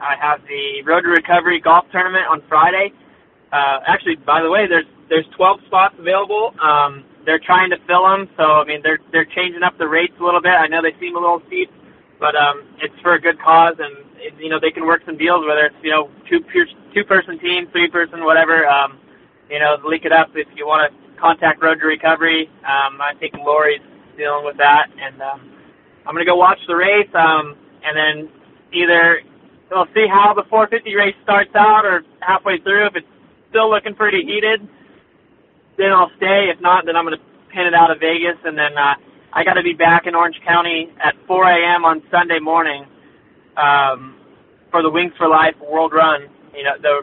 I 0.00 0.14
have 0.20 0.42
the 0.42 0.82
Road 0.82 1.02
to 1.02 1.10
Recovery 1.10 1.60
golf 1.60 1.86
tournament 1.92 2.24
on 2.28 2.42
Friday. 2.48 2.90
Uh, 3.52 3.86
actually, 3.86 4.16
by 4.16 4.42
the 4.42 4.50
way, 4.50 4.66
there's 4.66 4.90
there's 5.08 5.26
12 5.36 5.60
spots 5.66 5.94
available. 5.96 6.50
Um, 6.58 7.04
they're 7.24 7.38
trying 7.38 7.70
to 7.70 7.78
fill 7.86 8.02
them, 8.02 8.26
so 8.36 8.42
I 8.42 8.64
mean 8.66 8.82
they're 8.82 8.98
they're 9.12 9.30
changing 9.30 9.62
up 9.62 9.78
the 9.78 9.86
rates 9.86 10.14
a 10.18 10.24
little 10.24 10.42
bit. 10.42 10.58
I 10.58 10.66
know 10.66 10.82
they 10.82 10.98
seem 10.98 11.14
a 11.14 11.20
little 11.20 11.40
steep, 11.46 11.70
but 12.18 12.34
um, 12.34 12.66
it's 12.82 12.98
for 12.98 13.14
a 13.14 13.20
good 13.20 13.38
cause, 13.38 13.78
and 13.78 13.94
it, 14.18 14.34
you 14.42 14.50
know 14.50 14.58
they 14.58 14.74
can 14.74 14.86
work 14.90 15.02
some 15.06 15.16
deals, 15.16 15.46
whether 15.46 15.70
it's 15.70 15.78
you 15.86 15.94
know 15.94 16.10
two 16.26 16.42
two 16.90 17.04
person 17.04 17.38
team, 17.38 17.70
three 17.70 17.86
person, 17.88 18.24
whatever. 18.24 18.66
Um, 18.66 18.98
you 19.50 19.58
know, 19.58 19.76
link 19.84 20.04
it 20.04 20.12
up 20.12 20.30
if 20.34 20.48
you 20.56 20.66
want 20.66 20.92
to 20.92 21.20
contact 21.20 21.62
Road 21.62 21.80
to 21.80 21.86
Recovery. 21.86 22.48
Um, 22.64 23.00
I 23.00 23.12
think 23.18 23.34
Lori's 23.34 23.82
dealing 24.16 24.44
with 24.44 24.56
that, 24.58 24.88
and 25.00 25.20
um, 25.22 25.52
I'm 26.06 26.14
gonna 26.14 26.24
go 26.24 26.36
watch 26.36 26.58
the 26.66 26.76
race, 26.76 27.08
um, 27.14 27.56
and 27.84 27.96
then 27.96 28.28
either 28.72 29.20
we'll 29.70 29.86
see 29.94 30.06
how 30.08 30.34
the 30.34 30.44
450 30.48 30.94
race 30.94 31.16
starts 31.22 31.54
out, 31.54 31.84
or 31.84 32.02
halfway 32.20 32.58
through. 32.60 32.86
If 32.86 32.96
it's 32.96 33.12
still 33.50 33.70
looking 33.70 33.94
pretty 33.94 34.22
heated, 34.24 34.66
then 35.78 35.92
I'll 35.92 36.10
stay. 36.16 36.50
If 36.54 36.60
not, 36.60 36.86
then 36.86 36.96
I'm 36.96 37.04
gonna 37.04 37.22
pin 37.52 37.66
it 37.66 37.74
out 37.74 37.90
of 37.90 38.00
Vegas, 38.00 38.36
and 38.44 38.56
then 38.56 38.76
uh, 38.76 38.94
I 39.32 39.44
got 39.44 39.54
to 39.54 39.62
be 39.62 39.74
back 39.74 40.06
in 40.06 40.14
Orange 40.14 40.40
County 40.46 40.88
at 41.02 41.14
4 41.26 41.44
a.m. 41.44 41.84
on 41.84 42.02
Sunday 42.10 42.38
morning 42.38 42.86
um, 43.56 44.16
for 44.70 44.82
the 44.82 44.90
Wings 44.90 45.12
for 45.18 45.28
Life 45.28 45.56
World 45.60 45.92
Run. 45.92 46.28
You 46.54 46.64
know, 46.64 46.76
the 46.80 47.02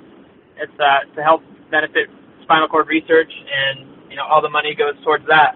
it's 0.57 0.73
uh, 0.79 1.05
to 1.15 1.23
help 1.23 1.43
benefit 1.69 2.09
spinal 2.43 2.67
cord 2.67 2.87
research, 2.87 3.31
and 3.31 4.09
you 4.09 4.15
know 4.15 4.23
all 4.29 4.41
the 4.41 4.49
money 4.49 4.75
goes 4.75 5.01
towards 5.03 5.25
that. 5.27 5.55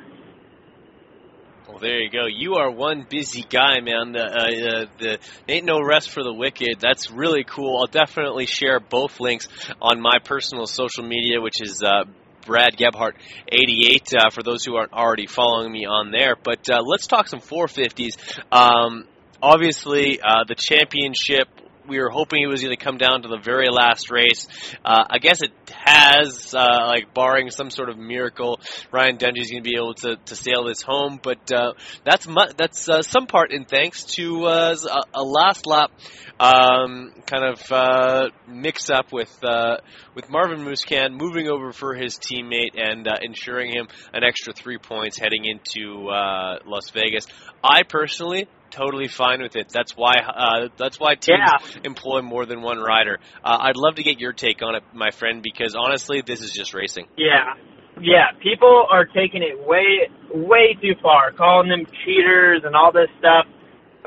Well, 1.67 1.79
there 1.79 1.99
you 1.99 2.09
go. 2.09 2.27
You 2.27 2.55
are 2.55 2.71
one 2.71 3.05
busy 3.09 3.43
guy, 3.47 3.81
man. 3.81 4.13
The, 4.13 4.23
uh, 4.23 4.23
uh, 4.23 4.85
the 4.99 5.19
ain't 5.49 5.65
no 5.65 5.81
rest 5.83 6.11
for 6.11 6.23
the 6.23 6.33
wicked. 6.33 6.79
That's 6.79 7.11
really 7.11 7.43
cool. 7.43 7.79
I'll 7.79 7.91
definitely 7.91 8.45
share 8.45 8.79
both 8.79 9.19
links 9.19 9.49
on 9.81 9.99
my 9.99 10.19
personal 10.23 10.65
social 10.65 11.03
media, 11.03 11.41
which 11.41 11.61
is 11.61 11.83
uh, 11.83 12.05
Brad 12.45 12.77
Gebhart 12.77 13.17
88 13.49 14.13
uh, 14.15 14.29
for 14.29 14.43
those 14.43 14.63
who 14.63 14.77
aren't 14.77 14.93
already 14.93 15.27
following 15.27 15.71
me 15.71 15.85
on 15.85 16.11
there. 16.11 16.37
But 16.41 16.69
uh, 16.71 16.81
let's 16.85 17.05
talk 17.05 17.27
some 17.27 17.41
450s. 17.41 18.17
Um, 18.49 19.05
obviously, 19.41 20.21
uh, 20.21 20.45
the 20.47 20.55
championship 20.55 21.49
we 21.87 21.99
were 21.99 22.09
hoping 22.09 22.43
it 22.43 22.47
was 22.47 22.61
going 22.61 22.75
to 22.75 22.83
come 22.83 22.97
down 22.97 23.23
to 23.23 23.27
the 23.27 23.39
very 23.41 23.69
last 23.69 24.11
race. 24.11 24.47
Uh, 24.83 25.03
I 25.09 25.19
guess 25.19 25.41
it 25.41 25.51
has, 25.85 26.53
uh, 26.53 26.87
like 26.87 27.13
barring 27.13 27.49
some 27.49 27.69
sort 27.69 27.89
of 27.89 27.97
miracle, 27.97 28.59
Ryan 28.91 29.17
Dungey's 29.17 29.51
going 29.51 29.63
to 29.63 29.69
be 29.69 29.77
able 29.77 29.93
to, 29.95 30.17
to 30.17 30.35
sail 30.35 30.65
this 30.65 30.81
home. 30.81 31.19
But 31.21 31.51
uh, 31.51 31.73
that's 32.03 32.27
mu- 32.27 32.53
that's 32.57 32.89
uh, 32.89 33.01
some 33.01 33.27
part 33.27 33.51
in 33.51 33.65
thanks 33.65 34.03
to 34.15 34.45
uh, 34.45 34.75
a, 34.89 35.19
a 35.19 35.23
last 35.23 35.65
lap 35.65 35.91
um, 36.39 37.13
kind 37.25 37.43
of 37.45 37.71
uh, 37.71 38.29
mix 38.47 38.89
up 38.89 39.11
with 39.11 39.31
uh, 39.43 39.77
with 40.15 40.29
Marvin 40.29 40.59
Musquin 40.59 41.17
moving 41.19 41.47
over 41.47 41.71
for 41.71 41.95
his 41.95 42.17
teammate 42.17 42.77
and 42.77 43.07
uh, 43.07 43.15
ensuring 43.21 43.71
him 43.71 43.87
an 44.13 44.23
extra 44.23 44.53
three 44.53 44.77
points 44.77 45.17
heading 45.17 45.45
into 45.45 46.09
uh, 46.09 46.59
Las 46.65 46.89
Vegas. 46.91 47.25
I 47.63 47.83
personally 47.83 48.47
totally 48.71 49.07
fine 49.07 49.41
with 49.41 49.55
it. 49.55 49.69
That's 49.69 49.93
why 49.95 50.15
uh, 50.19 50.69
that's 50.77 50.99
why 50.99 51.15
teams 51.15 51.39
Yeah. 51.39 51.81
employ 51.83 52.21
more 52.21 52.45
than 52.45 52.61
one 52.61 52.79
rider. 52.79 53.19
Uh, 53.43 53.57
I'd 53.61 53.77
love 53.77 53.95
to 53.95 54.03
get 54.03 54.19
your 54.19 54.33
take 54.33 54.61
on 54.61 54.75
it, 54.75 54.83
my 54.93 55.11
friend, 55.11 55.41
because 55.41 55.75
honestly, 55.75 56.21
this 56.25 56.41
is 56.41 56.51
just 56.51 56.73
racing. 56.73 57.07
Yeah. 57.17 57.53
Yeah, 57.99 58.29
people 58.43 58.85
are 58.91 59.05
taking 59.05 59.41
it 59.41 59.57
way, 59.67 60.07
way 60.31 60.77
too 60.79 60.93
far, 61.01 61.31
calling 61.31 61.67
them 61.67 61.87
cheaters 62.05 62.61
and 62.63 62.75
all 62.75 62.91
this 62.91 63.09
stuff. 63.17 63.47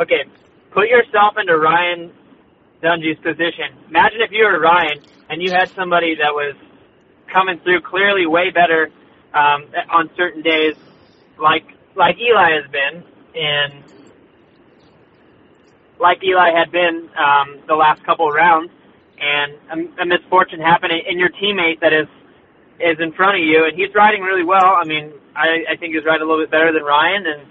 Okay, 0.00 0.30
put 0.70 0.86
yourself 0.88 1.34
into 1.40 1.56
Ryan 1.58 2.12
Dungey's 2.82 3.18
position. 3.18 3.74
Imagine 3.88 4.20
if 4.22 4.30
you 4.30 4.44
were 4.44 4.60
Ryan 4.60 5.02
and 5.28 5.42
you 5.42 5.50
had 5.50 5.70
somebody 5.70 6.14
that 6.22 6.32
was 6.32 6.54
coming 7.32 7.58
through 7.64 7.80
clearly 7.82 8.26
way 8.26 8.50
better 8.50 8.90
um, 9.34 9.66
on 9.90 10.08
certain 10.16 10.42
days, 10.42 10.74
like 11.38 11.64
like 11.96 12.16
Eli 12.18 12.62
has 12.62 12.70
been, 12.70 13.02
and 13.34 13.84
like 16.00 16.22
Eli 16.24 16.50
had 16.56 16.70
been 16.72 17.08
um, 17.18 17.60
the 17.68 17.74
last 17.74 18.02
couple 18.04 18.28
of 18.28 18.34
rounds, 18.34 18.70
and 19.20 19.52
a, 19.98 20.02
a 20.02 20.06
misfortune 20.06 20.60
happened, 20.60 20.92
and 20.92 21.18
your 21.20 21.28
teammate 21.30 21.80
that 21.80 21.92
is 21.92 22.08
is 22.80 22.96
in 22.98 23.12
front 23.12 23.36
of 23.36 23.44
you, 23.44 23.64
and 23.66 23.76
he's 23.76 23.94
riding 23.94 24.22
really 24.22 24.44
well. 24.44 24.72
I 24.80 24.84
mean, 24.86 25.12
I, 25.36 25.72
I 25.72 25.76
think 25.76 25.94
he's 25.94 26.04
riding 26.04 26.22
a 26.22 26.28
little 26.28 26.42
bit 26.42 26.50
better 26.50 26.72
than 26.72 26.82
Ryan, 26.82 27.24
and 27.26 27.42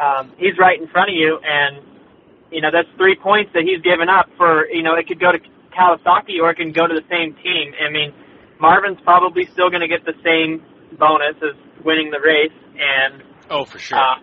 um, 0.00 0.32
he's 0.38 0.56
right 0.58 0.80
in 0.80 0.88
front 0.88 1.10
of 1.10 1.16
you, 1.16 1.38
and 1.44 1.84
you 2.50 2.60
know 2.62 2.70
that's 2.72 2.88
three 2.96 3.16
points 3.16 3.50
that 3.54 3.64
he's 3.64 3.82
given 3.82 4.08
up 4.08 4.30
for. 4.36 4.66
You 4.68 4.82
know, 4.82 4.94
it 4.94 5.06
could 5.06 5.20
go 5.20 5.32
to 5.32 5.38
Kawasaki 5.76 6.40
or 6.40 6.50
it 6.50 6.56
can 6.56 6.72
go 6.72 6.86
to 6.86 6.94
the 6.94 7.04
same 7.10 7.34
team. 7.44 7.74
I 7.86 7.90
mean, 7.92 8.14
Marvin's 8.58 8.98
probably 9.04 9.44
still 9.52 9.68
going 9.68 9.82
to 9.82 9.88
get 9.88 10.04
the 10.06 10.14
same 10.24 10.64
bonus 10.98 11.36
as 11.42 11.54
winning 11.84 12.10
the 12.10 12.20
race, 12.20 12.56
and 12.80 13.22
Oh, 13.50 13.64
for 13.66 13.78
sure. 13.78 13.98
uh, 13.98 14.16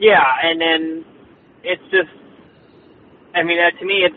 yeah, 0.00 0.20
and 0.42 0.60
then 0.60 1.04
it's 1.62 1.82
just, 1.84 2.10
I 3.34 3.42
mean, 3.42 3.58
uh, 3.58 3.76
to 3.78 3.84
me, 3.84 4.06
it's 4.06 4.16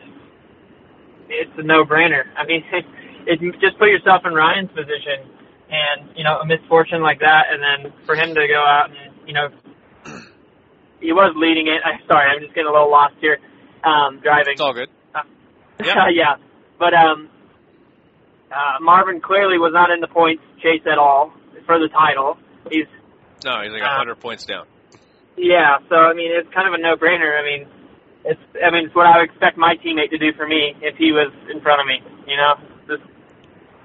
it's 1.30 1.52
a 1.58 1.64
no-brainer. 1.64 2.24
I 2.38 2.46
mean, 2.46 2.64
it, 3.28 3.40
just 3.60 3.78
put 3.80 3.90
yourself 3.90 4.22
in 4.26 4.34
Ryan's 4.34 4.70
position, 4.72 5.28
and 5.70 6.10
you 6.16 6.24
know, 6.24 6.40
a 6.40 6.46
misfortune 6.46 7.02
like 7.02 7.20
that, 7.20 7.46
and 7.52 7.62
then 7.62 7.94
for 8.06 8.16
him 8.16 8.36
to 8.36 8.48
go 8.48 8.62
out 8.64 8.90
and 8.90 9.28
you 9.28 9.34
know, 9.34 9.50
he 11.02 11.12
was 11.12 11.34
leading 11.36 11.68
it. 11.68 11.82
I'm 11.84 12.00
sorry, 12.08 12.30
I'm 12.32 12.40
just 12.42 12.54
getting 12.54 12.70
a 12.70 12.72
little 12.72 12.90
lost 12.92 13.16
here, 13.20 13.38
um, 13.84 14.20
driving. 14.22 14.54
It's 14.54 14.62
all 14.62 14.74
good. 14.74 14.90
Uh, 15.14 15.22
Yeah. 15.84 16.08
yeah, 16.14 16.36
but 16.80 16.94
um, 16.94 17.30
uh, 18.52 18.80
Marvin 18.82 19.20
clearly 19.22 19.58
was 19.58 19.72
not 19.74 19.90
in 19.92 20.00
the 20.00 20.08
points 20.08 20.44
chase 20.62 20.82
at 20.90 20.98
all 20.98 21.34
for 21.66 21.78
the 21.80 21.90
title. 21.90 22.38
He's 22.72 22.88
No, 23.44 23.62
he's 23.62 23.72
like 23.72 23.82
Uh, 23.84 23.98
hundred 23.98 24.20
points 24.20 24.46
down. 24.46 24.66
yeah, 25.36 25.80
so 25.90 25.96
I 25.96 26.14
mean, 26.14 26.32
it's 26.32 26.52
kind 26.54 26.68
of 26.68 26.74
a 26.74 26.78
no-brainer. 26.82 27.38
I 27.38 27.44
mean, 27.44 27.68
it's 28.28 28.44
I 28.60 28.70
mean, 28.72 28.92
it's 28.92 28.96
what 28.96 29.08
I 29.08 29.18
would 29.20 29.30
expect 29.32 29.58
my 29.58 29.76
teammate 29.80 30.12
to 30.12 30.20
do 30.20 30.36
for 30.36 30.48
me 30.48 30.76
if 30.84 30.96
he 31.00 31.12
was 31.12 31.32
in 31.50 31.62
front 31.62 31.80
of 31.80 31.88
me. 31.88 32.04
You 32.28 32.36
know, 32.36 32.54
just 32.88 33.04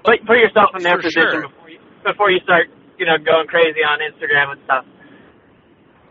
put 0.03 0.19
put 0.27 0.37
yourself 0.37 0.75
in 0.75 0.83
their 0.83 0.99
For 0.99 1.07
position 1.07 1.31
sure. 1.31 1.47
before 1.47 1.69
you 1.69 1.79
before 2.03 2.29
you 2.31 2.39
start, 2.43 2.67
you 2.99 3.05
know, 3.07 3.15
going 3.17 3.47
crazy 3.47 3.81
on 3.81 4.03
Instagram 4.03 4.53
and 4.53 4.61
stuff. 4.67 4.85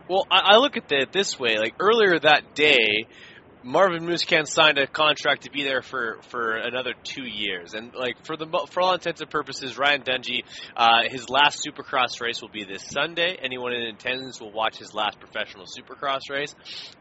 Well, 0.09 0.25
I, 0.29 0.53
I 0.53 0.57
look 0.57 0.75
at 0.75 0.91
it 0.91 1.13
this 1.13 1.39
way. 1.39 1.57
Like 1.57 1.75
earlier 1.79 2.19
that 2.19 2.55
day, 2.55 3.07
Marvin 3.63 4.05
Musquin 4.05 4.45
signed 4.45 4.77
a 4.77 4.87
contract 4.87 5.43
to 5.43 5.51
be 5.51 5.63
there 5.63 5.81
for, 5.81 6.19
for 6.29 6.55
another 6.55 6.93
two 7.03 7.23
years, 7.23 7.73
and 7.73 7.93
like 7.93 8.25
for 8.25 8.35
the 8.35 8.45
for 8.69 8.81
all 8.81 8.93
intents 8.93 9.21
and 9.21 9.29
purposes, 9.29 9.77
Ryan 9.77 10.01
Dungey, 10.01 10.43
uh, 10.75 11.03
his 11.09 11.29
last 11.29 11.65
Supercross 11.65 12.19
race 12.21 12.41
will 12.41 12.49
be 12.49 12.65
this 12.65 12.83
Sunday. 12.83 13.37
Anyone 13.41 13.73
in 13.73 13.83
attendance 13.83 14.41
will 14.41 14.51
watch 14.51 14.77
his 14.77 14.93
last 14.93 15.19
professional 15.19 15.65
Supercross 15.65 16.29
race, 16.29 16.53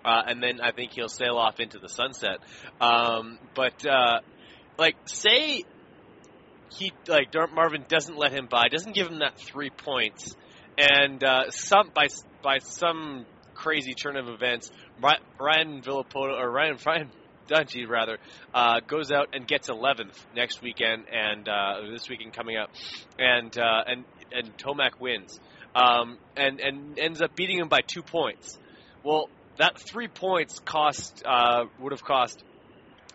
uh, 0.04 0.22
and 0.26 0.42
then 0.42 0.60
I 0.60 0.70
think 0.70 0.92
he'll 0.92 1.08
sail 1.08 1.36
off 1.36 1.58
into 1.58 1.78
the 1.78 1.88
sunset. 1.88 2.38
Um, 2.80 3.38
but 3.54 3.84
uh, 3.84 4.20
like, 4.78 4.96
say 5.06 5.64
he 6.78 6.92
like 7.08 7.34
Marvin 7.52 7.84
doesn't 7.88 8.16
let 8.16 8.32
him 8.32 8.46
by, 8.48 8.68
doesn't 8.68 8.94
give 8.94 9.08
him 9.08 9.18
that 9.18 9.36
three 9.36 9.70
points, 9.70 10.34
and 10.78 11.22
uh, 11.24 11.50
some 11.50 11.90
by 11.92 12.06
by 12.42 12.58
some 12.58 13.26
crazy 13.54 13.94
turn 13.94 14.16
of 14.16 14.28
events, 14.28 14.70
Ryan 15.00 15.82
Villopoto 15.82 16.38
or 16.38 16.50
Ryan 16.50 16.76
Ryan 16.84 17.10
Dungey 17.48 17.88
rather 17.88 18.18
uh, 18.54 18.80
goes 18.86 19.10
out 19.10 19.28
and 19.32 19.46
gets 19.46 19.68
11th 19.68 20.16
next 20.34 20.62
weekend 20.62 21.04
and 21.12 21.48
uh, 21.48 21.90
this 21.92 22.08
weekend 22.08 22.32
coming 22.32 22.56
up, 22.56 22.70
and 23.18 23.56
uh, 23.58 23.82
and 23.86 24.04
and 24.30 24.56
Tomac 24.58 25.00
wins, 25.00 25.38
um, 25.74 26.18
and 26.36 26.60
and 26.60 26.98
ends 26.98 27.20
up 27.20 27.34
beating 27.36 27.58
him 27.58 27.68
by 27.68 27.80
two 27.86 28.02
points. 28.02 28.58
Well, 29.04 29.28
that 29.58 29.78
three 29.78 30.08
points 30.08 30.58
cost 30.60 31.22
uh, 31.26 31.64
would 31.80 31.92
have 31.92 32.04
cost 32.04 32.42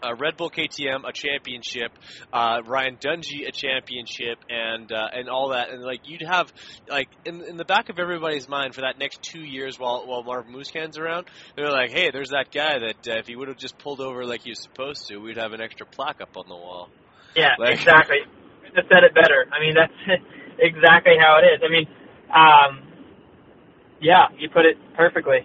uh, 0.04 0.16
Red 0.16 0.38
Bull 0.38 0.50
KTM 0.50 1.08
a 1.08 1.12
championship, 1.14 1.91
uh, 2.32 2.62
Ryan 2.66 2.98
Dungey 2.98 3.48
a 3.48 3.52
championship, 3.52 4.39
and 4.50 4.91
uh, 4.91 5.08
and 5.14 5.30
all 5.30 5.50
that, 5.50 5.70
and 5.70 5.84
like 5.84 6.02
you'd 6.06 6.22
have 6.22 6.52
like 6.89 7.10
in 7.26 7.43
in 7.43 7.58
the 7.58 7.66
back 7.66 7.89
of 7.89 8.00
everybody's 8.00 8.48
mind 8.48 8.76
for 8.76 8.82
that 8.82 8.98
next 9.00 9.22
two 9.22 9.41
years 9.41 9.80
while 9.80 10.06
while 10.06 10.24
Marv 10.24 10.48
Musquin's 10.48 10.98
around, 10.98 11.28
they're 11.56 11.72
like, 11.72 11.91
hey, 11.91 12.12
there's 12.12 12.30
that 12.30 12.52
guy 12.52 12.80
that 12.80 13.08
uh, 13.08 13.20
if 13.20 13.28
he 13.28 13.36
would 13.36 13.48
have 13.48 13.58
just 13.58 13.78
pulled 13.78 14.02
over 14.02 14.26
like 14.26 14.41
he 14.41 14.52
was 14.52 14.62
supposed 14.62 15.08
to, 15.08 15.18
we'd 15.18 15.38
have 15.38 15.54
an 15.54 15.62
extra 15.62 15.86
plaque 15.86 16.22
up 16.22 16.38
on 16.38 16.45
the 16.48 16.56
wall. 16.56 16.89
Yeah, 17.36 17.56
like, 17.60 17.74
exactly. 17.74 18.18
To 18.76 18.82
said 18.89 19.04
it 19.04 19.14
better. 19.16 19.48
I 19.52 19.60
mean, 19.60 19.74
that's 19.74 20.22
exactly 20.60 21.14
how 21.20 21.39
it 21.41 21.45
is. 21.45 21.62
I 21.64 21.70
mean, 21.72 21.88
um, 22.30 22.88
yeah, 24.02 24.28
you 24.38 24.50
put 24.50 24.66
it 24.66 24.78
perfectly. 24.95 25.39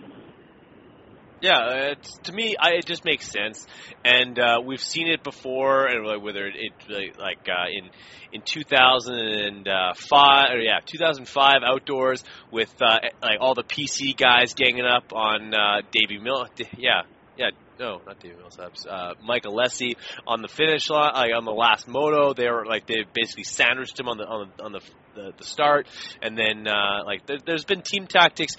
Yeah, 1.42 1.90
it's, 1.90 2.16
to 2.18 2.32
me, 2.32 2.54
I, 2.56 2.74
it 2.74 2.86
just 2.86 3.04
makes 3.04 3.28
sense, 3.28 3.66
and 4.04 4.38
uh, 4.38 4.60
we've 4.64 4.80
seen 4.80 5.08
it 5.08 5.24
before, 5.24 5.88
and 5.88 6.22
whether 6.22 6.46
it, 6.46 6.54
it 6.56 7.18
like 7.18 7.48
uh, 7.48 7.66
in 7.68 7.90
in 8.30 8.42
2005, 8.42 10.50
or 10.52 10.60
yeah, 10.60 10.78
2005 10.86 11.52
outdoors 11.66 12.22
with 12.52 12.72
uh, 12.80 12.98
like 13.20 13.38
all 13.40 13.56
the 13.56 13.64
PC 13.64 14.16
guys 14.16 14.54
ganging 14.54 14.84
up 14.84 15.12
on 15.12 15.52
uh, 15.52 15.80
Davey 15.90 16.18
Mill, 16.22 16.46
yeah, 16.78 17.02
yeah, 17.36 17.50
no, 17.82 18.00
not 18.06 18.20
David 18.20 18.38
Millsaps. 18.38 18.86
Uh, 18.88 19.14
Mike 19.24 19.42
Alessi 19.42 19.96
on 20.24 20.40
the 20.40 20.48
finish 20.48 20.88
line, 20.88 21.12
like 21.14 21.32
on 21.36 21.44
the 21.44 21.50
last 21.50 21.88
moto, 21.88 22.32
they 22.32 22.48
were 22.48 22.64
like 22.64 22.86
they 22.86 23.04
basically 23.12 23.42
sandwiched 23.42 23.98
him 23.98 24.08
on 24.08 24.18
the 24.18 24.24
on 24.24 24.50
the 24.56 24.62
on 24.62 24.72
the, 24.72 24.80
the, 25.16 25.32
the 25.36 25.44
start, 25.44 25.88
and 26.22 26.38
then 26.38 26.68
uh, 26.68 27.04
like 27.04 27.26
there, 27.26 27.38
has 27.48 27.64
been 27.64 27.82
team 27.82 28.06
tactics. 28.06 28.54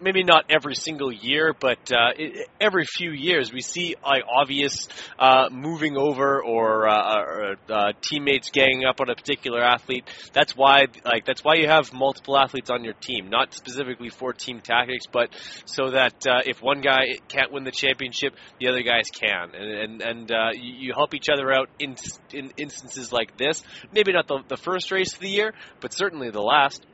Maybe 0.00 0.24
not 0.24 0.46
every 0.50 0.74
single 0.74 1.12
year, 1.12 1.54
but 1.58 1.92
uh, 1.92 2.10
it, 2.18 2.48
every 2.60 2.84
few 2.84 3.12
years 3.12 3.52
we 3.52 3.60
see 3.60 3.94
like 4.04 4.24
obvious 4.28 4.88
uh, 5.18 5.48
moving 5.52 5.96
over 5.96 6.42
or, 6.42 6.88
uh, 6.88 7.22
or 7.22 7.56
uh, 7.70 7.92
teammates 8.00 8.50
ganging 8.50 8.84
up 8.84 9.00
on 9.00 9.08
a 9.08 9.14
particular 9.14 9.62
athlete. 9.62 10.04
That's 10.32 10.56
why 10.56 10.86
like 11.04 11.24
that's 11.24 11.44
why 11.44 11.54
you 11.54 11.68
have 11.68 11.92
multiple 11.92 12.36
athletes 12.36 12.70
on 12.70 12.82
your 12.82 12.94
team, 12.94 13.30
not 13.30 13.54
specifically 13.54 14.10
for 14.10 14.32
team 14.32 14.60
tactics, 14.60 15.06
but 15.10 15.30
so 15.64 15.92
that 15.92 16.26
uh, 16.26 16.40
if 16.44 16.60
one 16.60 16.80
guy 16.80 17.18
can't 17.28 17.52
win 17.52 17.62
the 17.62 17.70
championship, 17.70 18.34
the 18.60 18.68
other 18.68 18.82
guys 18.82 19.10
can, 19.10 19.54
and 19.54 19.70
and, 19.70 20.02
and 20.02 20.32
uh, 20.32 20.50
you, 20.54 20.74
you 20.74 20.92
help 20.94 21.14
each 21.14 21.28
other 21.28 21.52
out 21.52 21.68
in 21.78 21.96
in 22.32 22.52
instances 22.56 23.12
like 23.12 23.36
this. 23.36 23.62
Maybe 23.92 24.12
not 24.12 24.28
the 24.28 24.42
the 24.48 24.56
first 24.56 24.90
race 24.92 25.14
of 25.14 25.20
the 25.20 25.28
year, 25.28 25.52
but 25.80 25.92
certainly 25.92 26.30
the 26.30 26.42
last. 26.42 26.84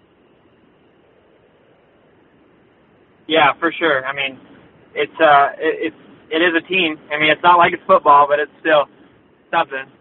Yeah, 3.26 3.52
for 3.60 3.72
sure. 3.78 4.04
I 4.04 4.14
mean, 4.14 4.40
it's 4.94 5.12
uh, 5.20 5.48
it, 5.58 5.92
it's 5.92 5.96
it 6.30 6.38
is 6.38 6.54
a 6.56 6.66
team. 6.66 6.96
I 7.12 7.18
mean, 7.18 7.30
it's 7.30 7.42
not 7.42 7.58
like 7.58 7.72
it's 7.72 7.82
football, 7.86 8.26
but 8.28 8.38
it's 8.38 8.52
still 8.60 8.86
something. 9.50 9.92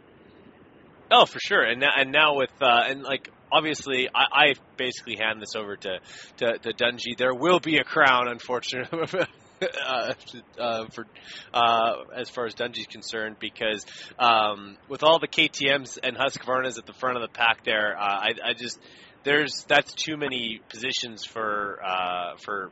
Oh, 1.12 1.26
for 1.26 1.39
sure. 1.39 1.64
And 1.64 1.80
now, 1.80 1.89
and 1.95 2.12
now 2.12 2.36
with 2.36 2.51
uh, 2.62 2.84
and 2.88 3.03
like 3.03 3.30
obviously, 3.51 4.07
I, 4.14 4.49
I 4.49 4.53
basically 4.78 5.18
hand 5.18 5.41
this 5.41 5.55
over 5.55 5.76
to 5.76 5.99
to, 6.38 6.57
to 6.60 6.74
Dungey. 6.74 7.18
There 7.18 7.34
will 7.34 7.60
be 7.60 7.78
a 7.78 7.84
crown, 7.84 8.28
unfortunately. 8.28 9.26
uh, 9.86 10.14
uh, 10.57 10.86
for 10.88 11.05
uh, 11.53 11.93
as 12.16 12.30
far 12.30 12.45
as 12.45 12.55
Dungey's 12.55 12.88
concerned, 12.88 13.38
because 13.39 13.86
um, 14.18 14.78
with 14.88 15.03
all 15.03 15.20
the 15.20 15.28
KTM's 15.28 15.97
and 15.97 16.18
Husqvarna's 16.18 16.78
at 16.78 16.86
the 16.86 16.93
front 16.93 17.18
of 17.18 17.22
the 17.22 17.30
pack, 17.30 17.64
there, 17.66 17.97
uh, 17.97 18.01
I, 18.01 18.34
I 18.43 18.53
just 18.53 18.80
there's 19.24 19.66
that's 19.68 19.93
too 19.93 20.18
many 20.18 20.62
positions 20.70 21.26
for 21.26 21.80
uh, 21.84 22.38
for 22.43 22.72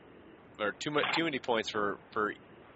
or 0.60 0.72
too 0.72 0.90
much 0.90 1.04
too 1.16 1.24
many 1.24 1.38
points 1.38 1.70
for 1.70 1.98
for 2.12 2.32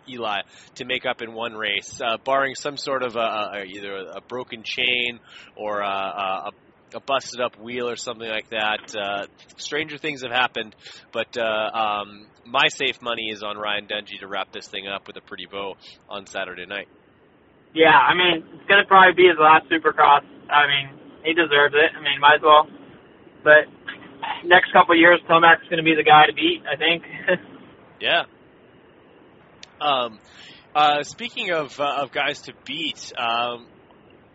Eli 0.08 0.40
to 0.76 0.84
make 0.84 1.06
up 1.06 1.22
in 1.22 1.32
one 1.32 1.54
race, 1.54 2.00
uh, 2.04 2.16
barring 2.24 2.54
some 2.54 2.76
sort 2.76 3.02
of 3.02 3.16
a, 3.16 3.18
a, 3.18 3.64
either 3.64 3.94
a 4.14 4.20
broken 4.20 4.62
chain 4.64 5.20
or 5.56 5.80
a, 5.80 5.86
a, 5.86 6.50
a 6.94 7.00
busted 7.00 7.40
up 7.40 7.58
wheel 7.58 7.88
or 7.88 7.96
something 7.96 8.28
like 8.28 8.50
that. 8.50 8.94
Uh, 8.94 9.26
stranger 9.56 9.98
things 9.98 10.22
have 10.22 10.32
happened, 10.32 10.74
but 11.12 11.36
uh, 11.36 11.42
um, 11.42 12.26
my 12.46 12.68
safe 12.68 13.00
money 13.02 13.30
is 13.30 13.42
on 13.42 13.56
Ryan 13.56 13.86
Dungey 13.86 14.20
to 14.20 14.26
wrap 14.26 14.52
this 14.52 14.66
thing 14.66 14.86
up 14.88 15.06
with 15.06 15.16
a 15.16 15.20
pretty 15.20 15.46
bow 15.46 15.74
on 16.08 16.26
Saturday 16.26 16.66
night. 16.66 16.88
Yeah, 17.74 17.96
I 17.96 18.14
mean, 18.14 18.44
it's 18.54 18.68
going 18.68 18.82
to 18.82 18.86
probably 18.86 19.14
be 19.14 19.28
his 19.28 19.38
last 19.40 19.66
Supercross. 19.70 20.24
I 20.50 20.66
mean, 20.66 20.98
he 21.24 21.32
deserves 21.32 21.74
it. 21.74 21.96
I 21.96 22.00
mean, 22.02 22.20
might 22.20 22.36
as 22.36 22.42
well. 22.42 22.68
But 23.42 23.66
next 24.44 24.72
couple 24.72 24.94
of 24.94 24.98
years, 24.98 25.20
Tomac's 25.26 25.64
going 25.70 25.78
to 25.78 25.82
be 25.82 25.94
the 25.96 26.04
guy 26.04 26.26
to 26.26 26.34
beat, 26.34 26.62
I 26.70 26.76
think. 26.76 27.02
yeah. 28.00 28.24
Um, 29.80 30.18
uh, 30.74 31.02
speaking 31.02 31.50
of 31.50 31.78
uh, 31.80 32.02
of 32.02 32.12
guys 32.12 32.42
to 32.42 32.52
beat, 32.64 33.12
um, 33.18 33.66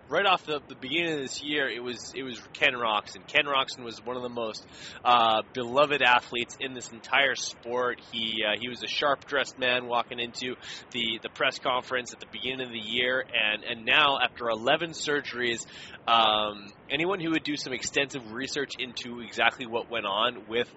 right 0.09 0.25
off 0.25 0.45
the, 0.45 0.61
the 0.67 0.75
beginning 0.75 1.13
of 1.13 1.19
this 1.19 1.41
year, 1.43 1.69
it 1.69 1.83
was 1.83 2.13
it 2.15 2.23
was 2.23 2.41
Ken 2.53 2.73
Roczen. 2.73 3.27
Ken 3.27 3.45
Roczen 3.45 3.83
was 3.83 4.03
one 4.05 4.15
of 4.15 4.23
the 4.23 4.29
most 4.29 4.65
uh, 5.03 5.41
beloved 5.53 6.01
athletes 6.01 6.57
in 6.59 6.73
this 6.73 6.91
entire 6.91 7.35
sport. 7.35 7.99
He 8.11 8.43
uh, 8.45 8.59
he 8.59 8.69
was 8.69 8.83
a 8.83 8.87
sharp 8.87 9.25
dressed 9.25 9.59
man 9.59 9.87
walking 9.87 10.19
into 10.19 10.55
the, 10.91 11.19
the 11.21 11.29
press 11.29 11.59
conference 11.59 12.13
at 12.13 12.19
the 12.19 12.27
beginning 12.31 12.65
of 12.65 12.71
the 12.71 12.79
year, 12.79 13.21
and 13.21 13.63
and 13.63 13.85
now 13.85 14.17
after 14.23 14.49
11 14.49 14.91
surgeries, 14.91 15.65
um, 16.07 16.71
anyone 16.89 17.19
who 17.19 17.31
would 17.31 17.43
do 17.43 17.55
some 17.55 17.73
extensive 17.73 18.31
research 18.31 18.73
into 18.79 19.21
exactly 19.21 19.65
what 19.65 19.89
went 19.89 20.05
on 20.05 20.47
with 20.47 20.67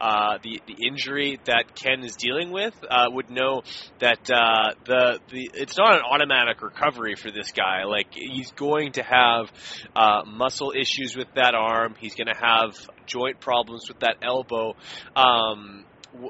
uh, 0.00 0.38
the 0.42 0.60
the 0.66 0.86
injury 0.86 1.38
that 1.44 1.74
Ken 1.74 2.02
is 2.02 2.16
dealing 2.16 2.50
with 2.50 2.74
uh, 2.88 3.06
would 3.10 3.30
know 3.30 3.62
that 3.98 4.30
uh, 4.30 4.72
the 4.86 5.20
the 5.30 5.50
it's 5.54 5.76
not 5.76 5.94
an 5.94 6.02
automatic 6.02 6.62
recovery 6.62 7.16
for 7.16 7.30
this 7.30 7.52
guy. 7.52 7.84
Like 7.84 8.14
he's 8.14 8.50
going 8.52 8.92
to 8.92 9.02
have 9.02 9.52
uh, 9.94 10.22
muscle 10.26 10.72
issues 10.72 11.16
with 11.16 11.28
that 11.34 11.54
arm. 11.54 11.94
He's 11.98 12.14
going 12.14 12.28
to 12.28 12.40
have 12.40 12.74
joint 13.06 13.40
problems 13.40 13.88
with 13.88 14.00
that 14.00 14.16
elbow. 14.22 14.74
Um, 15.14 15.84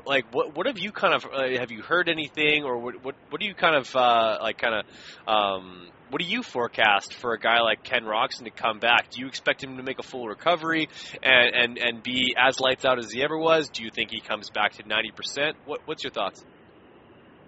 like 0.05 0.26
what 0.34 0.57
what 0.57 0.66
have 0.66 0.78
you 0.78 0.93
kind 0.93 1.14
of 1.14 1.24
uh, 1.24 1.59
have 1.59 1.70
you 1.70 1.82
heard 1.82 2.09
anything 2.09 2.64
or 2.64 2.78
what 2.78 3.05
what 3.05 3.14
what 3.30 3.41
do 3.41 3.47
you 3.47 3.55
kind 3.55 3.76
of 3.76 3.95
uh, 3.95 4.38
like 4.43 4.59
kind 4.59 4.74
of 4.74 5.32
um, 5.32 5.88
what 6.11 6.21
do 6.21 6.27
you 6.27 6.43
forecast 6.43 7.15
for 7.15 7.35
a 7.35 7.39
guy 7.39 7.61
like 7.61 7.85
Ken 7.85 8.03
Roczen 8.03 8.45
to 8.45 8.51
come 8.51 8.81
back? 8.81 9.11
Do 9.11 9.21
you 9.21 9.29
expect 9.29 9.63
him 9.63 9.77
to 9.77 9.83
make 9.83 9.99
a 9.99 10.03
full 10.03 10.27
recovery 10.27 10.89
and 11.23 11.55
and, 11.55 11.79
and 11.79 12.03
be 12.03 12.35
as 12.37 12.59
lights 12.61 12.85
out 12.85 12.99
as 12.99 13.13
he 13.13 13.23
ever 13.23 13.39
was? 13.39 13.69
Do 13.69 13.85
you 13.85 13.91
think 13.91 14.11
he 14.11 14.21
comes 14.21 14.51
back 14.51 14.73
to 14.75 14.89
ninety 14.89 15.13
percent? 15.13 15.57
What 15.67 15.81
what's 15.87 16.03
your 16.03 16.11
thoughts? 16.11 16.45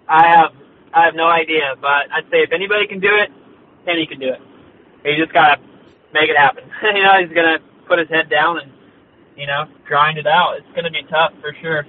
I 0.07 0.27
have 0.27 0.51
I 0.93 1.05
have 1.05 1.15
no 1.15 1.27
idea, 1.27 1.75
but 1.79 2.07
I'd 2.11 2.29
say 2.31 2.39
if 2.39 2.51
anybody 2.53 2.87
can 2.87 2.99
do 2.99 3.11
it, 3.11 3.29
Kenny 3.85 4.07
can 4.07 4.19
do 4.19 4.29
it. 4.29 4.39
He 5.03 5.19
just 5.19 5.33
gotta 5.33 5.61
make 6.13 6.29
it 6.29 6.37
happen. 6.37 6.63
you 6.95 7.03
know, 7.03 7.19
he's 7.19 7.35
gonna 7.35 7.59
put 7.87 7.99
his 7.99 8.07
head 8.09 8.29
down 8.29 8.59
and 8.59 8.71
you 9.35 9.47
know 9.47 9.65
grind 9.85 10.17
it 10.17 10.27
out. 10.27 10.55
It's 10.57 10.75
gonna 10.75 10.91
be 10.91 11.03
tough 11.09 11.33
for 11.41 11.53
sure. 11.61 11.83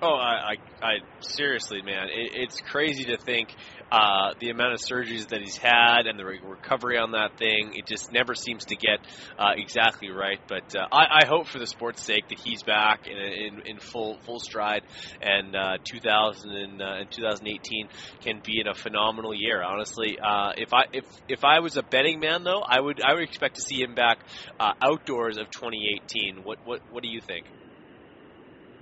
Oh, 0.00 0.14
I, 0.14 0.54
I, 0.80 0.86
I 0.86 0.92
seriously, 1.18 1.82
man, 1.82 2.04
it, 2.04 2.30
it's 2.34 2.60
crazy 2.60 3.04
to 3.06 3.16
think 3.16 3.48
uh, 3.90 4.34
the 4.40 4.50
amount 4.50 4.74
of 4.74 4.80
surgeries 4.80 5.28
that 5.28 5.40
he's 5.40 5.56
had 5.56 6.06
and 6.06 6.18
the 6.18 6.24
re- 6.24 6.40
recovery 6.42 6.98
on 6.98 7.12
that 7.12 7.36
thing, 7.38 7.72
it 7.74 7.86
just 7.86 8.12
never 8.12 8.34
seems 8.34 8.64
to 8.66 8.76
get 8.76 8.98
uh, 9.38 9.52
exactly 9.56 10.10
right. 10.10 10.38
But 10.48 10.74
uh, 10.76 10.86
I, 10.92 11.22
I 11.22 11.26
hope 11.26 11.46
for 11.46 11.58
the 11.58 11.66
sport's 11.66 12.04
sake 12.04 12.28
that 12.28 12.38
he's 12.44 12.62
back 12.62 13.06
in, 13.06 13.16
in, 13.16 13.62
in 13.64 13.78
full 13.78 14.18
full 14.24 14.40
stride, 14.40 14.82
and 15.20 15.54
uh, 15.54 15.78
2000 15.90 16.50
and, 16.50 16.82
uh, 16.82 17.00
and 17.00 17.10
2018 17.10 17.88
can 18.20 18.40
be 18.44 18.60
in 18.60 18.68
a 18.68 18.74
phenomenal 18.74 19.34
year. 19.34 19.62
Honestly, 19.62 20.18
uh, 20.22 20.52
if 20.56 20.72
I 20.72 20.84
if 20.92 21.04
if 21.28 21.44
I 21.44 21.60
was 21.60 21.76
a 21.76 21.82
betting 21.82 22.20
man 22.20 22.44
though, 22.44 22.62
I 22.66 22.80
would 22.80 23.00
I 23.02 23.14
would 23.14 23.22
expect 23.22 23.56
to 23.56 23.62
see 23.62 23.82
him 23.82 23.94
back 23.94 24.18
uh, 24.60 24.72
outdoors 24.82 25.38
of 25.38 25.50
2018. 25.50 26.44
What 26.44 26.58
what 26.64 26.80
what 26.90 27.02
do 27.02 27.08
you 27.08 27.20
think? 27.20 27.46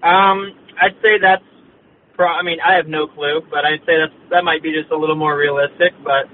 Um, 0.02 0.52
I'd 0.80 0.94
say 1.02 1.18
that's 1.20 1.42
Pro- 2.16 2.32
I 2.32 2.42
mean, 2.42 2.58
I 2.64 2.76
have 2.76 2.86
no 2.88 3.06
clue, 3.06 3.40
but 3.50 3.64
I'd 3.64 3.80
say 3.80 3.96
that 4.00 4.10
that 4.30 4.42
might 4.42 4.62
be 4.62 4.72
just 4.72 4.90
a 4.90 4.96
little 4.96 5.16
more 5.16 5.36
realistic. 5.36 5.92
But 6.02 6.26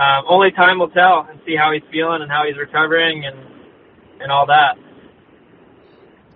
um, 0.00 0.24
only 0.28 0.50
time 0.52 0.78
will 0.78 0.90
tell, 0.90 1.26
and 1.28 1.40
see 1.46 1.54
how 1.56 1.70
he's 1.72 1.84
feeling 1.92 2.22
and 2.22 2.30
how 2.30 2.44
he's 2.48 2.56
recovering 2.56 3.24
and 3.24 3.36
and 4.20 4.32
all 4.32 4.46
that. 4.46 4.76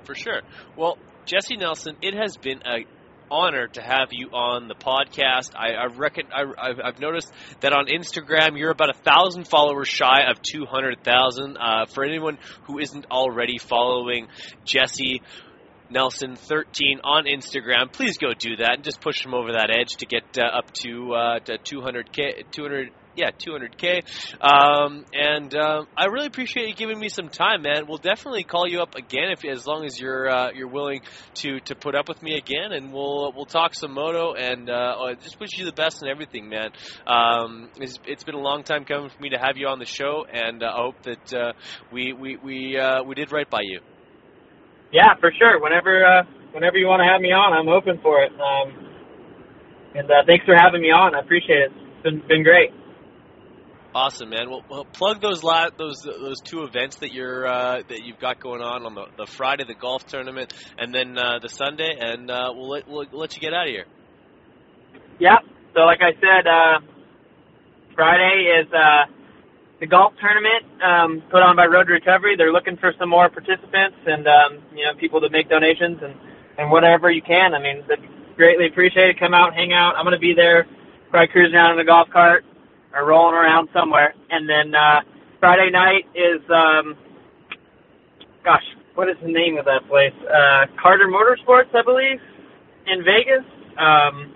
For 0.05 0.15
sure. 0.15 0.43
Well, 0.77 0.99
Jesse 1.25 1.57
Nelson, 1.57 1.97
it 2.03 2.15
has 2.15 2.37
been 2.37 2.61
a 2.65 2.85
honor 3.29 3.67
to 3.67 3.83
have 3.83 4.11
you 4.13 4.29
on 4.29 4.69
the 4.69 4.75
podcast. 4.75 5.51
I, 5.57 5.73
I 5.73 5.87
reckon 5.87 6.27
I, 6.33 6.43
I've, 6.59 6.81
I've 6.83 7.01
noticed 7.01 7.33
that 7.61 7.73
on 7.73 7.87
Instagram 7.87 8.57
you're 8.57 8.71
about 8.71 8.91
a 8.91 8.99
thousand 9.03 9.49
followers 9.49 9.89
shy 9.89 10.23
of 10.29 10.41
two 10.43 10.65
hundred 10.65 11.03
thousand. 11.03 11.57
Uh, 11.57 11.87
for 11.87 12.05
anyone 12.05 12.39
who 12.65 12.79
isn't 12.79 13.07
already 13.11 13.59
following 13.59 14.29
Jesse. 14.65 15.23
Nelson 15.91 16.37
thirteen 16.37 17.01
on 17.05 17.25
Instagram. 17.25 17.93
Please 17.93 18.19
go 18.19 18.33
do 18.35 18.57
that 18.57 18.75
and 18.75 18.85
just 18.85 19.01
push 19.01 19.25
him 19.25 19.35
over 19.35 19.53
that 19.53 19.71
edge 19.71 19.97
to 19.99 20.07
get 20.07 20.39
uh, 20.39 20.59
up 20.59 20.73
to 20.75 21.15
uh, 21.15 21.39
to 21.41 21.59
200k 21.59 22.51
200 22.51 22.91
yeah 23.17 23.31
200k. 23.31 24.05
Um, 24.41 25.05
and 25.13 25.55
um, 25.57 25.89
I 25.97 26.07
really 26.07 26.27
appreciate 26.27 26.69
you 26.69 26.75
giving 26.75 26.99
me 26.99 27.09
some 27.09 27.29
time, 27.29 27.63
man. 27.63 27.87
We'll 27.89 27.99
definitely 27.99 28.45
call 28.45 28.69
you 28.69 28.81
up 28.81 28.95
again 28.95 29.31
if 29.33 29.45
as 29.45 29.67
long 29.67 29.85
as 29.85 29.99
you're 29.99 30.29
uh, 30.29 30.51
you're 30.53 30.69
willing 30.69 31.01
to 31.37 31.61
to 31.61 31.75
put 31.75 31.95
up 31.95 32.09
with 32.09 32.23
me 32.23 32.37
again, 32.37 32.73
and 32.73 32.93
we'll 32.93 33.33
we'll 33.35 33.47
talk 33.47 33.75
some 33.75 33.93
moto 33.93 34.35
and 34.35 34.71
uh, 34.71 35.15
just 35.23 35.41
wish 35.41 35.59
you 35.59 35.65
the 35.65 35.73
best 35.73 36.03
in 36.03 36.09
everything, 36.09 36.49
man. 36.49 36.71
Um, 37.07 37.71
it's, 37.77 37.99
it's 38.07 38.25
been 38.25 38.35
a 38.35 38.41
long 38.41 38.63
time 38.63 38.85
coming 38.85 39.09
for 39.09 39.21
me 39.21 39.31
to 39.31 39.39
have 39.39 39.57
you 39.57 39.67
on 39.69 39.79
the 39.79 39.87
show, 39.87 40.27
and 40.31 40.63
uh, 40.63 40.67
I 40.67 40.77
hope 40.77 41.03
that 41.03 41.35
uh, 41.35 41.53
we 41.93 42.13
we 42.13 42.37
we 42.37 42.79
uh, 42.79 43.03
we 43.03 43.15
did 43.15 43.33
right 43.33 43.49
by 43.49 43.61
you. 43.63 43.81
Yeah, 44.93 45.15
for 45.21 45.33
sure. 45.39 45.61
Whenever 45.61 46.05
uh, 46.05 46.23
whenever 46.53 46.77
you 46.77 46.87
want 46.87 47.01
to 47.01 47.09
have 47.11 47.21
me 47.21 47.33
on, 47.33 47.53
I'm 47.53 47.69
open 47.69 47.99
for 48.03 48.23
it. 48.23 48.33
Um, 48.33 48.87
and 49.95 50.11
uh, 50.11 50.25
thanks 50.27 50.45
for 50.45 50.55
having 50.55 50.83
me 50.83 50.91
on. 50.91 51.15
I 51.15 51.21
appreciate 51.21 51.59
it. 51.59 51.73
It's 51.73 52.03
been 52.03 52.23
been 52.29 52.43
great. 52.43 52.71
Awesome, 53.95 54.29
man. 54.29 54.51
Well, 54.51 54.63
well 54.69 54.85
plug 54.85 55.23
those 55.23 55.43
la- 55.43 55.71
those 55.77 56.03
those 56.05 56.41
two 56.45 56.65
events 56.65 56.97
that 56.99 57.13
you're 57.13 57.47
uh, 57.47 57.83
that 57.89 58.05
you've 58.05 58.19
got 58.19 58.41
going 58.41 58.61
on 58.61 58.85
on 58.85 58.95
the, 58.95 59.07
the 59.17 59.27
Friday, 59.27 59.65
the 59.67 59.75
golf 59.75 60.05
tournament, 60.07 60.53
and 60.77 60.95
then 60.95 61.17
uh, 61.17 61.39
the 61.41 61.49
Sunday, 61.49 61.97
and 61.99 62.31
uh, 62.31 62.53
we'll 62.55 62.69
let 62.69 62.87
we'll 62.87 63.07
let 63.13 63.35
you 63.35 63.41
get 63.41 63.55
out 63.55 63.67
of 63.67 63.71
here. 63.71 63.87
Yeah. 65.19 65.39
So, 65.75 65.81
like 65.81 66.01
I 66.01 66.13
said, 66.21 66.47
uh, 66.47 66.81
Friday 67.95 68.53
is 68.61 68.69
uh, 68.73 69.16
the 69.81 69.87
golf 69.87 70.15
tournament 70.21 70.65
um, 70.83 71.23
put 71.31 71.43
on 71.43 71.57
by 71.57 71.67
Road 71.67 71.85
to 71.89 71.93
Recovery. 71.93 72.37
They're 72.37 72.53
looking 72.53 72.77
for 72.77 72.93
some 72.99 73.09
more 73.11 73.29
participants 73.29 73.97
and 74.07 74.27
um, 74.27 74.63
you 74.75 74.85
know 74.85 74.95
people 74.99 75.21
to 75.21 75.31
make 75.31 75.49
donations 75.49 75.99
and 76.03 76.15
and 76.59 76.71
whatever 76.71 77.11
you 77.11 77.23
can. 77.23 77.55
I 77.55 77.61
mean, 77.61 77.85
greatly 78.37 78.67
appreciate 78.67 79.11
it. 79.11 79.21
Come 79.21 79.35
out, 79.35 79.55
hang 79.55 79.73
out. 79.73 79.95
I'm 79.97 80.11
to 80.11 80.19
be 80.19 80.35
there, 80.35 80.67
probably 81.11 81.29
cruising 81.29 81.55
around 81.55 81.75
in 81.75 81.81
a 81.81 81.85
golf 81.85 82.09
cart 82.11 82.45
or 82.95 83.05
rolling 83.05 83.35
around 83.35 83.69
somewhere. 83.73 84.15
And 84.31 84.49
then 84.49 84.75
uh, 84.75 85.01
Friday 85.41 85.71
night 85.71 86.07
is, 86.15 86.41
um, 86.49 86.97
gosh, 88.45 88.65
what 88.95 89.09
is 89.09 89.17
the 89.23 89.31
name 89.31 89.59
of 89.59 89.67
that 89.67 89.87
place? 89.89 90.15
Uh, 90.25 90.67
Carter 90.81 91.09
Motorsports, 91.09 91.75
I 91.75 91.83
believe, 91.83 92.21
in 92.87 93.05
Vegas. 93.05 93.45
Um, 93.77 94.33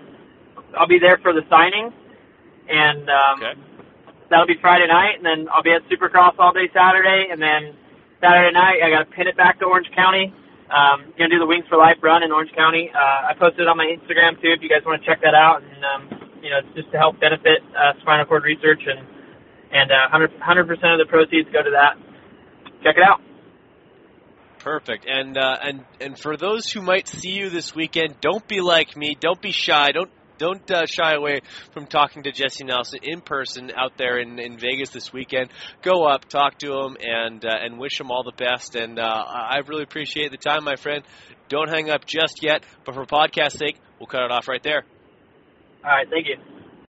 I'll 0.77 0.87
be 0.87 0.99
there 0.99 1.17
for 1.23 1.33
the 1.33 1.41
signing, 1.49 1.91
and 2.69 3.09
um, 3.09 3.43
okay. 3.43 3.59
That'll 4.31 4.47
be 4.47 4.57
Friday 4.63 4.87
night. 4.87 5.19
And 5.19 5.25
then 5.27 5.51
I'll 5.51 5.61
be 5.61 5.75
at 5.75 5.83
Supercross 5.91 6.39
all 6.39 6.55
day 6.55 6.71
Saturday, 6.71 7.27
and 7.29 7.37
then 7.37 7.75
Saturday 8.23 8.55
night 8.55 8.79
I 8.79 8.89
got 8.89 9.05
to 9.05 9.11
pin 9.11 9.27
it 9.27 9.35
back 9.35 9.59
to 9.59 9.67
Orange 9.67 9.91
County. 9.93 10.33
Um, 10.71 11.11
gonna 11.19 11.27
do 11.27 11.37
the 11.37 11.45
Wings 11.45 11.67
for 11.67 11.75
Life 11.75 11.99
run 11.99 12.23
in 12.23 12.31
Orange 12.31 12.55
County. 12.55 12.87
Uh, 12.87 13.29
I 13.29 13.35
posted 13.35 13.67
it 13.67 13.67
on 13.67 13.75
my 13.75 13.91
Instagram 13.91 14.39
too, 14.39 14.55
if 14.55 14.63
you 14.63 14.71
guys 14.71 14.87
want 14.87 15.03
to 15.03 15.05
check 15.05 15.19
that 15.19 15.35
out. 15.35 15.59
And 15.59 15.83
um, 15.83 16.01
you 16.39 16.49
know, 16.49 16.63
it's 16.63 16.73
just 16.73 16.89
to 16.95 16.97
help 16.97 17.19
benefit 17.19 17.59
uh, 17.75 17.99
spinal 17.99 18.25
cord 18.25 18.47
research, 18.47 18.79
and 18.87 19.03
and 19.75 19.91
uh, 19.91 20.15
100 20.15 20.67
percent 20.67 20.95
of 20.95 20.99
the 21.03 21.11
proceeds 21.11 21.51
go 21.51 21.59
to 21.59 21.75
that. 21.75 21.99
Check 22.87 22.95
it 22.95 23.03
out. 23.03 23.19
Perfect. 24.63 25.05
And 25.09 25.37
uh, 25.37 25.57
and 25.61 25.85
and 25.99 26.17
for 26.17 26.37
those 26.37 26.71
who 26.71 26.81
might 26.81 27.07
see 27.07 27.31
you 27.31 27.49
this 27.49 27.75
weekend, 27.75 28.21
don't 28.21 28.47
be 28.47 28.61
like 28.61 28.95
me. 28.95 29.17
Don't 29.19 29.41
be 29.41 29.51
shy. 29.51 29.91
Don't 29.91 30.11
don't 30.41 30.71
uh, 30.71 30.87
shy 30.87 31.13
away 31.13 31.41
from 31.71 31.85
talking 31.85 32.23
to 32.23 32.31
Jesse 32.31 32.63
Nelson 32.63 32.99
in 33.03 33.21
person 33.21 33.71
out 33.77 33.91
there 33.97 34.19
in, 34.19 34.39
in 34.39 34.57
Vegas 34.57 34.89
this 34.89 35.13
weekend. 35.13 35.51
Go 35.83 36.03
up, 36.03 36.25
talk 36.25 36.57
to 36.59 36.73
him, 36.73 36.97
and 36.99 37.45
uh, 37.45 37.49
and 37.61 37.77
wish 37.77 37.99
him 37.99 38.09
all 38.09 38.23
the 38.23 38.43
best. 38.43 38.75
And 38.75 38.97
uh, 38.97 39.03
I 39.03 39.59
really 39.67 39.83
appreciate 39.83 40.31
the 40.31 40.37
time, 40.37 40.63
my 40.63 40.75
friend. 40.75 41.03
Don't 41.47 41.69
hang 41.69 41.91
up 41.91 42.05
just 42.05 42.41
yet, 42.41 42.63
but 42.85 42.95
for 42.95 43.05
podcast 43.05 43.57
sake, 43.59 43.77
we'll 43.99 44.07
cut 44.07 44.23
it 44.23 44.31
off 44.31 44.47
right 44.47 44.63
there. 44.63 44.83
All 45.83 45.91
right, 45.91 46.07
thank 46.09 46.25
you. 46.27 46.60